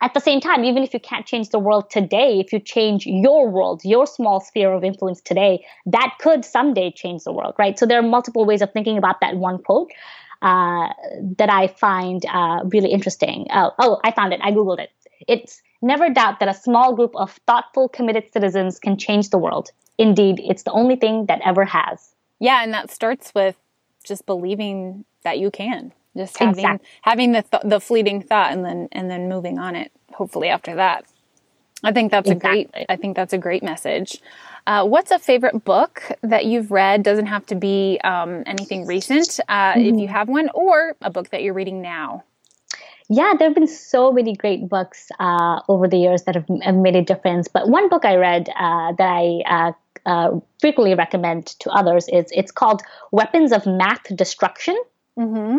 at 0.00 0.14
the 0.14 0.20
same 0.20 0.40
time, 0.40 0.64
even 0.64 0.82
if 0.82 0.94
you 0.94 1.00
can't 1.00 1.26
change 1.26 1.48
the 1.48 1.58
world 1.58 1.90
today, 1.90 2.38
if 2.38 2.52
you 2.52 2.60
change 2.60 3.04
your 3.06 3.48
world, 3.48 3.82
your 3.84 4.06
small 4.06 4.40
sphere 4.40 4.72
of 4.72 4.84
influence 4.84 5.20
today, 5.20 5.64
that 5.86 6.14
could 6.20 6.44
someday 6.44 6.92
change 6.92 7.24
the 7.24 7.32
world, 7.32 7.54
right? 7.58 7.78
So 7.78 7.84
there 7.84 7.98
are 7.98 8.02
multiple 8.02 8.44
ways 8.44 8.62
of 8.62 8.72
thinking 8.72 8.96
about 8.96 9.20
that 9.20 9.36
one 9.36 9.58
quote 9.58 9.90
uh, 10.40 10.88
that 11.36 11.50
I 11.50 11.66
find 11.66 12.24
uh, 12.26 12.60
really 12.64 12.90
interesting. 12.90 13.46
Uh, 13.50 13.70
oh, 13.78 14.00
I 14.04 14.12
found 14.12 14.32
it. 14.32 14.40
I 14.42 14.52
Googled 14.52 14.78
it. 14.78 14.90
It's 15.26 15.62
never 15.82 16.08
doubt 16.10 16.38
that 16.40 16.48
a 16.48 16.54
small 16.54 16.94
group 16.94 17.16
of 17.16 17.32
thoughtful, 17.46 17.88
committed 17.88 18.32
citizens 18.32 18.78
can 18.78 18.96
change 18.96 19.30
the 19.30 19.38
world. 19.38 19.70
Indeed, 19.98 20.40
it's 20.44 20.62
the 20.62 20.70
only 20.70 20.94
thing 20.94 21.26
that 21.26 21.40
ever 21.44 21.64
has. 21.64 22.14
Yeah, 22.38 22.62
and 22.62 22.72
that 22.72 22.92
starts 22.92 23.34
with 23.34 23.56
just 24.04 24.26
believing 24.26 25.04
that 25.24 25.40
you 25.40 25.50
can 25.50 25.92
just 26.18 26.36
having 26.38 26.64
exactly. 26.64 26.88
having 27.02 27.32
the 27.32 27.42
th- 27.42 27.62
the 27.64 27.80
fleeting 27.80 28.20
thought 28.20 28.52
and 28.52 28.64
then 28.64 28.88
and 28.92 29.10
then 29.10 29.28
moving 29.28 29.58
on 29.58 29.76
it 29.76 29.92
hopefully 30.12 30.48
after 30.48 30.74
that 30.74 31.04
i 31.84 31.92
think 31.92 32.10
that's 32.10 32.28
exactly. 32.28 32.62
a 32.62 32.64
great 32.64 32.86
i 32.88 32.96
think 32.96 33.16
that's 33.16 33.32
a 33.32 33.38
great 33.38 33.62
message 33.62 34.20
uh, 34.66 34.84
what's 34.84 35.10
a 35.10 35.18
favorite 35.18 35.64
book 35.64 36.02
that 36.20 36.44
you've 36.44 36.70
read 36.70 37.02
doesn't 37.02 37.24
have 37.24 37.46
to 37.46 37.54
be 37.54 37.98
um, 38.04 38.42
anything 38.44 38.84
recent 38.84 39.40
uh, 39.48 39.72
mm-hmm. 39.72 39.94
if 39.94 40.00
you 40.00 40.08
have 40.08 40.28
one 40.28 40.50
or 40.52 40.94
a 41.00 41.10
book 41.10 41.30
that 41.30 41.42
you're 41.42 41.54
reading 41.54 41.80
now 41.80 42.22
yeah, 43.10 43.32
there 43.38 43.48
have 43.48 43.54
been 43.54 43.66
so 43.66 44.12
many 44.12 44.36
great 44.36 44.68
books 44.68 45.08
uh, 45.18 45.60
over 45.66 45.88
the 45.88 45.96
years 45.96 46.24
that 46.24 46.34
have, 46.34 46.46
have, 46.62 46.74
made 46.74 46.94
a 46.94 47.02
difference. 47.02 47.48
But 47.48 47.68
one 47.68 47.88
book 47.88 48.04
I 48.04 48.16
read 48.16 48.50
uh, 48.54 48.92
that 48.92 49.08
I 49.08 49.42
uh, 49.46 49.72
uh 50.04 50.40
frequently 50.60 50.94
recommend 50.94 51.46
to 51.60 51.70
others 51.70 52.06
is 52.08 52.26
it's 52.32 52.52
called 52.52 52.82
Weapons 53.10 53.52
of 53.52 53.64
Math 53.66 54.14
Destruction. 54.14 54.76
Mm-hmm. 55.18 55.58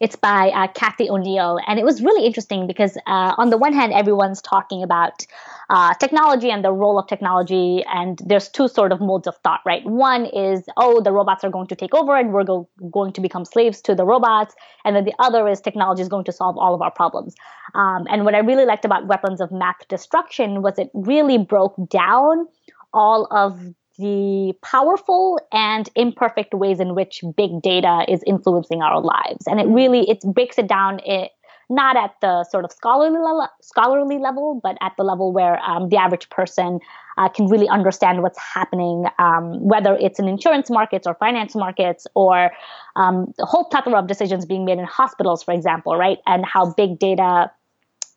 It's 0.00 0.16
by 0.16 0.50
uh, 0.50 0.68
Cathy 0.68 1.08
O'Neil. 1.08 1.58
And 1.66 1.78
it 1.78 1.84
was 1.84 2.02
really 2.02 2.26
interesting 2.26 2.66
because, 2.66 2.96
uh, 3.06 3.34
on 3.38 3.50
the 3.50 3.56
one 3.56 3.72
hand, 3.72 3.92
everyone's 3.92 4.42
talking 4.42 4.82
about 4.82 5.26
uh, 5.70 5.94
technology 5.94 6.50
and 6.50 6.64
the 6.64 6.72
role 6.72 6.98
of 6.98 7.06
technology. 7.06 7.84
And 7.92 8.20
there's 8.24 8.48
two 8.48 8.68
sort 8.68 8.92
of 8.92 9.00
modes 9.00 9.26
of 9.26 9.36
thought, 9.38 9.60
right? 9.64 9.84
One 9.84 10.26
is, 10.26 10.64
oh, 10.76 11.00
the 11.00 11.12
robots 11.12 11.44
are 11.44 11.50
going 11.50 11.66
to 11.68 11.76
take 11.76 11.94
over 11.94 12.16
and 12.16 12.32
we're 12.32 12.44
go- 12.44 12.68
going 12.90 13.12
to 13.14 13.20
become 13.20 13.44
slaves 13.44 13.80
to 13.82 13.94
the 13.94 14.04
robots. 14.04 14.54
And 14.84 14.94
then 14.94 15.04
the 15.04 15.14
other 15.18 15.48
is 15.48 15.60
technology 15.60 16.02
is 16.02 16.08
going 16.08 16.24
to 16.24 16.32
solve 16.32 16.56
all 16.58 16.74
of 16.74 16.82
our 16.82 16.90
problems. 16.90 17.34
Um, 17.74 18.06
and 18.10 18.24
what 18.24 18.34
I 18.34 18.38
really 18.38 18.66
liked 18.66 18.84
about 18.84 19.06
Weapons 19.06 19.40
of 19.40 19.50
Math 19.50 19.88
Destruction 19.88 20.62
was 20.62 20.78
it 20.78 20.90
really 20.94 21.38
broke 21.38 21.74
down 21.88 22.46
all 22.92 23.26
of 23.30 23.60
the 23.98 24.54
powerful 24.62 25.40
and 25.52 25.88
imperfect 25.94 26.54
ways 26.54 26.80
in 26.80 26.94
which 26.94 27.22
big 27.36 27.62
data 27.62 28.04
is 28.08 28.22
influencing 28.26 28.82
our 28.82 29.00
lives. 29.00 29.46
And 29.46 29.60
it 29.60 29.66
really 29.66 30.08
it 30.08 30.20
breaks 30.22 30.58
it 30.58 30.68
down 30.68 31.00
it 31.04 31.32
not 31.68 31.96
at 31.96 32.14
the 32.20 32.44
sort 32.44 32.64
of 32.64 32.70
scholarly 32.70 33.18
level, 33.18 33.48
scholarly 33.60 34.18
level 34.18 34.60
but 34.62 34.76
at 34.80 34.92
the 34.96 35.02
level 35.02 35.32
where 35.32 35.58
um, 35.62 35.88
the 35.88 35.96
average 35.96 36.28
person 36.30 36.78
uh, 37.18 37.28
can 37.28 37.46
really 37.46 37.68
understand 37.68 38.22
what's 38.22 38.38
happening 38.38 39.06
um, 39.18 39.58
whether 39.60 39.96
it's 39.96 40.20
in 40.20 40.28
insurance 40.28 40.70
markets 40.70 41.06
or 41.06 41.14
finance 41.14 41.56
markets 41.56 42.06
or 42.14 42.52
um, 42.94 43.32
the 43.36 43.44
whole 43.44 43.64
plethora 43.64 43.98
of 43.98 44.06
decisions 44.06 44.46
being 44.46 44.64
made 44.64 44.78
in 44.78 44.84
hospitals 44.84 45.42
for 45.42 45.52
example 45.52 45.96
right? 45.96 46.18
And 46.26 46.44
how 46.46 46.72
big 46.72 46.98
data 46.98 47.50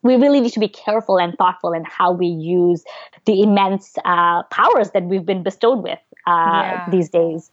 we 0.02 0.16
really 0.16 0.40
need 0.40 0.54
to 0.54 0.60
be 0.60 0.68
careful 0.68 1.18
and 1.18 1.38
thoughtful 1.38 1.74
in 1.74 1.84
how 1.84 2.12
we 2.12 2.28
use 2.28 2.84
the 3.26 3.42
immense 3.42 3.96
uh, 4.06 4.44
powers 4.44 4.92
that 4.92 5.04
we've 5.04 5.26
been 5.26 5.44
bestowed 5.44 5.84
with 5.84 6.00
uh, 6.26 6.62
yeah. 6.64 6.90
these 6.90 7.10
days. 7.10 7.52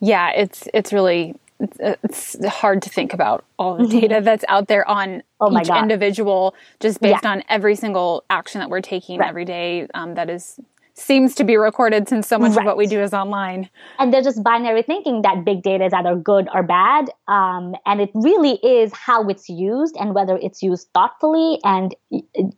Yeah, 0.00 0.30
it's 0.30 0.68
it's 0.74 0.92
really 0.92 1.36
it's 1.78 2.44
hard 2.46 2.82
to 2.82 2.90
think 2.90 3.14
about 3.14 3.44
all 3.58 3.76
the 3.76 3.86
data 3.86 4.16
mm-hmm. 4.16 4.24
that's 4.24 4.44
out 4.48 4.66
there 4.66 4.88
on 4.88 5.22
oh 5.40 5.56
each 5.56 5.68
God. 5.68 5.82
individual, 5.82 6.54
just 6.80 7.00
based 7.00 7.22
yeah. 7.22 7.30
on 7.30 7.44
every 7.48 7.76
single 7.76 8.24
action 8.30 8.58
that 8.58 8.68
we're 8.68 8.80
taking 8.80 9.20
right. 9.20 9.28
every 9.28 9.44
day. 9.44 9.86
Um, 9.94 10.14
that 10.14 10.28
is 10.28 10.58
seems 10.94 11.34
to 11.36 11.44
be 11.44 11.56
recorded 11.56 12.08
since 12.08 12.28
so 12.28 12.38
much 12.38 12.50
right. 12.50 12.60
of 12.60 12.64
what 12.64 12.76
we 12.76 12.86
do 12.86 13.00
is 13.00 13.14
online. 13.14 13.68
And 13.98 14.12
they're 14.12 14.22
just 14.22 14.42
binary 14.42 14.82
thinking 14.82 15.22
that 15.22 15.44
big 15.44 15.62
data 15.62 15.84
is 15.86 15.92
either 15.92 16.16
good 16.16 16.48
or 16.52 16.62
bad. 16.62 17.10
Um, 17.28 17.74
and 17.86 18.00
it 18.00 18.10
really 18.14 18.54
is 18.62 18.92
how 18.92 19.26
it's 19.28 19.48
used 19.48 19.96
and 19.98 20.14
whether 20.14 20.36
it's 20.36 20.62
used 20.62 20.88
thoughtfully. 20.92 21.58
And 21.64 21.94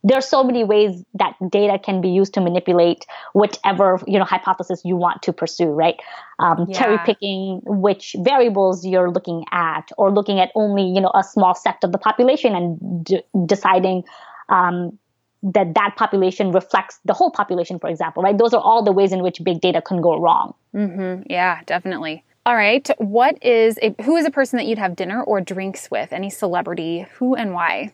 there 0.03 0.19
are 0.19 0.23
so 0.23 0.43
many 0.43 0.65
ways 0.65 1.05
that 1.15 1.35
data 1.51 1.79
can 1.79 2.01
be 2.01 2.09
used 2.09 2.35
to 2.35 2.41
manipulate 2.41 3.07
whichever 3.35 4.01
you 4.07 4.19
know 4.19 4.25
hypothesis 4.25 4.83
you 4.85 4.97
want 4.97 5.23
to 5.23 5.33
pursue, 5.33 5.69
right? 5.69 6.01
Um, 6.39 6.67
yeah. 6.69 6.79
Cherry 6.79 6.99
picking 7.05 7.61
which 7.65 8.17
variables 8.19 8.85
you're 8.85 9.11
looking 9.11 9.45
at, 9.53 9.91
or 9.97 10.11
looking 10.11 10.41
at 10.41 10.51
only 10.55 10.85
you 10.85 11.01
know 11.01 11.13
a 11.15 11.23
small 11.23 11.55
sect 11.55 11.85
of 11.85 11.93
the 11.93 11.99
population 11.99 12.55
and 12.55 13.05
d- 13.05 13.23
deciding 13.47 14.05
um, 14.49 14.99
that 15.45 15.75
that 15.75 15.95
population 15.97 16.53
reflects 16.53 16.99
the 17.05 17.13
whole 17.13 17.31
population, 17.31 17.79
for 17.79 17.89
example, 17.89 18.23
right? 18.23 18.37
Those 18.37 18.55
are 18.55 18.61
all 18.61 18.83
the 18.83 18.93
ways 18.93 19.13
in 19.13 19.23
which 19.23 19.45
big 19.45 19.61
data 19.61 19.83
can 19.83 20.01
go 20.01 20.19
wrong. 20.19 20.55
Mm-hmm. 20.75 21.31
Yeah, 21.31 21.61
definitely. 21.67 22.25
All 22.47 22.57
right. 22.57 22.89
What 22.99 23.43
is 23.43 23.79
a, 23.83 23.95
who 24.03 24.17
is 24.17 24.27
a 24.27 24.31
person 24.31 24.57
that 24.57 24.67
you'd 24.67 24.79
have 24.79 24.97
dinner 24.97 25.23
or 25.23 25.41
drinks 25.41 25.91
with? 25.91 26.13
Any 26.13 26.31
celebrity? 26.31 27.07
Who 27.19 27.35
and 27.35 27.55
why? 27.55 27.93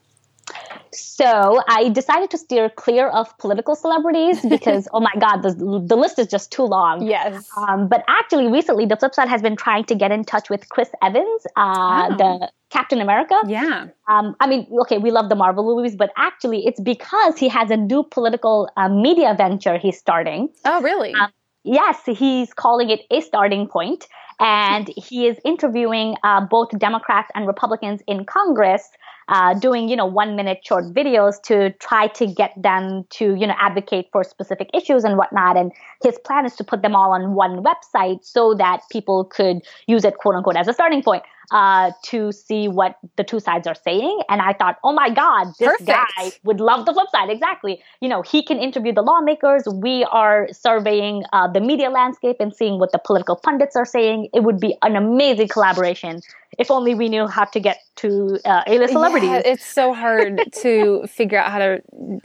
So 0.93 1.61
I 1.69 1.91
decided 1.91 2.31
to 2.31 2.39
steer 2.39 2.69
clear 2.69 3.09
of 3.09 3.37
political 3.39 3.75
celebrities 3.75 4.41
because, 4.49 4.89
oh 4.93 5.01
my 5.01 5.13
God, 5.19 5.43
the, 5.43 5.53
the 5.87 5.97
list 5.97 6.19
is 6.19 6.27
just 6.27 6.51
too 6.51 6.65
long. 6.65 7.07
Yes. 7.07 7.49
Um, 7.57 7.89
but 7.89 8.05
actually, 8.09 8.49
recently, 8.49 8.87
the 8.87 8.97
flip 8.97 9.15
side 9.15 9.29
has 9.29 9.43
been 9.43 9.57
trying 9.57 9.85
to 9.85 9.95
get 9.95 10.11
in 10.11 10.25
touch 10.25 10.51
with 10.51 10.69
Chris 10.69 10.91
Evans, 11.03 11.47
uh, 11.57 12.09
oh. 12.11 12.17
the 12.17 12.51
Captain 12.71 13.01
America. 13.01 13.39
Yeah. 13.47 13.89
Um, 14.09 14.35
I 14.41 14.47
mean, 14.47 14.67
okay, 14.83 14.99
we 14.99 15.11
love 15.11 15.29
the 15.29 15.35
Marvel 15.35 15.65
movies, 15.65 15.97
but 15.97 16.11
actually, 16.17 16.67
it's 16.67 16.81
because 16.81 17.37
he 17.37 17.49
has 17.49 17.71
a 17.71 17.77
new 17.77 18.03
political 18.03 18.71
uh, 18.77 18.89
media 18.89 19.35
venture 19.37 19.79
he's 19.79 19.99
starting. 19.99 20.49
Oh, 20.65 20.81
really? 20.81 21.13
Um, 21.15 21.31
yes, 21.65 21.99
he's 22.07 22.53
calling 22.55 22.91
it 22.91 23.01
a 23.11 23.21
starting 23.21 23.69
point, 23.69 24.07
and 24.39 24.89
he 24.97 25.27
is 25.27 25.37
interviewing 25.45 26.17
uh, 26.25 26.41
both 26.47 26.71
Democrats 26.79 27.31
and 27.35 27.47
Republicans 27.47 28.01
in 28.07 28.25
Congress 28.25 28.89
uh, 29.31 29.55
doing 29.55 29.89
you 29.89 29.97
know 29.97 30.05
one 30.05 30.37
minute 30.37 30.59
short 30.63 30.85
videos 30.93 31.41
to 31.43 31.71
try 31.75 32.09
to 32.09 32.27
get 32.27 32.53
them 32.61 33.05
to 33.11 33.35
you 33.37 33.47
know 33.47 33.55
advocate 33.59 34.09
for 34.13 34.23
specific 34.25 34.69
issues 34.75 35.05
and 35.05 35.17
whatnot. 35.17 35.57
And 35.57 35.73
his 36.03 36.19
plan 36.19 36.45
is 36.45 36.57
to 36.57 36.65
put 36.65 36.83
them 36.83 36.95
all 36.95 37.13
on 37.13 37.35
one 37.35 37.65
website 37.65 38.25
so 38.25 38.55
that 38.55 38.83
people 38.91 39.25
could 39.25 39.63
use 39.87 40.05
it 40.05 40.19
quote 40.19 40.35
unquote 40.35 40.57
as 40.57 40.69
a 40.69 40.75
starting 40.75 41.03
point 41.03 41.23
uh, 41.51 41.93
to 42.05 42.33
see 42.33 42.69
what 42.69 42.97
the 43.17 43.25
two 43.25 43.41
sides 43.41 43.67
are 43.67 43.75
saying. 43.75 44.21
And 44.29 44.41
I 44.41 44.53
thought, 44.53 44.77
oh 44.85 44.93
my 44.93 45.11
God, 45.11 45.49
this 45.59 45.69
Perfect. 45.69 45.89
guy 45.89 46.33
would 46.45 46.61
love 46.61 46.87
the 46.87 46.93
flip 46.93 47.09
side. 47.11 47.31
Exactly. 47.31 47.83
You 48.01 48.09
know, 48.09 48.23
he 48.23 48.43
can 48.43 48.59
interview 48.59 48.93
the 48.93 49.03
lawmakers. 49.03 49.65
We 49.73 50.05
are 50.11 50.49
surveying 50.53 51.25
uh, 51.33 51.49
the 51.49 51.61
media 51.61 51.91
landscape 51.91 52.37
and 52.41 52.55
seeing 52.55 52.79
what 52.79 52.93
the 52.93 52.99
political 52.99 53.37
pundits 53.37 53.77
are 53.77 53.85
saying. 53.85 54.29
It 54.33 54.45
would 54.45 54.61
be 54.61 54.77
an 54.83 54.97
amazing 54.97 55.49
collaboration 55.49 56.21
if 56.59 56.71
only 56.71 56.95
we 56.95 57.09
knew 57.09 57.27
how 57.27 57.45
to 57.45 57.61
get 57.61 57.79
to 57.97 58.39
uh, 58.45 58.63
A-list 58.67 58.93
celebrities. 58.93 59.31
Yeah, 59.31 59.43
it's 59.45 59.65
so 59.65 59.95
hard 59.95 60.41
to 60.63 61.07
figure 61.07 61.39
out 61.39 61.51
how 61.51 61.59
to 61.59 61.81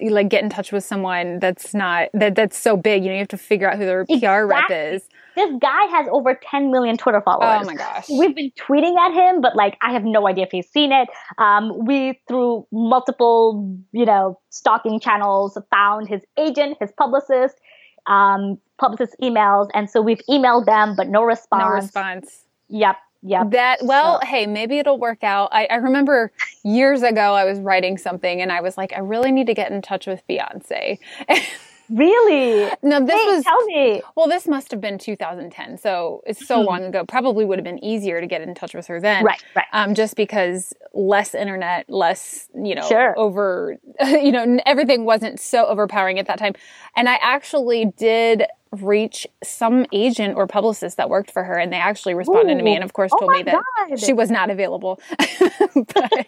like 0.10 0.30
get 0.30 0.44
in 0.44 0.50
touch 0.50 0.72
with 0.72 0.84
someone 0.84 1.40
that's 1.40 1.74
not 1.74 2.10
that 2.14 2.36
that's 2.36 2.58
so 2.58 2.76
big. 2.76 3.04
You 3.04 3.10
know, 3.10 3.16
you 3.16 3.20
have 3.20 3.28
to 3.30 3.38
figure 3.38 3.70
out 3.70 3.78
who 3.78 3.86
their 3.86 4.06
PR 4.06 4.46
rep 4.46 4.70
is. 4.70 5.08
This 5.36 5.52
guy 5.62 5.86
has 5.92 6.08
over 6.12 6.40
10 6.50 6.72
million 6.72 6.98
Twitter 6.98 7.22
followers. 7.22 7.62
Oh 7.64 7.66
my 7.66 7.76
gosh. 7.76 8.08
We've 8.10 8.36
been 8.36 8.52
tweeting 8.52 8.98
at 8.98 9.14
him, 9.14 9.42
but 9.42 9.56
like 9.56 9.78
I 9.82 9.92
have 9.94 10.04
no 10.04 10.28
idea 10.28 10.46
if 10.46 10.52
he's 10.52 10.70
seen 10.70 10.92
it. 10.92 11.08
Um, 11.38 11.86
we 11.86 12.20
through 12.28 12.66
multiple, 12.72 13.78
you 13.92 14.06
know, 14.06 14.40
stalking 14.50 15.00
channels 15.00 15.58
found 15.70 16.08
his 16.08 16.22
agent, 16.38 16.78
his 16.80 16.92
publicist, 16.98 17.56
um, 18.08 18.58
publicist 18.78 19.16
emails, 19.22 19.70
and 19.74 19.90
so 19.90 20.02
we've 20.02 20.22
emailed 20.30 20.66
them, 20.66 20.96
but 20.96 21.08
no 21.10 21.24
response. 21.24 21.64
No 21.64 21.70
response. 21.70 22.46
Yep, 22.70 22.96
yep. 23.24 23.52
That 23.52 23.80
well, 23.84 24.20
So- 24.22 24.28
hey, 24.28 24.46
maybe 24.48 24.80
it'll 24.80 25.00
work 25.00 25.24
out. 25.24 25.50
I, 25.52 25.66
I 25.66 25.76
remember 25.76 26.32
years 26.64 27.04
ago 27.04 27.34
I 27.34 27.46
was 27.46 27.60
writing 27.60 27.98
something 27.98 28.42
and 28.42 28.52
I 28.52 28.62
was 28.62 28.78
like, 28.78 28.94
I 28.94 29.00
really 29.00 29.32
need 29.32 29.48
to 29.48 29.54
get 29.54 29.72
in 29.72 29.82
touch 29.82 30.08
with 30.08 30.22
Beyonce. 30.30 31.00
really? 31.90 32.72
no, 32.84 33.06
this 33.06 33.24
Hey, 33.24 33.26
was 33.26 33.46
tell 33.46 33.66
me. 33.66 34.04
well, 34.16 34.28
this 34.28 34.48
must 34.48 34.72
have 34.72 34.82
been 34.82 34.98
2010, 34.98 35.78
so 35.78 36.22
it's 36.26 36.42
so 36.42 36.62
Mhm. 36.62 36.64
long 36.64 36.84
ago. 36.84 37.04
Probably 37.06 37.46
would 37.46 37.60
have 37.60 37.64
been 37.66 37.84
easier 37.84 38.22
to 38.22 38.28
get 38.28 38.42
in 38.42 38.56
touch 38.56 38.74
with 38.74 38.88
her 38.88 39.00
then, 39.02 39.26
Right, 39.26 39.40
right. 39.56 39.66
Um, 39.74 39.94
just 39.94 40.16
because 40.16 40.74
less 40.94 41.36
internet, 41.36 41.90
less 41.90 42.50
you 42.56 42.76
know, 42.76 42.82
Sure. 42.88 43.16
over, 43.16 43.78
you 44.08 44.32
know, 44.32 44.60
everything 44.66 45.06
wasn't 45.06 45.40
so 45.40 45.66
overpowering 45.68 46.20
at 46.20 46.28
that 46.28 46.40
time. 46.40 46.54
And 46.96 47.10
I 47.10 47.16
actually 47.22 47.86
did 47.98 48.44
reach 48.72 49.28
some 49.43 49.86
agent 49.91 50.36
or 50.36 50.47
publicist 50.47 50.97
that 50.97 51.09
worked 51.09 51.32
for 51.32 51.43
her, 51.43 51.57
and 51.57 51.72
they 51.72 51.78
actually 51.78 52.13
responded 52.13 52.57
to 52.57 52.63
me, 52.63 52.76
and 52.76 52.84
of 52.84 52.93
course 52.93 53.11
Oh 53.13 53.20
told 53.20 53.32
me 53.32 53.43
that 53.43 53.61
God. 53.89 53.99
she 53.99 54.13
was 54.13 54.30
not 54.30 54.49
available. 54.49 54.99
but, 55.18 56.28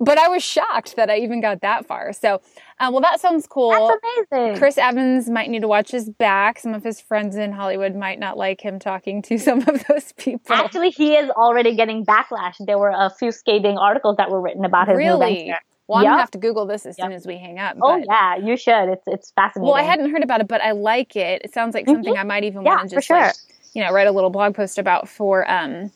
but 0.00 0.18
I 0.18 0.28
was 0.28 0.42
shocked 0.42 0.96
that 0.96 1.10
I 1.10 1.18
even 1.18 1.40
got 1.40 1.60
that 1.60 1.86
far. 1.86 2.12
So, 2.12 2.40
uh, 2.78 2.88
well, 2.90 3.00
that 3.00 3.20
sounds 3.20 3.46
cool. 3.46 3.70
That's 3.70 4.30
amazing. 4.32 4.58
Chris 4.58 4.78
Evans 4.78 5.28
might 5.28 5.50
need 5.50 5.60
to 5.60 5.68
watch 5.68 5.90
his 5.90 6.08
back. 6.08 6.58
Some 6.58 6.74
of 6.74 6.82
his 6.82 7.00
friends 7.00 7.36
in 7.36 7.52
Hollywood 7.52 7.94
might 7.94 8.18
not 8.18 8.36
like 8.36 8.60
him 8.60 8.78
talking 8.78 9.22
to 9.22 9.38
some 9.38 9.60
of 9.68 9.84
those 9.86 10.12
people. 10.12 10.54
Actually, 10.54 10.90
he 10.90 11.14
is 11.14 11.30
already 11.30 11.76
getting 11.76 12.04
backlash. 12.04 12.54
There 12.58 12.78
were 12.78 12.92
a 12.94 13.10
few 13.10 13.32
scathing 13.32 13.78
articles 13.78 14.16
that 14.16 14.30
were 14.30 14.40
written 14.40 14.64
about 14.64 14.88
his 14.88 14.96
really? 14.96 15.54
Well, 15.90 15.98
I'm 15.98 16.04
gonna 16.04 16.18
have 16.18 16.30
to 16.32 16.38
Google 16.38 16.66
this 16.66 16.86
as 16.86 16.96
soon 16.96 17.12
as 17.12 17.26
we 17.26 17.36
hang 17.36 17.58
up. 17.58 17.76
Oh 17.82 18.02
yeah, 18.06 18.36
you 18.36 18.56
should. 18.56 18.88
It's 18.90 19.02
it's 19.06 19.32
fascinating. 19.32 19.66
Well, 19.66 19.76
I 19.76 19.82
hadn't 19.82 20.10
heard 20.10 20.22
about 20.22 20.40
it, 20.40 20.48
but 20.48 20.60
I 20.60 20.70
like 20.70 21.16
it. 21.16 21.42
It 21.44 21.52
sounds 21.52 21.74
like 21.74 21.86
something 21.86 22.16
I 22.16 22.22
might 22.22 22.44
even 22.44 22.60
Mm-hmm. 22.60 22.66
Yeah, 22.66 22.76
want 22.76 22.90
to 22.90 22.96
just 22.96 23.10
like, 23.10 23.34
you 23.74 23.82
know, 23.82 23.92
write 23.92 24.06
a 24.06 24.12
little 24.12 24.30
blog 24.30 24.54
post 24.54 24.78
about 24.78 25.08
for 25.08 25.50
um 25.50 25.90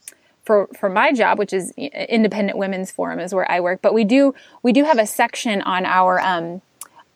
for 0.45 0.69
for 0.79 0.89
my 0.89 1.13
job, 1.13 1.39
which 1.39 1.53
is 1.53 1.71
Independent 1.77 2.59
Women's 2.59 2.91
Forum, 2.91 3.21
is 3.21 3.35
where 3.35 3.51
I 3.51 3.61
work. 3.61 3.81
But 3.83 3.95
we 3.95 4.05
do 4.05 4.35
we 4.63 4.73
do 4.73 4.85
have 4.85 4.99
a 4.99 5.07
section 5.07 5.63
on 5.63 5.87
our 5.87 6.21
um 6.21 6.61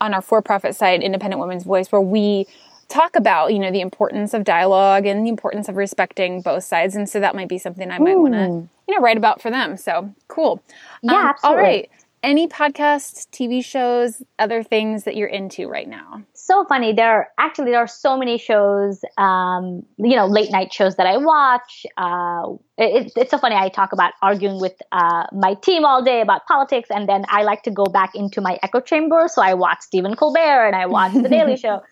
on 0.01 0.15
our 0.15 0.23
for 0.23 0.41
profit 0.43 0.77
site, 0.77 1.03
Independent 1.03 1.41
Women's 1.41 1.65
Voice, 1.65 1.91
where 1.91 2.01
we 2.01 2.47
talk 2.89 3.17
about 3.17 3.53
you 3.53 3.59
know 3.59 3.71
the 3.71 3.81
importance 3.81 4.35
of 4.35 4.45
dialogue 4.45 5.05
and 5.07 5.25
the 5.27 5.31
importance 5.31 5.69
of 5.69 5.77
respecting 5.77 6.41
both 6.43 6.65
sides, 6.65 6.97
and 6.97 7.09
so 7.09 7.21
that 7.21 7.35
might 7.35 7.49
be 7.49 7.59
something 7.59 7.91
I 7.91 7.99
might 7.99 8.17
want 8.17 8.35
to 8.35 8.69
you 8.89 8.95
know 8.95 9.01
write 9.03 9.17
about 9.17 9.43
for 9.43 9.51
them. 9.51 9.77
So 9.77 10.15
cool. 10.29 10.63
Yeah, 11.03 11.31
Um, 11.31 11.35
All 11.43 11.57
right. 11.57 11.91
Any 12.23 12.49
podcasts, 12.49 13.29
TV 13.31 13.65
shows, 13.65 14.23
other 14.39 14.63
things 14.63 15.05
that 15.05 15.17
you're 15.17 15.29
into 15.29 15.69
right 15.69 15.89
now? 15.89 16.23
so 16.49 16.65
funny. 16.65 16.93
There 16.93 17.09
are 17.09 17.29
actually 17.39 17.71
there 17.71 17.79
are 17.79 17.87
so 17.87 18.17
many 18.17 18.39
shows, 18.39 19.05
um, 19.19 19.85
you 19.99 20.17
know, 20.17 20.27
late 20.27 20.51
night 20.51 20.73
shows 20.73 20.97
that 20.97 21.07
I 21.07 21.19
watch. 21.19 21.87
Uh, 21.97 22.57
it, 22.79 23.13
it's 23.15 23.31
so 23.31 23.39
funny. 23.39 23.55
I 23.55 23.69
talk 23.69 23.93
about 23.93 24.15
arguing 24.23 24.59
with 24.59 24.81
uh, 24.91 25.27
my 25.33 25.55
team 25.55 25.85
all 25.85 26.03
day 26.03 26.21
about 26.23 26.47
politics, 26.47 26.89
and 26.91 27.09
then 27.09 27.25
I 27.29 27.43
like 27.43 27.63
to 27.65 27.71
go 27.71 27.85
back 27.85 28.15
into 28.15 28.41
my 28.41 28.59
echo 28.63 28.81
chamber. 28.81 29.27
So 29.29 29.43
I 29.43 29.55
watch 29.55 29.83
Stephen 29.83 30.17
Colbert 30.17 30.67
and 30.67 30.75
I 30.75 30.87
watch 30.87 31.13
The 31.13 31.29
Daily 31.29 31.57
Show. 31.65 31.83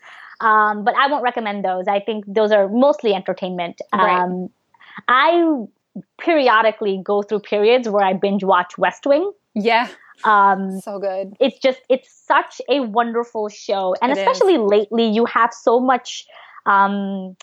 Um, 0.41 0.83
but 0.83 0.95
I 0.95 1.07
won't 1.07 1.23
recommend 1.23 1.63
those. 1.63 1.87
I 1.87 1.99
think 1.99 2.25
those 2.27 2.51
are 2.51 2.67
mostly 2.67 3.13
entertainment. 3.13 3.79
Right. 3.93 4.19
Um, 4.19 4.49
I 5.07 5.65
periodically 6.19 6.99
go 7.03 7.21
through 7.21 7.39
periods 7.39 7.87
where 7.89 8.03
I 8.03 8.13
binge 8.13 8.43
watch 8.43 8.77
West 8.77 9.05
Wing. 9.05 9.31
Yeah, 9.55 9.87
Um, 10.23 10.79
so 10.81 10.99
good. 10.99 11.33
it's 11.39 11.59
just 11.59 11.79
it's 11.89 12.09
such 12.25 12.61
a 12.69 12.81
wonderful 12.81 13.49
show. 13.49 13.95
And 14.01 14.11
It 14.11 14.17
is. 14.17 14.27
especially 14.27 14.57
lately 14.57 15.07
you 15.07 15.25
have 15.25 15.53
so 15.53 15.79
much 15.79 16.25
um 16.65 17.35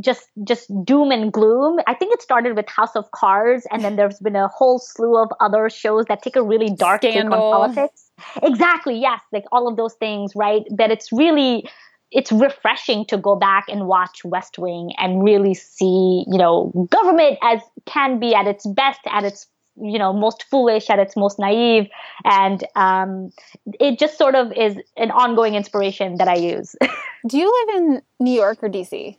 just 0.00 0.28
just 0.44 0.70
doom 0.84 1.10
and 1.10 1.32
gloom. 1.32 1.80
I 1.86 1.94
think 1.94 2.14
it 2.14 2.22
started 2.22 2.56
with 2.56 2.68
house 2.68 2.96
of 2.96 3.10
cards 3.10 3.66
and 3.70 3.84
then 3.84 3.96
there's 3.96 4.18
been 4.20 4.36
a 4.36 4.48
whole 4.48 4.78
slew 4.78 5.16
of 5.16 5.30
other 5.40 5.68
shows 5.68 6.06
that 6.06 6.22
take 6.22 6.36
a 6.36 6.42
really 6.42 6.70
dark 6.70 7.02
take 7.02 7.16
on 7.16 7.30
politics. 7.30 8.10
Exactly 8.42 8.98
yes 8.98 9.20
like 9.32 9.44
all 9.52 9.68
of 9.68 9.76
those 9.76 9.94
things 9.94 10.32
right? 10.34 10.62
That 10.70 10.90
it's 10.90 11.12
really 11.12 11.68
it's 12.10 12.30
refreshing 12.30 13.06
to 13.06 13.16
go 13.16 13.34
back 13.36 13.64
and 13.68 13.86
watch 13.86 14.22
west 14.24 14.58
wing 14.58 14.92
and 14.98 15.24
really 15.24 15.54
see 15.54 16.24
you 16.26 16.38
know 16.38 16.70
government 16.90 17.38
as 17.42 17.60
can 17.86 18.18
be 18.18 18.34
at 18.34 18.46
its 18.46 18.66
best 18.66 19.00
at 19.06 19.24
its 19.24 19.46
you 19.76 19.98
know 19.98 20.12
most 20.12 20.44
foolish 20.44 20.90
at 20.90 20.98
its 20.98 21.16
most 21.16 21.38
naive 21.38 21.88
and 22.24 22.64
um, 22.76 23.32
it 23.80 23.98
just 23.98 24.18
sort 24.18 24.34
of 24.34 24.52
is 24.52 24.76
an 24.96 25.10
ongoing 25.10 25.54
inspiration 25.54 26.16
that 26.16 26.28
i 26.28 26.34
use 26.36 26.76
Do 27.28 27.38
you 27.38 27.46
live 27.66 27.76
in 27.76 28.02
New 28.18 28.32
York 28.32 28.64
or 28.64 28.68
DC? 28.68 29.16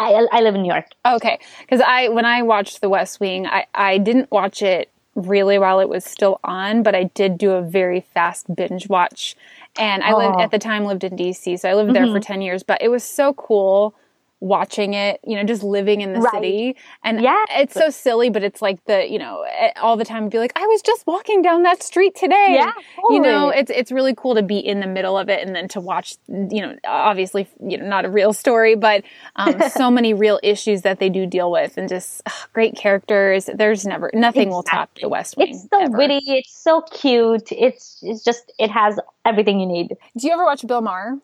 I, 0.00 0.26
I 0.32 0.40
live 0.40 0.56
in 0.56 0.62
new 0.62 0.68
york 0.72 0.86
Okay, 1.06 1.38
because 1.60 1.80
I 1.80 2.08
when 2.08 2.24
I 2.24 2.42
watched 2.42 2.80
The 2.80 2.88
West 2.88 3.20
Wing, 3.20 3.46
I 3.46 3.66
I 3.74 3.98
didn't 3.98 4.30
watch 4.32 4.60
it 4.60 4.90
really 5.14 5.56
while 5.58 5.78
it 5.78 5.88
was 5.88 6.04
still 6.04 6.40
on, 6.42 6.82
but 6.82 6.96
I 6.96 7.04
did 7.04 7.38
do 7.38 7.52
a 7.52 7.62
very 7.62 8.00
fast 8.00 8.52
binge 8.56 8.88
watch. 8.88 9.36
And 9.78 10.02
I 10.02 10.12
lived 10.14 10.34
Oh. 10.38 10.42
at 10.42 10.50
the 10.50 10.58
time 10.58 10.84
lived 10.84 11.04
in 11.04 11.16
DC, 11.16 11.60
so 11.60 11.68
I 11.68 11.74
lived 11.74 11.94
there 11.94 12.08
for 12.08 12.18
ten 12.18 12.42
years. 12.42 12.64
But 12.64 12.82
it 12.82 12.88
was 12.88 13.04
so 13.04 13.32
cool 13.34 13.94
watching 14.44 14.92
it, 14.92 15.20
you 15.26 15.36
know, 15.36 15.42
just 15.42 15.62
living 15.62 16.02
in 16.02 16.12
the 16.12 16.20
Right. 16.20 16.32
city. 16.32 16.76
And 17.02 17.22
yeah, 17.22 17.44
it's 17.50 17.72
so 17.74 17.88
silly, 17.90 18.28
but 18.28 18.42
it's 18.44 18.60
like 18.60 18.84
the 18.84 19.08
you 19.10 19.18
know 19.18 19.44
all 19.80 19.96
the 19.96 20.04
time 20.04 20.28
be 20.28 20.38
like, 20.38 20.52
I 20.54 20.66
was 20.66 20.82
just 20.82 21.06
walking 21.06 21.40
down 21.42 21.62
that 21.62 21.82
street 21.82 22.14
today. 22.14 22.48
Yeah, 22.50 22.70
you 23.10 23.20
know, 23.20 23.48
it's 23.48 23.70
it's 23.70 23.90
really 23.90 24.14
cool 24.14 24.34
to 24.34 24.42
be 24.42 24.58
in 24.58 24.80
the 24.80 24.86
middle 24.86 25.16
of 25.18 25.28
it 25.28 25.44
and 25.46 25.56
then 25.56 25.66
to 25.68 25.80
watch, 25.80 26.16
you 26.28 26.60
know, 26.60 26.76
obviously, 26.86 27.48
you 27.66 27.78
know, 27.78 27.86
not 27.86 28.04
a 28.04 28.10
real 28.10 28.32
story, 28.32 28.74
but 28.74 29.02
um, 29.36 29.60
so 29.70 29.90
many 29.90 30.12
real 30.12 30.38
issues 30.42 30.82
that 30.82 30.98
they 30.98 31.08
do 31.08 31.24
deal 31.26 31.50
with, 31.50 31.78
and 31.78 31.88
just 31.88 32.20
ugh, 32.26 32.48
great 32.52 32.76
characters. 32.76 33.48
There's 33.54 33.86
never 33.86 34.10
nothing 34.12 34.50
will 34.50 34.62
top 34.62 34.90
the 35.00 35.08
West 35.08 35.36
Wing. 35.38 35.48
it's 35.48 35.66
so 35.70 35.80
ever. 35.82 35.96
witty 35.96 36.20
it's 36.26 36.52
so 36.62 36.82
cute 36.82 37.50
it's 37.52 37.98
it's 38.02 38.22
just 38.22 38.52
it 38.58 38.70
has 38.70 38.98
everything 39.24 39.58
you 39.60 39.66
need 39.66 39.88
Do 40.18 40.26
you 40.26 40.32
ever 40.32 40.44
watch 40.44 40.66
Bill 40.66 40.80
Maher? 40.82 41.18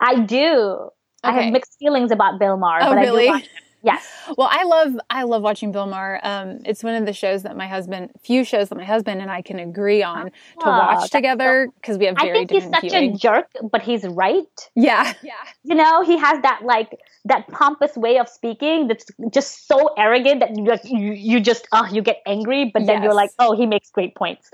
i 0.00 0.20
do 0.20 0.90
i 1.24 1.32
have 1.32 1.52
mixed 1.52 1.76
feelings 1.78 2.10
about 2.10 2.38
bill 2.38 2.56
maher 2.56 2.80
Oh, 2.82 2.94
but 2.94 2.98
really? 3.00 3.24
i 3.24 3.26
do 3.26 3.32
watch 3.32 3.42
him. 3.42 3.48
yes 3.82 4.04
Well, 4.36 4.48
I 4.52 4.64
love 4.64 4.98
I 5.08 5.22
love 5.22 5.40
watching 5.42 5.72
Bill 5.72 5.86
Maher. 5.86 6.20
Um, 6.22 6.58
it's 6.66 6.84
one 6.84 6.94
of 7.00 7.06
the 7.06 7.14
shows 7.14 7.44
that 7.44 7.56
my 7.56 7.66
husband, 7.66 8.10
few 8.22 8.44
shows 8.44 8.68
that 8.68 8.76
my 8.76 8.84
husband 8.84 9.22
and 9.22 9.30
I 9.30 9.40
can 9.40 9.58
agree 9.58 10.02
on 10.02 10.26
to 10.26 10.66
Oh, 10.66 10.68
watch 10.68 11.10
together 11.10 11.68
because 11.80 11.96
we 11.96 12.04
have 12.04 12.16
i 12.18 12.24
very 12.26 12.38
think 12.40 12.50
he's 12.50 12.64
different 12.64 12.82
such 12.84 12.90
viewing. 12.92 13.14
a 13.14 13.16
jerk 13.16 13.48
but 13.72 13.80
he's 13.80 14.04
right 14.06 14.56
yeah, 14.74 15.14
yeah. 15.22 15.32
you 15.62 15.74
know 15.74 16.02
he 16.04 16.18
has 16.18 16.42
that 16.42 16.60
like 16.62 16.90
that 17.24 17.48
pompous 17.48 17.96
way 17.96 18.18
of 18.18 18.28
speaking 18.28 18.86
that's 18.88 19.06
just 19.32 19.66
so 19.66 19.78
arrogant 19.96 20.40
that 20.40 20.50
you 20.56 20.64
like 20.64 20.84
you, 20.84 21.12
you 21.30 21.40
just 21.40 21.66
oh 21.72 21.86
you 21.90 22.02
get 22.02 22.18
angry 22.26 22.62
but 22.74 22.80
then 22.84 22.96
Yes. 22.96 23.04
you're 23.04 23.14
like 23.24 23.30
oh 23.38 23.56
he 23.56 23.64
makes 23.64 23.88
great 23.90 24.14
points 24.14 24.50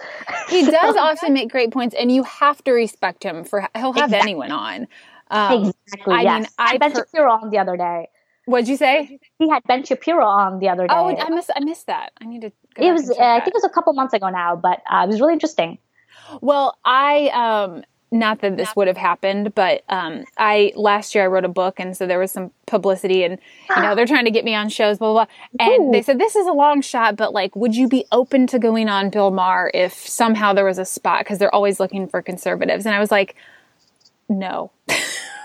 He 0.48 0.62
does 0.78 0.96
often 0.96 1.32
make 1.32 1.50
great 1.50 1.72
points, 1.72 1.94
and 1.98 2.12
you 2.12 2.22
have 2.22 2.62
to 2.64 2.72
respect 2.72 3.24
him 3.24 3.42
for 3.42 3.58
he'll 3.74 3.92
have 3.94 4.04
Exactly. 4.12 4.30
anyone 4.30 4.52
on. 4.52 4.86
Um, 5.30 5.72
exactly 5.86 6.14
I 6.14 6.22
yes 6.22 6.40
mean, 6.40 6.46
I 6.58 6.74
I 6.74 6.78
ben 6.78 6.92
per- 6.92 6.98
shapiro 6.98 7.32
on 7.32 7.50
the 7.50 7.58
other 7.58 7.76
day 7.76 8.08
What'd 8.46 8.68
you 8.68 8.76
say? 8.76 9.18
he 9.38 9.48
had 9.48 9.62
ben 9.66 9.84
shapiro 9.84 10.24
on 10.26 10.58
the 10.58 10.68
other 10.68 10.86
day 10.86 10.94
Oh, 10.94 11.08
I 11.08 11.28
missed 11.30 11.50
I 11.56 11.60
missed 11.60 11.86
that. 11.86 12.12
I 12.20 12.26
need 12.26 12.42
to. 12.42 12.52
Go 12.74 12.82
it 12.86 12.92
was 12.92 13.08
uh, 13.10 13.14
i 13.18 13.38
think 13.40 13.48
it 13.48 13.54
was 13.54 13.64
a 13.64 13.68
couple 13.70 13.92
months 13.94 14.12
ago 14.14 14.28
now 14.28 14.54
but 14.56 14.82
uh, 14.90 15.04
it 15.04 15.08
was 15.08 15.20
really 15.20 15.32
interesting 15.34 15.78
Well, 16.40 16.76
I 16.84 17.28
um 17.28 17.84
not 18.10 18.42
that 18.42 18.56
this 18.56 18.76
would 18.76 18.86
have 18.86 18.96
happened, 18.96 19.54
but 19.54 19.82
um 19.88 20.24
I 20.38 20.72
last 20.76 21.14
year 21.14 21.24
I 21.24 21.26
wrote 21.26 21.44
a 21.44 21.48
book 21.48 21.80
and 21.80 21.96
so 21.96 22.06
there 22.06 22.18
was 22.18 22.30
some 22.30 22.52
publicity 22.66 23.24
and 23.24 23.38
you 23.74 23.82
know 23.82 23.94
they're 23.96 24.06
trying 24.06 24.24
to 24.26 24.30
get 24.30 24.44
me 24.44 24.54
on 24.54 24.68
shows 24.68 24.98
blah 24.98 25.12
blah, 25.12 25.24
blah. 25.26 25.66
and 25.66 25.88
Ooh. 25.88 25.92
they 25.92 26.02
said 26.02 26.18
this 26.20 26.36
is 26.36 26.46
a 26.46 26.52
long 26.52 26.80
shot 26.80 27.16
but 27.16 27.32
like 27.32 27.56
would 27.56 27.74
you 27.74 27.88
be 27.88 28.04
open 28.12 28.46
to 28.48 28.58
going 28.58 28.88
on 28.88 29.10
Bill 29.10 29.30
Maher 29.30 29.70
if 29.74 29.92
somehow 29.94 30.52
there 30.52 30.64
was 30.64 30.78
a 30.78 30.84
spot 30.84 31.20
because 31.20 31.38
they're 31.38 31.54
always 31.54 31.80
looking 31.80 32.06
for 32.08 32.22
conservatives 32.22 32.86
and 32.86 32.94
I 32.94 33.00
was 33.00 33.10
like 33.10 33.34
no. 34.28 34.70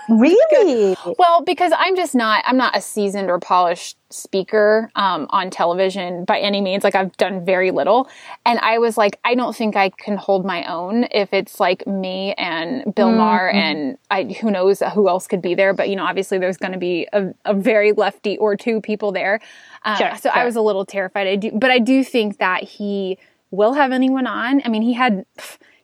really? 0.08 0.96
well, 1.18 1.42
because 1.42 1.72
I'm 1.76 1.96
just 1.96 2.14
not 2.14 2.42
I'm 2.46 2.56
not 2.56 2.76
a 2.76 2.80
seasoned 2.80 3.30
or 3.30 3.38
polished 3.38 3.96
speaker 4.10 4.90
um, 4.96 5.26
on 5.30 5.50
television 5.50 6.24
by 6.24 6.38
any 6.40 6.60
means. 6.60 6.82
Like 6.84 6.94
I've 6.94 7.16
done 7.16 7.44
very 7.44 7.70
little, 7.70 8.08
and 8.44 8.58
I 8.60 8.78
was 8.78 8.96
like, 8.96 9.18
I 9.24 9.34
don't 9.34 9.54
think 9.54 9.76
I 9.76 9.90
can 9.90 10.16
hold 10.16 10.44
my 10.44 10.64
own 10.64 11.04
if 11.10 11.32
it's 11.32 11.60
like 11.60 11.86
me 11.86 12.34
and 12.34 12.94
Bill 12.94 13.08
mm-hmm. 13.08 13.18
Maher 13.18 13.50
and 13.50 13.98
I 14.10 14.24
who 14.24 14.50
knows 14.50 14.82
who 14.94 15.08
else 15.08 15.26
could 15.26 15.42
be 15.42 15.54
there. 15.54 15.74
But 15.74 15.88
you 15.88 15.96
know, 15.96 16.04
obviously 16.04 16.38
there's 16.38 16.56
going 16.56 16.72
to 16.72 16.78
be 16.78 17.08
a, 17.12 17.34
a, 17.44 17.54
very 17.54 17.92
lefty 17.92 18.38
or 18.38 18.56
two 18.56 18.80
people 18.80 19.12
there. 19.12 19.40
Uh, 19.84 19.96
sure, 19.96 20.10
so 20.16 20.30
sure. 20.30 20.32
I 20.32 20.44
was 20.44 20.56
a 20.56 20.60
little 20.60 20.84
terrified. 20.84 21.26
I 21.26 21.36
do, 21.36 21.52
but 21.52 21.70
I 21.70 21.78
do 21.78 22.02
think 22.04 22.38
that 22.38 22.62
he 22.62 23.18
will 23.50 23.74
have 23.74 23.92
anyone 23.92 24.26
on. 24.26 24.62
I 24.64 24.68
mean, 24.68 24.82
he 24.82 24.94
had 24.94 25.24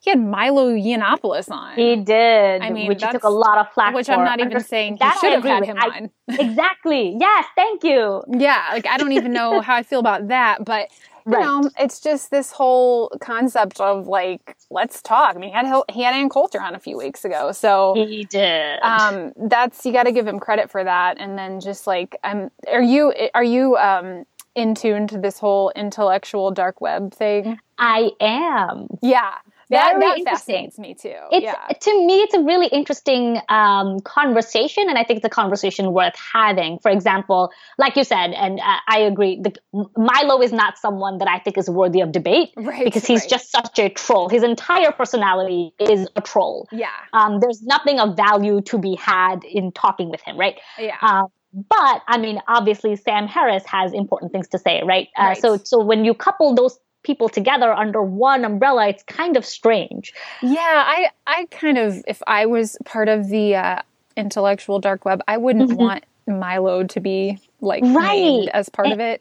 he 0.07 0.11
had 0.11 0.21
Milo 0.21 0.69
Yiannopoulos 0.73 1.51
on. 1.51 1.75
He 1.75 1.97
did. 1.97 2.63
I 2.63 2.71
mean, 2.71 2.87
which 2.87 3.01
took 3.01 3.25
a 3.25 3.29
lot 3.29 3.59
of 3.59 3.73
flack 3.73 3.93
Which 3.93 4.07
for. 4.07 4.13
I'm 4.13 4.25
not 4.25 4.39
even 4.39 4.61
saying 4.63 4.99
he 5.03 5.11
should 5.19 5.33
have 5.33 5.43
had 5.43 5.65
him 5.65 5.77
I, 5.77 5.87
on. 5.89 6.11
exactly. 6.29 7.17
Yes. 7.19 7.45
Thank 7.57 7.83
you. 7.83 8.23
Yeah. 8.31 8.69
Like 8.71 8.87
I 8.87 8.99
don't 8.99 9.11
even 9.11 9.33
know 9.33 9.61
how 9.63 9.75
I 9.75 9.83
feel 9.83 9.99
about 9.99 10.29
that, 10.29 10.65
but 10.65 10.91
you 11.27 11.33
right. 11.33 11.43
know, 11.45 11.69
it's 11.77 11.99
just 11.99 12.31
this 12.31 12.53
whole 12.53 13.11
concept 13.21 13.81
of 13.81 14.07
like, 14.07 14.57
let's 14.71 15.03
talk. 15.03 15.35
I 15.35 15.41
mean, 15.41 15.51
he 15.51 15.57
had 15.57 15.83
he 15.91 16.03
had 16.05 16.15
Ann 16.15 16.29
Coulter 16.29 16.61
on 16.61 16.77
a 16.77 16.79
few 16.79 16.97
weeks 16.97 17.25
ago, 17.25 17.51
so 17.51 17.95
he 17.97 18.23
did. 18.23 18.79
Um, 18.83 19.33
that's 19.37 19.85
you 19.85 19.93
got 19.93 20.05
to 20.05 20.13
give 20.13 20.29
him 20.29 20.39
credit 20.39 20.71
for 20.71 20.85
that. 20.85 21.17
And 21.19 21.37
then 21.37 21.59
just 21.59 21.89
like, 21.89 22.15
um, 22.23 22.53
are 22.69 22.81
you 22.81 23.13
are 23.35 23.43
you 23.43 23.77
um 23.77 24.25
in 24.55 24.77
tune 24.77 25.09
to 25.09 25.19
this 25.19 25.41
whole 25.41 25.73
intellectual 25.75 26.53
dark 26.53 26.81
web 26.81 27.13
thing? 27.13 27.59
I 27.77 28.13
am. 28.21 28.87
Yeah 29.03 29.35
that, 29.71 29.99
that 29.99 30.23
fascinates 30.25 30.79
me 30.79 30.95
too. 30.95 31.15
It's 31.33 31.45
yeah. 31.45 31.55
to 31.55 32.07
me, 32.07 32.21
it's 32.21 32.35
a 32.35 32.41
really 32.41 32.67
interesting 32.69 33.41
um, 33.49 34.01
conversation, 34.01 34.89
and 34.89 34.97
I 34.97 35.05
think 35.05 35.19
it's 35.19 35.27
a 35.27 35.31
conversation 35.31 35.93
worth 35.93 36.15
having. 36.33 36.79
For 36.79 36.91
example, 36.91 37.51
like 37.79 37.97
you 37.97 38.05
said, 38.05 38.33
and 38.33 38.61
uh, 38.61 38.77
I 38.89 39.01
agree, 39.01 39.41
the, 39.41 39.55
Milo 39.97 40.41
is 40.41 40.53
not 40.53 40.79
someone 40.79 41.19
that 41.19 41.29
I 41.29 41.39
think 41.41 41.59
is 41.59 41.69
worthy 41.69 42.01
of 42.01 42.13
debate 42.13 42.53
right, 42.57 42.85
because 42.85 43.05
he's 43.05 43.23
right. 43.23 43.31
just 43.31 43.51
such 43.51 43.79
a 43.79 43.89
troll. 43.89 44.29
His 44.29 44.43
entire 44.43 44.93
personality 44.93 45.73
is 45.81 46.09
a 46.15 46.21
troll. 46.21 46.69
Yeah. 46.71 46.89
Um, 47.13 47.41
there's 47.41 47.63
nothing 47.63 47.99
of 47.99 48.17
value 48.17 48.61
to 48.63 48.79
be 48.79 48.95
had 48.95 49.45
in 49.45 49.73
talking 49.73 50.11
with 50.11 50.21
him, 50.21 50.39
right? 50.39 50.59
Yeah. 50.79 50.97
Um, 51.01 51.27
but 51.69 52.03
I 52.07 52.19
mean, 52.19 52.41
obviously, 52.49 52.97
Sam 52.97 53.27
Harris 53.27 53.65
has 53.67 53.93
important 53.95 54.31
things 54.31 54.49
to 54.49 54.59
say, 54.59 54.83
right? 54.85 55.09
Uh, 55.19 55.23
right. 55.23 55.39
So, 55.39 55.57
so 55.57 55.83
when 55.83 56.05
you 56.05 56.13
couple 56.13 56.55
those 56.55 56.79
people 57.07 57.29
together 57.29 57.73
under 57.73 58.03
one 58.03 58.45
umbrella, 58.45 58.89
it's 58.89 59.05
kind 59.05 59.37
of 59.37 59.47
strange. 59.47 60.13
Yeah, 60.43 60.59
I 60.61 61.11
I 61.27 61.47
kind 61.51 61.79
of 61.79 62.03
if 62.09 62.21
I 62.27 62.47
was 62.47 62.77
part 62.85 63.09
of 63.09 63.29
the 63.29 63.55
uh, 63.55 63.83
intellectual 64.17 64.81
dark 64.81 65.05
web, 65.05 65.23
I 65.29 65.37
wouldn't 65.37 65.71
mm-hmm. 65.71 65.81
want 65.81 66.05
Milo 66.27 66.83
to 66.85 67.01
be 67.01 67.39
like 67.61 67.85
right 67.85 68.49
as 68.53 68.69
part 68.69 68.89
of 68.89 68.99
it. 69.01 69.21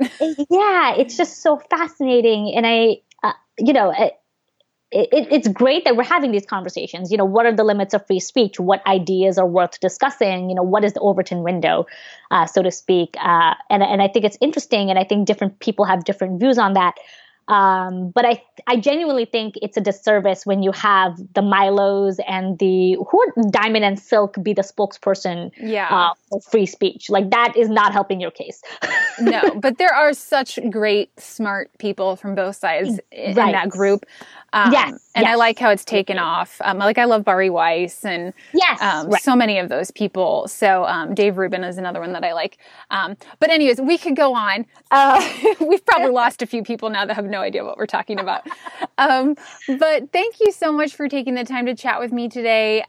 yeah, 0.50 0.96
it's 0.96 1.16
just 1.16 1.42
so 1.44 1.58
fascinating, 1.58 2.54
and 2.56 2.66
I, 2.66 3.02
uh, 3.24 3.34
you 3.60 3.74
know. 3.74 3.92
It, 4.92 5.10
it, 5.12 5.28
it's 5.30 5.48
great 5.50 5.84
that 5.84 5.98
we're 5.98 6.04
having 6.04 6.32
these 6.32 6.46
conversations. 6.46 7.12
You 7.12 7.18
know, 7.18 7.26
what 7.26 7.46
are 7.46 7.54
the 7.54 7.66
limits 7.66 7.94
of 7.94 8.06
free 8.08 8.22
speech? 8.22 8.62
What 8.62 8.86
ideas 8.88 9.38
are 9.38 9.46
worth 9.46 9.80
discussing? 9.82 10.48
You 10.50 10.56
know, 10.56 10.64
what 10.64 10.86
is 10.86 10.94
the 10.94 11.02
Overton 11.02 11.44
window, 11.44 11.86
uh, 12.32 12.46
so 12.46 12.62
to 12.62 12.72
speak? 12.72 13.16
Uh, 13.20 13.56
and 13.70 13.84
and 13.84 14.02
I 14.02 14.08
think 14.08 14.24
it's 14.24 14.38
interesting, 14.40 14.90
and 14.92 14.98
I 14.98 15.04
think 15.04 15.28
different 15.28 15.60
people 15.60 15.84
have 15.84 16.06
different 16.06 16.40
views 16.40 16.58
on 16.58 16.74
that. 16.74 16.94
Um, 17.48 18.10
but 18.10 18.26
I 18.26 18.42
I 18.66 18.78
genuinely 18.78 19.26
think 19.26 19.56
it's 19.62 19.78
a 19.78 19.82
disservice 19.82 20.46
when 20.46 20.64
you 20.64 20.72
have 20.72 21.18
the 21.34 21.44
Milos 21.44 22.20
and 22.28 22.58
the 22.58 22.98
who 23.08 23.22
are 23.22 23.50
Diamond 23.52 23.86
and 23.86 24.00
Silk 24.00 24.36
be 24.42 24.54
the 24.54 24.64
spokesperson 24.64 25.52
yeah. 25.58 25.88
uh, 25.90 26.14
for 26.30 26.42
free 26.42 26.66
speech. 26.66 27.10
Like 27.10 27.30
that 27.30 27.56
is 27.56 27.70
not 27.70 27.94
helping 27.94 28.20
your 28.20 28.32
case. 28.32 28.64
no, 29.20 29.42
but 29.60 29.78
there 29.78 29.94
are 29.94 30.14
such 30.14 30.58
great, 30.72 31.20
smart 31.20 31.70
people 31.78 32.16
from 32.16 32.34
both 32.34 32.56
sides 32.56 33.00
in, 33.12 33.36
right. 33.36 33.48
in 33.48 33.52
that 33.52 33.70
group. 33.70 34.06
Um, 34.52 34.72
yes, 34.72 35.05
and 35.16 35.24
yes. 35.24 35.32
I 35.32 35.36
like 35.36 35.58
how 35.58 35.70
it's 35.70 35.86
taken 35.86 36.20
off. 36.20 36.60
Um, 36.64 36.78
like 36.78 36.98
I 36.98 37.06
love 37.06 37.24
Bari 37.24 37.50
Weiss 37.50 38.04
and 38.04 38.34
yes, 38.54 38.82
um, 38.82 39.10
right. 39.10 39.22
so 39.22 39.34
many 39.34 39.58
of 39.58 39.70
those 39.70 39.90
people. 39.90 40.48
So 40.50 40.84
um, 40.86 41.16
Dave 41.16 41.38
Rubin 41.38 41.64
is 41.64 41.78
another 41.78 42.02
one 42.02 42.12
that 42.14 42.24
I 42.26 42.34
like. 42.34 42.58
Um, 42.92 43.16
but 43.40 43.50
anyways, 43.50 43.80
we 43.80 43.98
could 43.98 44.18
go 44.18 44.36
on. 44.36 44.66
Uh, 44.92 45.26
we've 45.62 45.86
probably 45.86 46.12
lost 46.12 46.42
a 46.42 46.46
few 46.46 46.64
people 46.64 46.90
now 46.90 47.06
that 47.06 47.16
have 47.16 47.26
no 47.26 47.40
idea 47.40 47.64
what 47.64 47.78
we're 47.78 47.86
talking 47.86 48.20
about. 48.20 48.46
Um, 48.98 49.36
but 49.80 50.12
thank 50.12 50.42
you 50.42 50.52
so 50.52 50.74
much 50.74 50.96
for 50.96 51.08
taking 51.08 51.34
the 51.36 51.46
time 51.46 51.66
to 51.68 51.76
chat 51.76 52.00
with 52.02 52.12
me 52.12 52.28
today. 52.28 52.84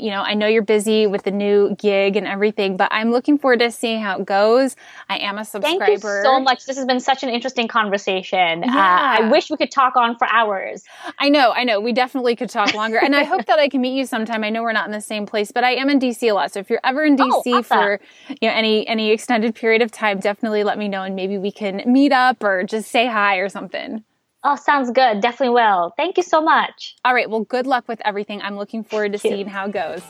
you 0.00 0.10
know, 0.10 0.22
I 0.22 0.34
know 0.34 0.48
you're 0.48 0.62
busy 0.62 1.06
with 1.06 1.22
the 1.22 1.30
new 1.30 1.76
gig 1.76 2.16
and 2.16 2.26
everything, 2.26 2.76
but 2.76 2.88
I'm 2.90 3.12
looking 3.12 3.38
forward 3.38 3.60
to 3.60 3.70
seeing 3.70 4.00
how 4.00 4.18
it 4.18 4.26
goes. 4.26 4.74
I 5.08 5.18
am 5.18 5.38
a 5.38 5.44
subscriber. 5.44 5.86
Thank 5.86 6.02
you 6.02 6.22
so 6.24 6.40
much. 6.40 6.66
This 6.66 6.76
has 6.76 6.86
been 6.86 7.00
such 7.00 7.22
an 7.22 7.28
interesting 7.28 7.68
conversation. 7.68 8.64
Yeah. 8.64 8.70
Uh, 8.70 9.22
I 9.24 9.28
wish 9.30 9.50
we 9.50 9.56
could 9.56 9.70
talk 9.70 9.94
on 9.94 10.16
for 10.16 10.26
hours. 10.28 10.82
I 11.18 11.28
know, 11.28 11.52
I 11.60 11.64
know. 11.64 11.78
We 11.78 11.92
definitely 11.92 12.36
could 12.36 12.48
talk 12.48 12.72
longer. 12.72 12.96
and 12.96 13.14
I 13.14 13.22
hope 13.24 13.44
that 13.44 13.58
I 13.58 13.68
can 13.68 13.82
meet 13.82 13.94
you 13.94 14.06
sometime. 14.06 14.44
I 14.44 14.48
know 14.48 14.62
we're 14.62 14.72
not 14.72 14.86
in 14.86 14.92
the 14.92 15.00
same 15.02 15.26
place, 15.26 15.52
but 15.52 15.62
I 15.62 15.72
am 15.72 15.90
in 15.90 15.98
DC 15.98 16.22
a 16.22 16.32
lot. 16.32 16.50
So 16.52 16.60
if 16.60 16.70
you're 16.70 16.80
ever 16.82 17.04
in 17.04 17.18
DC 17.18 17.30
oh, 17.30 17.58
awesome. 17.58 17.62
for, 17.64 18.00
you 18.40 18.48
know, 18.48 18.54
any 18.54 18.88
any 18.88 19.10
extended 19.10 19.54
period 19.54 19.82
of 19.82 19.90
time, 19.90 20.20
definitely 20.20 20.64
let 20.64 20.78
me 20.78 20.88
know 20.88 21.02
and 21.02 21.14
maybe 21.14 21.36
we 21.36 21.52
can 21.52 21.82
meet 21.84 22.12
up 22.12 22.42
or 22.42 22.64
just 22.64 22.90
say 22.90 23.06
hi 23.06 23.36
or 23.36 23.50
something. 23.50 24.02
Oh, 24.42 24.56
sounds 24.56 24.90
good. 24.90 25.20
Definitely 25.20 25.54
will. 25.54 25.92
Thank 25.98 26.16
you 26.16 26.22
so 26.22 26.40
much. 26.40 26.96
All 27.04 27.12
right. 27.12 27.28
Well, 27.28 27.44
good 27.44 27.66
luck 27.66 27.86
with 27.88 28.00
everything. 28.06 28.40
I'm 28.40 28.56
looking 28.56 28.82
forward 28.82 29.12
to 29.12 29.18
seeing 29.18 29.46
how 29.46 29.66
it 29.66 29.72
goes. 29.72 30.00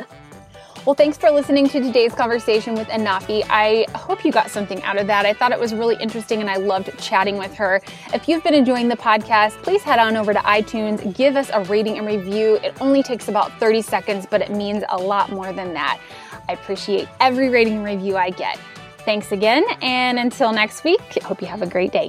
Well, 0.87 0.95
thanks 0.95 1.19
for 1.19 1.31
listening 1.31 1.69
to 1.69 1.81
today's 1.81 2.15
conversation 2.15 2.75
with 2.75 2.89
Anafi. 2.89 3.45
I 3.51 3.85
hope 3.95 4.25
you 4.25 4.33
got 4.33 4.51
something 4.51 4.83
out 4.83 4.97
of 4.97 5.07
that. 5.09 5.27
I 5.27 5.35
thought 5.35 5.53
it 5.53 5.61
was 5.61 5.75
really 5.75 5.95
interesting 5.97 6.41
and 6.41 6.49
I 6.49 6.57
loved 6.57 6.99
chatting 6.99 7.37
with 7.37 7.55
her. 7.57 7.83
If 8.15 8.31
you've 8.31 8.43
been 8.43 8.55
enjoying 8.55 8.89
the 8.89 8.97
podcast, 8.97 9.63
please 9.63 9.83
head 9.83 9.99
on 9.99 10.17
over 10.17 10.33
to 10.33 10.39
iTunes, 10.39 11.15
give 11.15 11.37
us 11.37 11.51
a 11.53 11.63
rating 11.65 11.99
and 11.99 12.07
review. 12.07 12.59
It 12.65 12.81
only 12.81 13.03
takes 13.03 13.29
about 13.29 13.53
30 13.61 13.83
seconds, 13.83 14.27
but 14.29 14.41
it 14.41 14.51
means 14.51 14.83
a 14.89 14.97
lot 14.97 15.31
more 15.31 15.53
than 15.53 15.75
that. 15.75 16.01
I 16.49 16.55
appreciate 16.55 17.09
every 17.21 17.51
rating 17.51 17.75
and 17.75 17.85
review 17.85 18.17
I 18.17 18.31
get. 18.31 18.59
Thanks 19.05 19.33
again, 19.33 19.65
and 19.83 20.19
until 20.19 20.51
next 20.51 20.83
week, 20.83 21.01
hope 21.23 21.43
you 21.43 21.47
have 21.47 21.63
a 21.63 21.67
great 21.67 21.93
day. 21.93 22.09